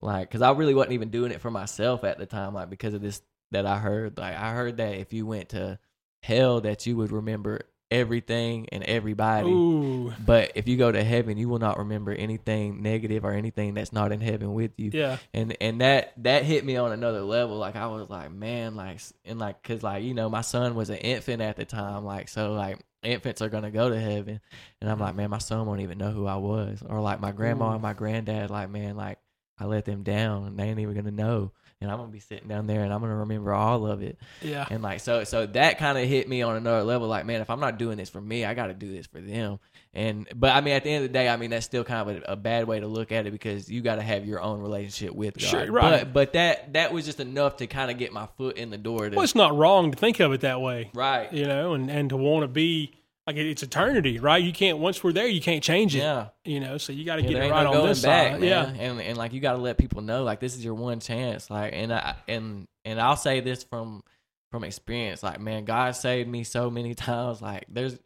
Like, 0.00 0.30
cause 0.30 0.42
I 0.42 0.50
really 0.52 0.74
wasn't 0.74 0.94
even 0.94 1.10
doing 1.10 1.30
it 1.32 1.40
for 1.40 1.50
myself 1.50 2.04
at 2.04 2.18
the 2.18 2.26
time, 2.26 2.54
like 2.54 2.70
because 2.70 2.94
of 2.94 3.00
this 3.02 3.22
that 3.52 3.66
I 3.66 3.78
heard. 3.78 4.18
Like 4.18 4.36
I 4.36 4.52
heard 4.52 4.78
that 4.78 4.96
if 4.96 5.12
you 5.12 5.26
went 5.26 5.50
to 5.50 5.78
hell, 6.22 6.60
that 6.62 6.86
you 6.86 6.96
would 6.96 7.12
remember 7.12 7.60
everything 7.92 8.68
and 8.72 8.82
everybody. 8.84 9.50
Ooh, 9.50 10.12
But 10.24 10.52
if 10.54 10.66
you 10.66 10.76
go 10.76 10.90
to 10.90 11.04
heaven, 11.04 11.36
you 11.36 11.48
will 11.48 11.58
not 11.58 11.78
remember 11.78 12.12
anything 12.12 12.82
negative 12.82 13.24
or 13.24 13.32
anything 13.32 13.74
that's 13.74 13.92
not 13.92 14.10
in 14.12 14.20
heaven 14.20 14.54
with 14.54 14.72
you. 14.78 14.90
yeah, 14.92 15.18
And 15.34 15.56
and 15.60 15.80
that 15.80 16.12
that 16.24 16.44
hit 16.44 16.64
me 16.64 16.76
on 16.76 16.92
another 16.92 17.20
level. 17.20 17.58
Like 17.58 17.76
I 17.76 17.86
was 17.86 18.08
like, 18.08 18.32
man, 18.32 18.74
like 18.74 19.00
and 19.24 19.38
like 19.38 19.62
cuz 19.62 19.82
like 19.82 20.02
you 20.02 20.14
know, 20.14 20.28
my 20.28 20.40
son 20.40 20.74
was 20.74 20.90
an 20.90 20.96
infant 20.96 21.42
at 21.42 21.56
the 21.56 21.64
time, 21.64 22.04
like 22.04 22.28
so 22.28 22.52
like 22.52 22.78
infants 23.02 23.42
are 23.42 23.48
going 23.48 23.64
to 23.64 23.70
go 23.70 23.90
to 23.90 24.00
heaven. 24.00 24.40
And 24.80 24.90
I'm 24.90 24.98
like, 24.98 25.10
mm-hmm. 25.10 25.18
man, 25.18 25.30
my 25.30 25.38
son 25.38 25.66
won't 25.66 25.80
even 25.80 25.98
know 25.98 26.10
who 26.10 26.26
I 26.26 26.36
was. 26.36 26.82
Or 26.86 27.00
like 27.00 27.20
my 27.20 27.32
grandma 27.32 27.70
Ooh. 27.70 27.72
and 27.74 27.82
my 27.82 27.92
granddad 27.92 28.50
like, 28.50 28.70
man, 28.70 28.96
like 28.96 29.18
I 29.58 29.66
let 29.66 29.84
them 29.84 30.02
down 30.02 30.46
and 30.46 30.58
they 30.58 30.64
ain't 30.64 30.80
even 30.80 30.94
going 30.94 31.04
to 31.04 31.10
know. 31.10 31.52
And 31.82 31.90
I'm 31.90 31.98
going 31.98 32.08
to 32.08 32.12
be 32.12 32.20
sitting 32.20 32.48
down 32.48 32.66
there 32.66 32.82
and 32.84 32.92
I'm 32.92 33.00
going 33.00 33.10
to 33.10 33.16
remember 33.16 33.52
all 33.52 33.86
of 33.86 34.02
it. 34.02 34.16
yeah, 34.40 34.66
And 34.70 34.82
like 34.82 35.00
so 35.00 35.24
so 35.24 35.46
that 35.46 35.78
kind 35.78 35.98
of 35.98 36.08
hit 36.08 36.28
me 36.28 36.42
on 36.42 36.56
another 36.56 36.82
level 36.84 37.08
like 37.08 37.26
man 37.26 37.40
if 37.40 37.50
I'm 37.50 37.60
not 37.60 37.78
doing 37.78 37.96
this 37.96 38.08
for 38.08 38.20
me 38.20 38.44
I 38.44 38.54
got 38.54 38.68
to 38.68 38.74
do 38.74 38.90
this 38.92 39.06
for 39.06 39.20
them. 39.20 39.58
And 39.94 40.26
but 40.34 40.54
I 40.54 40.60
mean 40.60 40.74
at 40.74 40.84
the 40.84 40.90
end 40.90 41.04
of 41.04 41.10
the 41.10 41.12
day 41.12 41.28
I 41.28 41.36
mean 41.36 41.50
that's 41.50 41.66
still 41.66 41.84
kind 41.84 42.08
of 42.08 42.16
a, 42.16 42.32
a 42.32 42.36
bad 42.36 42.66
way 42.66 42.80
to 42.80 42.86
look 42.86 43.12
at 43.12 43.26
it 43.26 43.30
because 43.30 43.70
you 43.70 43.82
got 43.82 43.96
to 43.96 44.02
have 44.02 44.24
your 44.24 44.40
own 44.40 44.60
relationship 44.60 45.14
with 45.14 45.34
God. 45.34 45.46
Sure, 45.46 45.72
right. 45.72 46.04
But 46.04 46.12
but 46.12 46.32
that 46.34 46.72
that 46.72 46.92
was 46.92 47.04
just 47.04 47.20
enough 47.20 47.56
to 47.56 47.66
kind 47.66 47.90
of 47.90 47.98
get 47.98 48.12
my 48.12 48.26
foot 48.38 48.56
in 48.56 48.70
the 48.70 48.78
door 48.78 49.10
to 49.10 49.16
Well, 49.16 49.24
it's 49.24 49.34
not 49.34 49.56
wrong 49.56 49.90
to 49.90 49.98
think 49.98 50.20
of 50.20 50.32
it 50.32 50.42
that 50.42 50.60
way, 50.60 50.90
right. 50.94 51.32
you 51.32 51.46
know, 51.46 51.74
and 51.74 51.90
and 51.90 52.08
to 52.10 52.16
want 52.16 52.44
to 52.44 52.48
be 52.48 52.92
like 53.26 53.36
it's 53.36 53.62
eternity, 53.62 54.18
right? 54.18 54.42
You 54.42 54.52
can't 54.52 54.78
once 54.78 55.02
we're 55.04 55.12
there, 55.12 55.26
you 55.26 55.40
can't 55.40 55.62
change 55.62 55.94
it, 55.94 56.00
Yeah. 56.00 56.28
you 56.44 56.58
know. 56.60 56.78
So 56.78 56.92
you 56.92 57.04
got 57.04 57.16
to 57.16 57.22
Yeah, 57.22 57.28
get 57.28 57.42
it 57.44 57.50
right 57.50 57.62
no 57.64 57.82
on 57.82 57.88
this 57.88 58.02
back, 58.02 58.32
side, 58.32 58.40
man. 58.40 58.48
yeah. 58.48 58.82
And 58.84 59.00
and 59.00 59.16
like 59.18 59.32
you 59.32 59.40
got 59.40 59.52
to 59.52 59.58
let 59.58 59.78
people 59.78 60.02
know 60.02 60.24
like 60.24 60.40
this 60.40 60.54
is 60.56 60.64
your 60.64 60.74
one 60.74 60.98
chance. 61.00 61.48
Like 61.50 61.72
and 61.74 61.92
I 61.92 62.16
and 62.28 62.66
and 62.84 63.00
I'll 63.00 63.16
say 63.16 63.40
this 63.40 63.62
from 63.62 64.02
from 64.50 64.64
experience. 64.64 65.22
Like 65.22 65.40
man, 65.40 65.64
God 65.64 65.94
saved 65.96 66.28
me 66.28 66.42
so 66.44 66.70
many 66.70 66.94
times. 66.96 67.40
Like 67.40 67.66
there's 67.68 67.96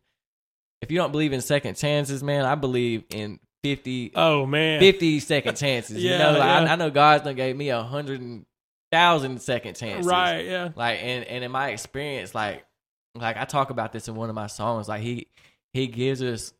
if 0.82 0.90
you 0.90 0.98
don't 0.98 1.12
believe 1.12 1.32
in 1.32 1.40
second 1.40 1.76
chances, 1.76 2.22
man, 2.22 2.44
I 2.44 2.54
believe 2.54 3.04
in 3.10 3.40
50 3.64 4.12
oh 4.14 4.44
man, 4.46 4.78
50 4.80 5.20
second 5.20 5.56
chances. 5.58 6.02
you 6.02 6.10
know, 6.10 6.32
like, 6.32 6.42
I. 6.42 6.66
I 6.72 6.76
know 6.76 6.90
God's 6.90 7.24
done 7.24 7.34
gave 7.36 7.56
me 7.56 7.70
a 7.70 7.82
hundred 7.82 8.20
and 8.20 8.44
thousand 8.92 9.40
second 9.40 9.74
chances. 9.76 10.06
right? 10.06 10.44
Yeah, 10.44 10.68
Like, 10.76 11.00
and, 11.02 11.24
and 11.24 11.42
in 11.42 11.50
my 11.50 11.70
experience, 11.70 12.34
like, 12.34 12.64
like 13.18 13.36
I 13.36 13.44
talk 13.44 13.70
about 13.70 13.92
this 13.92 14.08
in 14.08 14.14
one 14.14 14.28
of 14.28 14.34
my 14.34 14.46
songs. 14.46 14.88
Like 14.88 15.02
he, 15.02 15.28
he 15.72 15.86
gives 15.86 16.22
us 16.22 16.52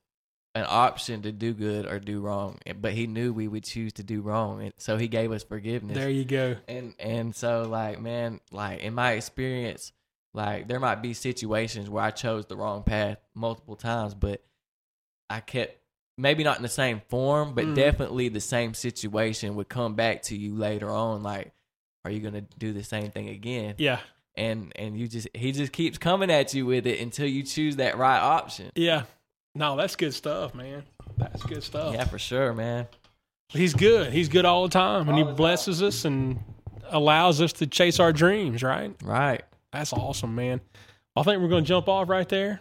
an 0.55 0.65
option 0.69 1.23
to 1.23 1.33
do 1.33 1.53
good 1.53 1.87
or 1.87 1.99
do 2.01 2.21
wrong, 2.21 2.59
but 2.81 2.93
he 2.93 3.07
knew 3.07 3.33
we 3.33 3.47
would 3.47 3.65
choose 3.65 3.93
to 3.95 4.03
do 4.03 4.23
wrong, 4.23 4.63
and 4.63 4.73
so 4.79 4.97
he 4.97 5.07
gave 5.09 5.31
us 5.33 5.43
forgiveness. 5.45 5.97
there 5.99 6.11
you 6.11 6.25
go. 6.25 6.57
And 6.67 6.95
and 6.99 7.35
so 7.35 7.63
like 7.69 8.01
man, 8.01 8.41
like 8.51 8.81
in 8.81 8.95
my 8.95 9.13
experience, 9.13 9.93
like 10.33 10.67
there 10.67 10.81
might 10.81 11.03
be 11.03 11.13
situations 11.15 11.91
where 11.91 12.05
I 12.05 12.11
chose 12.11 12.47
the 12.47 12.57
wrong 12.57 12.83
path 12.85 13.19
multiple 13.35 13.77
times, 13.77 14.15
but 14.15 14.43
I 15.29 15.41
kept 15.41 15.79
maybe 16.19 16.43
not 16.43 16.57
in 16.57 16.63
the 16.63 16.69
same 16.69 17.03
form, 17.09 17.55
but 17.55 17.67
Mm. 17.67 17.75
definitely 17.75 18.29
the 18.31 18.41
same 18.41 18.73
situation 18.73 19.57
would 19.57 19.69
come 19.69 19.95
back 19.95 20.23
to 20.23 20.37
you 20.37 20.55
later 20.55 20.91
on. 20.91 21.23
Like, 21.23 21.53
are 22.05 22.11
you 22.11 22.21
gonna 22.21 22.45
do 22.59 22.73
the 22.73 22.83
same 22.85 23.11
thing 23.11 23.29
again? 23.29 23.75
Yeah, 23.77 24.01
And 24.37 24.73
and 24.77 24.99
you 24.99 25.09
just 25.09 25.29
he 25.35 25.53
just 25.53 25.73
keeps 25.73 25.97
coming 25.99 26.31
at 26.31 26.53
you 26.53 26.67
with 26.67 26.87
it 26.87 27.01
until 27.01 27.27
you 27.27 27.43
choose 27.43 27.77
that 27.77 27.97
right 27.97 28.19
option. 28.21 28.71
yeah. 28.75 29.03
No, 29.55 29.75
that's 29.75 29.97
good 29.97 30.13
stuff, 30.13 30.55
man. 30.55 30.83
That's 31.17 31.43
good 31.43 31.63
stuff. 31.63 31.95
Yeah, 31.95 32.05
for 32.05 32.19
sure, 32.19 32.53
man. 32.53 32.87
He's 33.49 33.73
good. 33.73 34.13
He's 34.13 34.29
good 34.29 34.45
all 34.45 34.65
the 34.65 34.69
time, 34.69 35.09
and 35.09 35.17
he 35.17 35.23
the 35.23 35.29
time. 35.29 35.37
blesses 35.37 35.83
us 35.83 36.05
and 36.05 36.39
allows 36.91 37.41
us 37.41 37.55
to 37.55 37.67
chase 37.67 37.99
our 37.99 38.13
dreams. 38.13 38.63
Right? 38.63 38.95
Right. 39.03 39.43
That's 39.73 39.95
awesome, 39.95 40.35
man. 40.35 40.61
I 41.17 41.23
think 41.23 41.41
we're 41.41 41.49
going 41.49 41.65
to 41.65 41.69
jump 41.69 41.89
off 41.89 42.11
right 42.11 42.29
there. 42.29 42.61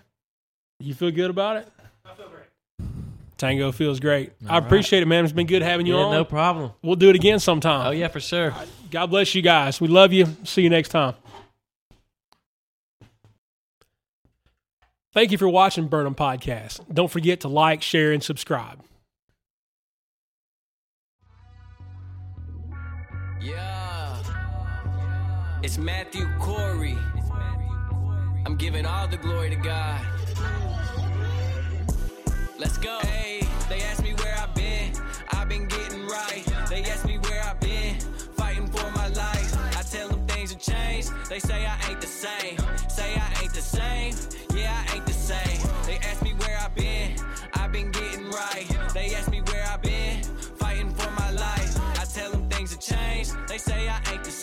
You 0.80 0.94
feel 0.94 1.12
good 1.12 1.30
about 1.30 1.58
it? 1.58 1.68
I 2.06 2.14
feel 2.14 2.30
great. 2.30 2.90
Tango 3.38 3.74
feels 3.74 4.00
great. 4.00 4.32
I 4.48 4.54
All 4.54 4.60
right. 4.60 4.66
appreciate 4.66 5.04
it, 5.04 5.08
man. 5.08 5.26
It's 5.26 5.34
been 5.34 5.48
good 5.48 5.62
having 5.62 5.86
you 5.86 5.98
Yeah, 5.98 6.04
on. 6.06 6.14
no 6.14 6.24
problem. 6.24 6.72
We'll 6.82 6.96
do 6.96 7.10
it 7.10 7.16
again 7.18 7.40
sometime. 7.40 7.88
Oh 7.88 7.92
yeah, 7.92 8.08
for 8.08 8.22
sure. 8.22 8.54
God 8.92 9.08
bless 9.08 9.36
you 9.36 9.42
guys. 9.42 9.82
We 9.82 9.90
love 9.90 10.14
you. 10.14 10.28
See 10.46 10.62
you 10.62 10.70
next 10.70 10.90
time. 10.90 11.16
Thank 15.16 15.32
you 15.32 15.38
for 15.38 15.48
watching 15.48 15.88
Burnham 15.88 16.14
Podcast. 16.14 16.82
Don't 16.94 17.10
forget 17.10 17.40
to 17.40 17.48
like, 17.48 17.82
share, 17.82 18.12
and 18.12 18.22
subscribe. 18.22 18.84
Yeah. 23.42 24.22
It's 25.64 25.78
Matthew 25.78 26.28
Cory. 26.38 26.98
I'm 28.46 28.58
giving 28.58 28.86
all 28.86 29.08
the 29.08 29.16
glory 29.16 29.52
to 29.52 29.56
God. 29.56 30.02
Let's 32.60 32.78
go. 32.78 33.00
Hey, 33.04 33.40
they 33.70 33.84
ask 33.84 34.04
me 34.04 34.16
where 34.16 34.36
I've 34.38 34.54
been. 34.54 34.92
I've 35.32 35.48
been 35.48 35.70
getting 35.70 36.08
right. 36.08 36.44
They 36.70 36.84
ask 36.84 37.06
me 37.06 37.20
where 37.20 37.42
I've 37.42 37.62
been. 37.62 38.02
Fighting 38.36 38.68
for 38.68 38.92
my 38.92 39.08
life. 39.08 39.78
I 39.78 39.82
tell 39.84 40.10
them 40.10 40.28
things 40.28 40.52
have 40.52 40.62
changed. 40.62 41.10
They 41.30 41.40
say 41.40 41.65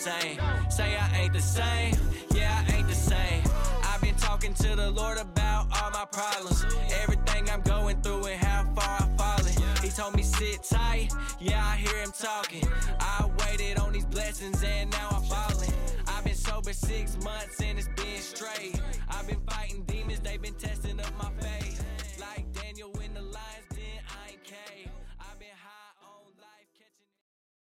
same. 0.03 0.37
Say 0.69 0.97
I 0.97 1.17
ain't 1.21 1.31
the 1.31 1.41
same, 1.41 1.95
yeah, 2.35 2.65
I 2.67 2.75
ain't 2.75 2.89
the 2.89 2.95
same. 2.95 3.41
I've 3.85 4.01
been 4.01 4.15
talking 4.15 4.53
to 4.55 4.75
the 4.75 4.91
Lord 4.91 5.17
about 5.17 5.67
all 5.77 5.91
my 5.91 6.05
problems, 6.11 6.65
everything 7.01 7.49
I'm 7.49 7.61
going 7.61 8.01
through, 8.01 8.25
and 8.25 8.43
how 8.43 8.65
far 8.75 8.97
I've 8.99 9.17
fallen. 9.17 9.53
He 9.81 9.89
told 9.89 10.13
me 10.17 10.23
sit 10.23 10.61
tight, 10.63 11.13
yeah, 11.39 11.63
I 11.65 11.77
hear 11.77 11.97
him 12.03 12.11
talking. 12.11 12.67
I 12.99 13.29
waited 13.45 13.79
on 13.79 13.93
these 13.93 14.05
blessings, 14.05 14.61
and 14.61 14.91
now 14.91 15.07
I'm 15.09 15.23
falling. 15.23 15.73
I've 16.07 16.25
been 16.25 16.35
sober 16.35 16.73
six 16.73 17.17
months, 17.23 17.61
and 17.61 17.79
it's 17.79 17.87
been 17.95 18.19
straight. 18.19 18.81
I've 19.09 19.25
been 19.25 19.39
fighting 19.47 19.83
demons, 19.83 20.19
they've 20.19 20.41
been 20.41 20.55
testing 20.55 20.99
up 20.99 21.13
my 21.17 21.29
faith. 21.39 21.92